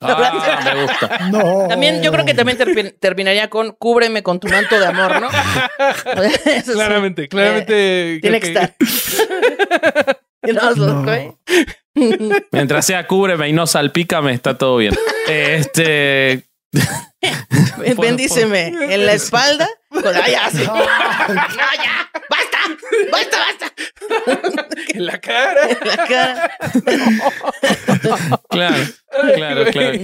Ah, 0.01 0.61
me 0.75 0.83
gusta. 0.83 1.17
No. 1.31 1.67
También, 1.67 2.03
yo 2.03 2.11
creo 2.11 2.23
que 2.23 2.35
también 2.35 2.59
terminaría 2.99 3.49
con 3.49 3.71
cúbreme 3.71 4.21
con 4.21 4.39
tu 4.39 4.47
manto 4.49 4.79
de 4.79 4.85
amor, 4.85 5.19
¿no? 5.19 5.29
claramente, 6.73 7.27
claramente. 7.27 8.17
Eh, 8.17 8.19
tiene 8.21 8.39
que, 8.39 8.47
estar. 8.49 8.75
Mientras 12.51 12.85
sea 12.85 13.07
cúbreme 13.07 13.49
y 13.49 13.53
no 13.53 13.67
salpícame, 13.67 14.33
está 14.33 14.57
todo 14.57 14.77
bien. 14.77 14.93
Este. 15.27 16.43
Bendíceme 17.97 18.67
en 18.67 19.05
la 19.05 19.13
espalda 19.13 19.67
ya, 20.03 20.49
sí. 20.49 20.63
No, 20.67 20.73
ya. 20.75 22.09
Basta. 22.29 22.57
Basta, 23.11 23.37
basta. 23.39 23.73
En 24.93 25.05
la 25.05 25.19
cara. 25.19 25.69
En 25.69 25.87
la 25.87 25.97
cara. 26.07 26.57
Claro, 28.49 28.75
claro, 29.35 29.65
claro. 29.71 29.97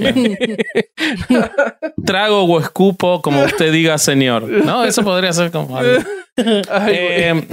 claro. 1.27 1.51
Trago 2.05 2.43
o 2.43 2.59
escupo, 2.59 3.21
como 3.21 3.43
usted 3.43 3.71
diga, 3.71 3.97
señor. 3.97 4.43
No, 4.43 4.83
eso 4.85 5.03
podría 5.03 5.33
ser 5.33 5.51
como 5.51 5.77
algo. 5.77 6.03
Ay. 6.69 6.95
Eh, 6.95 7.47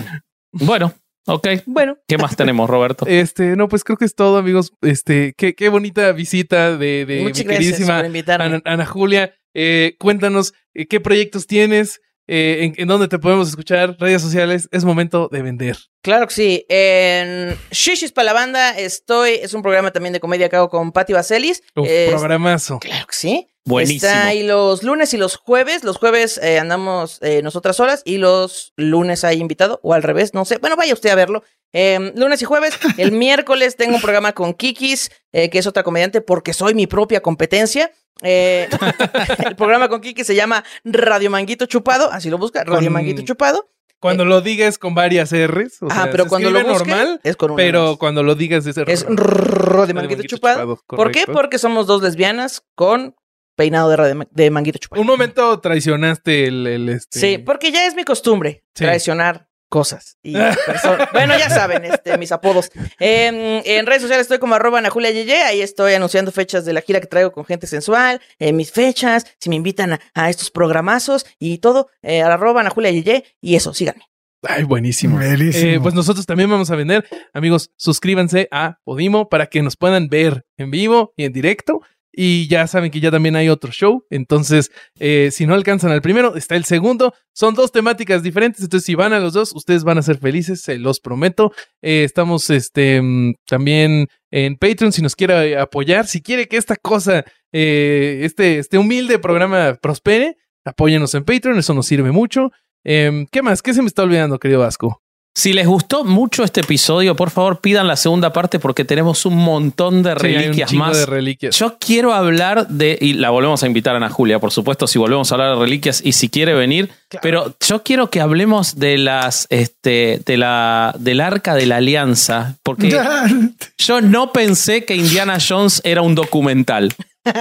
bueno, 0.53 0.95
ok. 1.35 1.49
Bueno. 1.67 1.97
¿Qué 2.07 2.19
más 2.19 2.37
tenemos, 2.37 2.69
Roberto? 2.69 3.07
Este, 3.09 3.57
no, 3.57 3.69
pues 3.69 3.85
creo 3.85 3.97
que 3.97 4.05
es 4.05 4.15
todo, 4.15 4.39
amigos. 4.39 4.73
Este, 4.83 5.35
qué, 5.37 5.55
qué 5.55 5.69
bonita 5.69 6.13
visita 6.13 6.77
de, 6.77 7.05
de 7.07 7.21
Muchas 7.23 7.39
mi 7.39 7.45
gracias 7.45 7.59
queridísima 7.59 7.97
por 7.99 8.07
invitarme. 8.07 8.45
Ana, 8.47 8.63
Ana 8.65 8.87
Julia. 8.87 9.35
Eh, 9.55 9.97
cuéntanos 9.99 10.55
eh, 10.75 10.87
qué 10.87 11.01
proyectos 11.01 11.47
tienes, 11.49 12.01
eh, 12.29 12.59
en, 12.61 12.75
en 12.77 12.87
dónde 12.87 13.09
te 13.09 13.19
podemos 13.19 13.49
escuchar, 13.49 13.97
redes 13.99 14.23
sociales. 14.23 14.69
Es 14.71 14.85
momento 14.85 15.29
de 15.33 15.43
vender. 15.43 15.77
Claro 16.03 16.29
que 16.29 16.35
sí. 16.35 16.65
En 16.69 17.57
Shishis 17.73 18.13
para 18.13 18.27
la 18.27 18.33
banda 18.33 18.79
estoy. 18.79 19.31
Es 19.43 19.53
un 19.55 19.63
programa 19.63 19.91
también 19.91 20.13
de 20.13 20.21
comedia 20.21 20.49
que 20.49 20.57
hago 20.57 20.69
con 20.71 20.93
Patti 20.93 21.13
Vaselis. 21.13 21.63
Es- 21.85 22.11
programazo. 22.11 22.79
Claro 22.79 23.07
que 23.07 23.15
sí. 23.17 23.47
Buenísimo. 23.71 24.07
Está 24.13 24.27
ahí 24.27 24.43
los 24.43 24.83
lunes 24.83 25.15
y 25.15 25.17
los 25.17 25.37
jueves. 25.37 25.83
Los 25.85 25.97
jueves 25.97 26.39
eh, 26.43 26.59
andamos 26.59 27.19
eh, 27.23 27.41
nosotras 27.43 27.77
solas 27.77 28.03
y 28.05 28.19
los 28.19 28.73
lunes 28.77 29.25
hay 29.25 29.41
invitado 29.41 29.81
o 29.83 29.95
al 29.95 30.03
revés, 30.03 30.35
no 30.35 30.45
sé. 30.45 30.59
Bueno, 30.59 30.77
vaya 30.77 30.93
usted 30.93 31.09
a 31.11 31.15
verlo. 31.15 31.43
Eh, 31.73 32.13
lunes 32.17 32.43
y 32.43 32.45
jueves. 32.45 32.75
El 32.99 33.13
miércoles 33.13 33.77
tengo 33.77 33.95
un 33.97 34.03
programa 34.03 34.33
con 34.33 34.53
Kikis, 34.55 35.11
eh, 35.33 35.49
que 35.51 35.59
es 35.59 35.67
otra 35.67 35.83
comediante 35.85 36.21
porque 36.21 36.53
soy 36.53 36.75
mi 36.75 36.87
propia 36.87 37.21
competencia. 37.23 37.91
El 38.23 39.57
programa 39.57 39.89
con 39.89 40.01
Kikis 40.01 40.27
se 40.27 40.35
llama 40.35 40.63
Radio 40.85 41.31
Manguito 41.31 41.67
Chupado, 41.67 42.11
así 42.13 42.29
lo 42.31 42.39
busca, 42.39 42.65
Radio 42.65 42.85
Con- 42.87 42.93
Manguito 42.93 43.23
Chupado. 43.23 43.71
Cuando 43.99 44.25
lo 44.25 44.41
digas 44.41 44.79
con 44.79 44.95
varias 44.95 45.31
R's. 45.31 45.83
o 45.83 45.91
sea, 45.91 46.09
pero 46.11 46.25
se 46.25 46.31
cuando 46.31 46.51
lo 46.51 46.63
normal, 46.63 47.21
es 47.23 47.37
con 47.37 47.51
una 47.51 47.57
pero 47.63 47.99
cuando 47.99 48.23
lo 48.23 48.35
digas 48.35 48.65
es, 48.67 48.79
Es 48.79 49.03
R- 49.03 49.15
Radio 49.17 49.95
Manguito 49.95 49.95
Manguito 49.95 50.23
Chupado. 50.37 50.77
Chupado, 50.77 50.97
¿Por 50.97 51.11
qué? 51.13 51.25
Porque 51.27 51.59
somos 51.59 51.87
dos 51.87 52.01
lesbianas 52.03 52.63
con 52.75 53.15
peinado 53.61 53.91
de, 53.91 53.97
radio- 53.97 54.29
de 54.31 54.51
Manguito 54.51 54.79
Chupado. 54.79 55.03
Un 55.03 55.07
momento 55.07 55.61
traicionaste 55.61 56.47
el, 56.47 56.67
el, 56.67 56.89
este. 56.89 57.19
Sí, 57.21 57.37
porque 57.39 57.71
ya 57.71 57.87
es 57.87 57.95
mi 57.95 58.05
costumbre 58.05 58.65
Sí. 58.75 58.85
traicionar 58.85 59.49
cosas 59.69 60.17
y 60.23 60.33
bueno, 61.13 61.39
ya 61.39 61.51
saben, 61.51 61.85
este, 61.85 62.17
mis 62.17 62.33
apodos. 62.33 62.71
En, 62.99 63.35
en 63.65 63.85
redes 63.87 64.01
sociales 64.03 64.23
estoy 64.23 64.39
como 64.39 64.55
arroba 64.55 64.79
Ana 64.79 64.89
Julia 64.91 65.11
Yeye, 65.11 65.43
ahí 65.43 65.61
estoy 65.61 65.93
anunciando 65.93 66.33
fechas 66.33 66.65
de 66.65 66.73
la 66.73 66.81
gira 66.81 67.01
que 67.01 67.07
traigo 67.07 67.33
con 67.33 67.45
gente 67.45 67.67
sensual, 67.67 68.21
eh, 68.39 68.53
mis 68.55 68.73
fechas, 68.73 69.27
si 69.39 69.51
me 69.51 69.57
invitan 69.57 69.93
a, 69.93 70.01
a 70.15 70.31
estos 70.31 70.51
programazos 70.51 71.27
y 71.39 71.59
todo, 71.59 71.89
eh, 72.03 72.23
arroba 72.23 72.63
Ana 72.63 72.71
Julia 72.71 72.91
Yeye, 72.93 73.25
y 73.43 73.57
eso, 73.57 73.75
síganme. 73.75 74.05
Ay, 74.43 74.63
buenísimo. 74.65 75.17
Buenísimo. 75.19 75.71
Eh, 75.73 75.79
pues 75.83 75.93
nosotros 75.95 76.25
también 76.25 76.49
vamos 76.49 76.71
a 76.71 76.75
vender. 76.75 77.07
Amigos, 77.35 77.73
suscríbanse 77.77 78.49
a 78.51 78.79
Podimo 78.85 79.29
para 79.29 79.47
que 79.49 79.61
nos 79.61 79.77
puedan 79.77 80.09
ver 80.09 80.47
en 80.57 80.71
vivo 80.71 81.13
y 81.15 81.25
en 81.27 81.33
directo. 81.35 81.83
Y 82.13 82.49
ya 82.49 82.67
saben 82.67 82.91
que 82.91 83.01
ya 83.01 83.11
también 83.11 83.37
hay 83.37 83.49
otro 83.49 83.71
show. 83.71 84.05
Entonces, 84.11 84.71
eh, 84.99 85.31
si 85.33 85.47
no 85.47 85.55
alcanzan 85.55 85.93
al 85.93 86.03
primero, 86.03 86.37
está 86.37 86.57
el 86.57 86.65
segundo. 86.65 87.15
Son 87.33 87.55
dos 87.55 87.73
temáticas 87.73 88.23
diferentes. 88.23 88.63
Entonces, 88.63 88.87
si 88.87 88.95
van 88.95 89.13
a 89.13 89.21
los 89.21 89.33
dos, 89.33 89.55
ustedes 89.55 89.85
van 89.85 89.99
a 89.99 90.03
ser 90.03 90.19
felices, 90.19 90.61
se 90.63 90.79
los 90.79 91.01
prometo. 91.01 91.53
Eh, 91.83 92.05
estamos 92.05 92.51
este, 92.51 93.01
mm, 93.01 93.35
también 93.47 94.09
en 94.31 94.57
Patreon 94.57 94.93
si 94.93 95.03
nos 95.03 95.15
quiere 95.15 95.57
apoyar. 95.59 96.07
Si 96.07 96.21
quiere 96.21 96.49
que 96.49 96.57
esta 96.57 96.77
cosa, 96.77 97.25
eh, 97.53 98.21
este, 98.25 98.59
este 98.59 98.79
humilde 98.79 99.19
programa 99.19 99.79
prospere, 99.81 100.37
apóyenos 100.65 101.15
en 101.15 101.25
Patreon. 101.25 101.59
Eso 101.59 101.75
nos 101.75 101.87
sirve 101.87 102.11
mucho. 102.11 102.51
Em, 102.85 103.27
¿Qué 103.31 103.43
más? 103.43 103.63
¿Qué 103.63 103.75
se 103.75 103.83
me 103.83 103.89
está 103.89 104.03
olvidando, 104.03 104.39
querido 104.39 104.61
Vasco? 104.61 105.03
Si 105.41 105.55
les 105.55 105.67
gustó 105.67 106.05
mucho 106.05 106.45
este 106.45 106.61
episodio, 106.61 107.17
por 107.17 107.31
favor 107.31 107.63
pidan 107.63 107.89
la 107.89 107.97
segunda 107.97 108.31
parte 108.31 108.59
porque 108.59 108.85
tenemos 108.85 109.25
un 109.25 109.37
montón 109.39 110.03
de 110.03 110.11
Sí, 110.11 110.19
reliquias 110.19 110.69
chingo 110.69 110.85
más. 110.85 110.99
de 110.99 111.07
reliquias. 111.07 111.57
Yo 111.59 111.79
quiero 111.79 112.13
hablar 112.13 112.69
de, 112.69 112.99
y 113.01 113.15
la 113.15 113.31
volvemos 113.31 113.63
a 113.63 113.67
invitar 113.67 113.95
a 113.95 113.97
Ana 113.97 114.11
Julia, 114.11 114.39
por 114.39 114.53
supuesto, 114.53 114.87
si 114.87 114.99
volvemos 114.99 115.33
a 115.33 115.37
hablar 115.37 115.55
de 115.55 115.63
reliquias 115.63 116.03
y 116.05 116.13
si 116.13 116.29
quiere 116.29 116.53
venir, 116.53 116.91
pero 117.23 117.57
yo 117.67 117.83
quiero 117.83 118.11
que 118.11 118.21
hablemos 118.21 118.79
de 118.79 118.99
las, 118.99 119.47
este, 119.49 120.21
de 120.27 120.37
la, 120.37 120.95
del 120.99 121.23
arca 121.23 121.55
de 121.55 121.65
la 121.65 121.77
alianza, 121.77 122.57
porque 122.63 122.91
yo 123.79 124.01
no 124.03 124.33
pensé 124.33 124.85
que 124.85 124.95
Indiana 124.95 125.39
Jones 125.41 125.81
era 125.85 126.03
un 126.03 126.15
documental. 126.15 126.93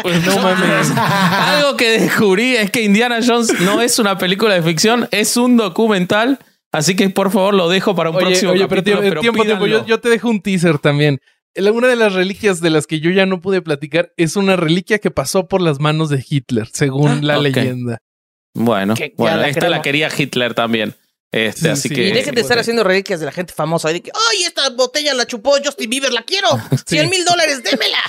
Pues 0.03 0.25
no 0.25 0.35
mames. 0.41 0.89
Algo 0.95 1.75
que 1.75 1.99
descubrí 1.99 2.55
es 2.55 2.71
que 2.71 2.81
Indiana 2.81 3.19
Jones 3.21 3.59
no 3.59 3.81
es 3.81 3.99
una 3.99 4.17
película 4.17 4.53
de 4.53 4.61
ficción, 4.61 5.09
es 5.11 5.35
un 5.35 5.57
documental. 5.57 6.39
Así 6.72 6.95
que 6.95 7.09
por 7.09 7.32
favor 7.32 7.53
lo 7.53 7.67
dejo 7.70 7.95
para 7.95 8.09
un 8.11 8.17
Oye, 8.17 8.26
próximo 8.28 8.51
oye, 8.51 8.67
pero 8.67 8.84
tiempo, 8.84 9.01
tiempo, 9.22 9.43
tiempo. 9.43 9.65
Yo, 9.67 9.99
te 9.99 10.09
dejo 10.09 10.30
un 10.30 10.41
teaser 10.41 10.78
también. 10.80 11.20
La- 11.55 11.72
Una 11.72 11.88
de 11.88 11.95
las 11.95 12.13
reliquias 12.13 12.61
de 12.61 12.70
las 12.70 12.86
que 12.86 12.99
yo 12.99 13.09
ya 13.09 13.26
no 13.26 13.41
pude 13.41 13.61
platicar 13.61 14.13
es 14.17 14.36
una 14.36 14.55
reliquia 14.55 14.99
que 14.99 15.09
pasó 15.09 15.47
por 15.47 15.61
las 15.61 15.80
manos 15.80 16.09
de 16.09 16.24
Hitler, 16.28 16.67
según 16.72 17.26
la 17.26 17.38
Ok. 17.38 17.43
leyenda. 17.43 17.99
Bueno, 18.53 18.93
Que 18.93 19.13
bueno, 19.17 19.38
la 19.38 19.49
esta 19.49 19.67
la 19.70 19.82
quería 19.82 20.09
Hitler 20.15 20.53
también. 20.53 20.95
Este, 21.32 21.61
Sí, 21.61 21.67
así 21.70 21.89
sí. 21.89 21.95
que. 21.95 22.07
Y 22.07 22.11
dejen 22.11 22.34
de 22.34 22.41
estar 22.41 22.57
haciendo 22.57 22.84
reliquias 22.84 23.20
de 23.20 23.28
la 23.28 23.32
gente 23.32 23.53
famosa. 23.53 23.89
De 23.89 24.01
que, 24.01 24.11
¡ay, 24.32 24.43
esta 24.45 24.70
botella 24.72 25.13
la 25.13 25.28
chupó 25.28 25.53
Justin 25.63 25.89
Bieber, 25.89 26.11
la 26.11 26.24
quiero! 26.24 26.47
¡Cien 26.88 27.09
mil 27.09 27.24
dólares, 27.26 27.61
démela! 27.63 27.99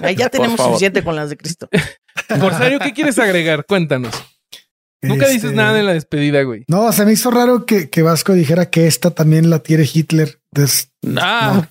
Ahí 0.00 0.16
ya 0.16 0.28
tenemos 0.28 0.60
suficiente 0.60 1.02
con 1.04 1.14
las 1.16 1.30
de 1.30 1.36
Cristo. 1.36 1.68
Corsario, 2.40 2.78
¿qué 2.80 2.92
quieres 2.92 3.18
agregar? 3.18 3.64
Cuéntanos. 3.66 4.14
Nunca 5.06 5.26
dices 5.28 5.44
Este, 5.44 5.56
nada 5.56 5.78
en 5.78 5.86
la 5.86 5.94
despedida, 5.94 6.42
güey. 6.42 6.64
No, 6.68 6.92
se 6.92 7.04
me 7.04 7.12
hizo 7.12 7.30
raro 7.30 7.66
que, 7.66 7.88
que 7.90 8.02
Vasco 8.02 8.32
dijera 8.32 8.70
que 8.70 8.86
esta 8.86 9.10
también 9.10 9.50
la 9.50 9.60
tiene 9.60 9.88
Hitler. 9.92 10.40
Entonces, 10.52 10.90
Ah, 11.18 11.68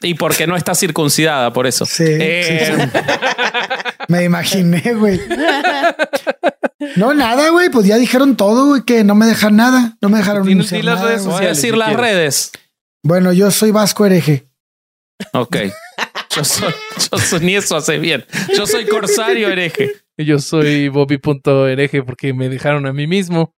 y 0.00 0.14
porque 0.14 0.46
no 0.46 0.56
está 0.56 0.74
circuncidada, 0.74 1.52
por 1.52 1.66
eso. 1.66 1.86
Sí, 1.86 2.04
Eh, 2.06 2.72
sí, 2.76 2.82
sí. 2.82 2.98
me 4.08 4.24
imaginé, 4.24 4.94
güey. 4.94 5.20
No, 6.96 7.14
nada, 7.14 7.50
güey. 7.50 7.70
Pues 7.70 7.86
ya 7.86 7.96
dijeron 7.96 8.36
todo, 8.36 8.66
güey, 8.66 8.82
que 8.82 9.04
no 9.04 9.14
me 9.14 9.26
dejan 9.26 9.56
nada. 9.56 9.96
No 10.00 10.08
me 10.08 10.18
dejaron 10.18 10.46
di 10.46 10.54
las 10.54 10.72
nada, 10.72 11.06
redes 11.08 11.22
güey. 11.22 11.36
Voy 11.36 11.46
a 11.46 11.54
sociales, 11.54 11.56
decir 11.56 11.72
si 11.72 11.78
las 11.78 11.88
quieres. 11.88 12.04
redes. 12.06 12.52
Bueno, 13.04 13.32
yo 13.32 13.50
soy 13.50 13.70
Vasco 13.70 14.04
hereje. 14.06 14.48
Ok. 15.32 15.56
Yo 16.34 16.44
soy, 16.44 16.72
yo 17.10 17.18
soy, 17.18 17.40
ni 17.40 17.54
eso 17.54 17.76
hace 17.76 17.98
bien. 17.98 18.24
Yo 18.56 18.66
soy 18.66 18.86
corsario 18.86 19.48
hereje. 19.50 19.92
Yo 20.24 20.38
soy 20.38 20.88
Bobby.hereje 20.88 22.02
porque 22.02 22.32
me 22.34 22.48
dejaron 22.48 22.86
a 22.86 22.92
mí 22.92 23.06
mismo. 23.06 23.54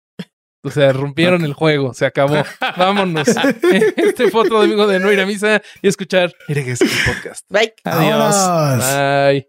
O 0.66 0.70
sea, 0.70 0.92
rompieron 0.94 1.44
el 1.44 1.52
juego, 1.52 1.92
se 1.92 2.06
acabó. 2.06 2.36
Vámonos. 2.78 3.28
Este 3.96 4.30
fue 4.30 4.42
otro 4.42 4.62
domingo 4.62 4.86
de 4.86 4.98
no 4.98 5.12
ir 5.12 5.20
a 5.20 5.26
misa 5.26 5.60
y 5.82 5.88
escuchar 5.88 6.32
Herejes 6.48 6.80
el 6.80 6.88
podcast. 7.06 7.44
Bye. 7.50 7.74
Adiós. 7.84 8.34
Vámonos. 8.34 8.86
Bye. 8.86 9.48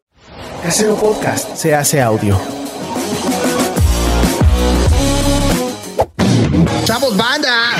Casero 0.61 0.95
Podcast 0.99 1.55
se 1.55 1.73
hace 1.73 2.01
audio. 2.01 2.37
¡Chavos, 6.83 7.15
banda! 7.15 7.71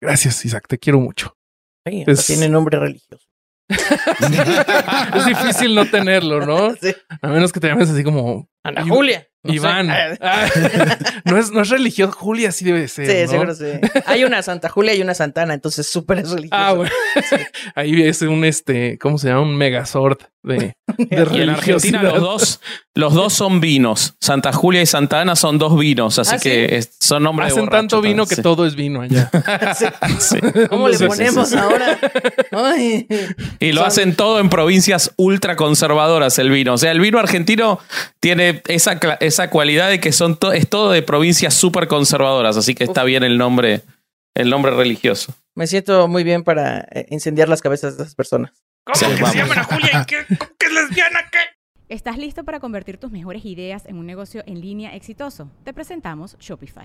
Gracias, 0.00 0.44
Isaac, 0.44 0.66
te 0.68 0.78
quiero 0.78 1.00
mucho. 1.00 1.36
Ay, 1.84 2.02
Es- 2.06 2.20
hasta 2.20 2.32
Tiene 2.34 2.48
nombre 2.48 2.78
religioso. 2.78 3.26
Es 5.14 5.26
difícil 5.26 5.74
no 5.74 5.86
tenerlo, 5.86 6.44
¿no? 6.44 6.74
Sí. 6.80 6.94
A 7.20 7.28
menos 7.28 7.52
que 7.52 7.60
te 7.60 7.68
llames 7.68 7.90
así 7.90 8.02
como 8.04 8.48
Ana 8.62 8.86
Julia. 8.86 9.26
No. 9.44 9.52
Iván. 9.52 9.90
Ah, 9.90 10.46
no, 11.24 11.36
es, 11.38 11.50
no 11.50 11.62
es 11.62 11.68
religioso, 11.68 12.12
Julia 12.12 12.52
sí 12.52 12.64
debe 12.64 12.86
ser. 12.86 13.06
Sí, 13.06 13.22
¿no? 13.24 13.30
seguro 13.30 13.54
sí. 13.54 13.66
Hay 14.06 14.22
una 14.24 14.40
Santa 14.42 14.68
Julia 14.68 14.94
y 14.94 15.02
una 15.02 15.14
Santana, 15.14 15.52
entonces 15.54 15.90
súper 15.90 16.18
es 16.20 16.30
religioso. 16.30 16.62
Ah, 16.62 16.72
bueno. 16.74 16.92
Ahí 17.74 18.02
es 18.02 18.22
un 18.22 18.44
este, 18.44 18.98
¿cómo 18.98 19.18
se 19.18 19.28
llama? 19.28 19.40
Un 19.42 19.56
megazord 19.56 20.18
de, 20.44 20.74
de 20.98 21.28
Y 21.32 21.40
en 21.40 21.50
Argentina 21.50 22.02
los 22.02 22.20
dos, 22.20 22.60
los 22.94 23.14
dos 23.14 23.32
son 23.32 23.60
vinos. 23.60 24.14
Santa 24.20 24.52
Julia 24.52 24.82
y 24.82 24.86
Santa 24.86 25.20
Ana 25.20 25.34
son 25.36 25.58
dos 25.58 25.76
vinos, 25.78 26.18
así 26.20 26.34
¿Ah, 26.34 26.38
sí? 26.38 26.48
que 26.48 26.76
es- 26.76 26.92
son 27.00 27.24
nombres 27.24 27.48
de 27.48 27.52
Hacen 27.52 27.64
borracho 27.64 27.78
tanto 27.80 28.00
vino 28.00 28.26
que 28.26 28.36
sí. 28.36 28.42
todo 28.42 28.64
es 28.66 28.76
vino 28.76 29.00
allá. 29.02 29.28
Sí. 30.20 30.38
¿Cómo 30.70 30.88
le 30.88 30.98
ponemos 30.98 31.48
sí, 31.48 31.54
sí. 31.54 31.60
ahora? 31.60 31.98
Ay. 32.52 33.06
Y 33.58 33.72
lo 33.72 33.80
Son- 33.80 33.88
hacen 33.88 34.14
todo 34.14 34.38
en 34.40 34.48
provincias 34.50 35.12
ultra 35.16 35.56
conservadoras 35.56 36.38
el 36.38 36.50
vino. 36.50 36.74
O 36.74 36.78
sea, 36.78 36.90
el 36.92 37.00
vino 37.00 37.18
argentino 37.18 37.78
tiene 38.20 38.62
esa, 38.68 38.98
cla- 39.00 39.16
esa 39.32 39.50
cualidad 39.50 39.88
de 39.88 40.00
que 40.00 40.12
son 40.12 40.36
to- 40.36 40.52
es 40.52 40.68
todo 40.68 40.90
de 40.92 41.02
provincias 41.02 41.54
súper 41.54 41.88
conservadoras, 41.88 42.56
así 42.56 42.74
que 42.74 42.84
está 42.84 43.02
bien 43.04 43.22
el 43.24 43.38
nombre, 43.38 43.82
el 44.34 44.50
nombre 44.50 44.72
religioso. 44.72 45.34
Me 45.54 45.66
siento 45.66 46.08
muy 46.08 46.24
bien 46.24 46.44
para 46.44 46.80
eh, 46.92 47.06
incendiar 47.10 47.48
las 47.48 47.60
cabezas 47.60 47.96
de 47.96 48.04
esas 48.04 48.14
personas. 48.14 48.52
Sí, 48.94 49.04
vamos. 49.20 49.66
Julia? 49.66 50.04
¿Qué, 50.06 50.16
¿Qué 50.58 50.66
es 50.66 50.72
lesbiana? 50.72 51.20
¿Qué? 51.30 51.38
¿Estás 51.88 52.16
listo 52.16 52.44
para 52.44 52.58
convertir 52.58 52.96
tus 52.96 53.10
mejores 53.12 53.44
ideas 53.44 53.84
en 53.86 53.96
un 53.96 54.06
negocio 54.06 54.42
en 54.46 54.60
línea 54.60 54.94
exitoso? 54.96 55.50
Te 55.64 55.72
presentamos 55.74 56.36
Shopify. 56.40 56.84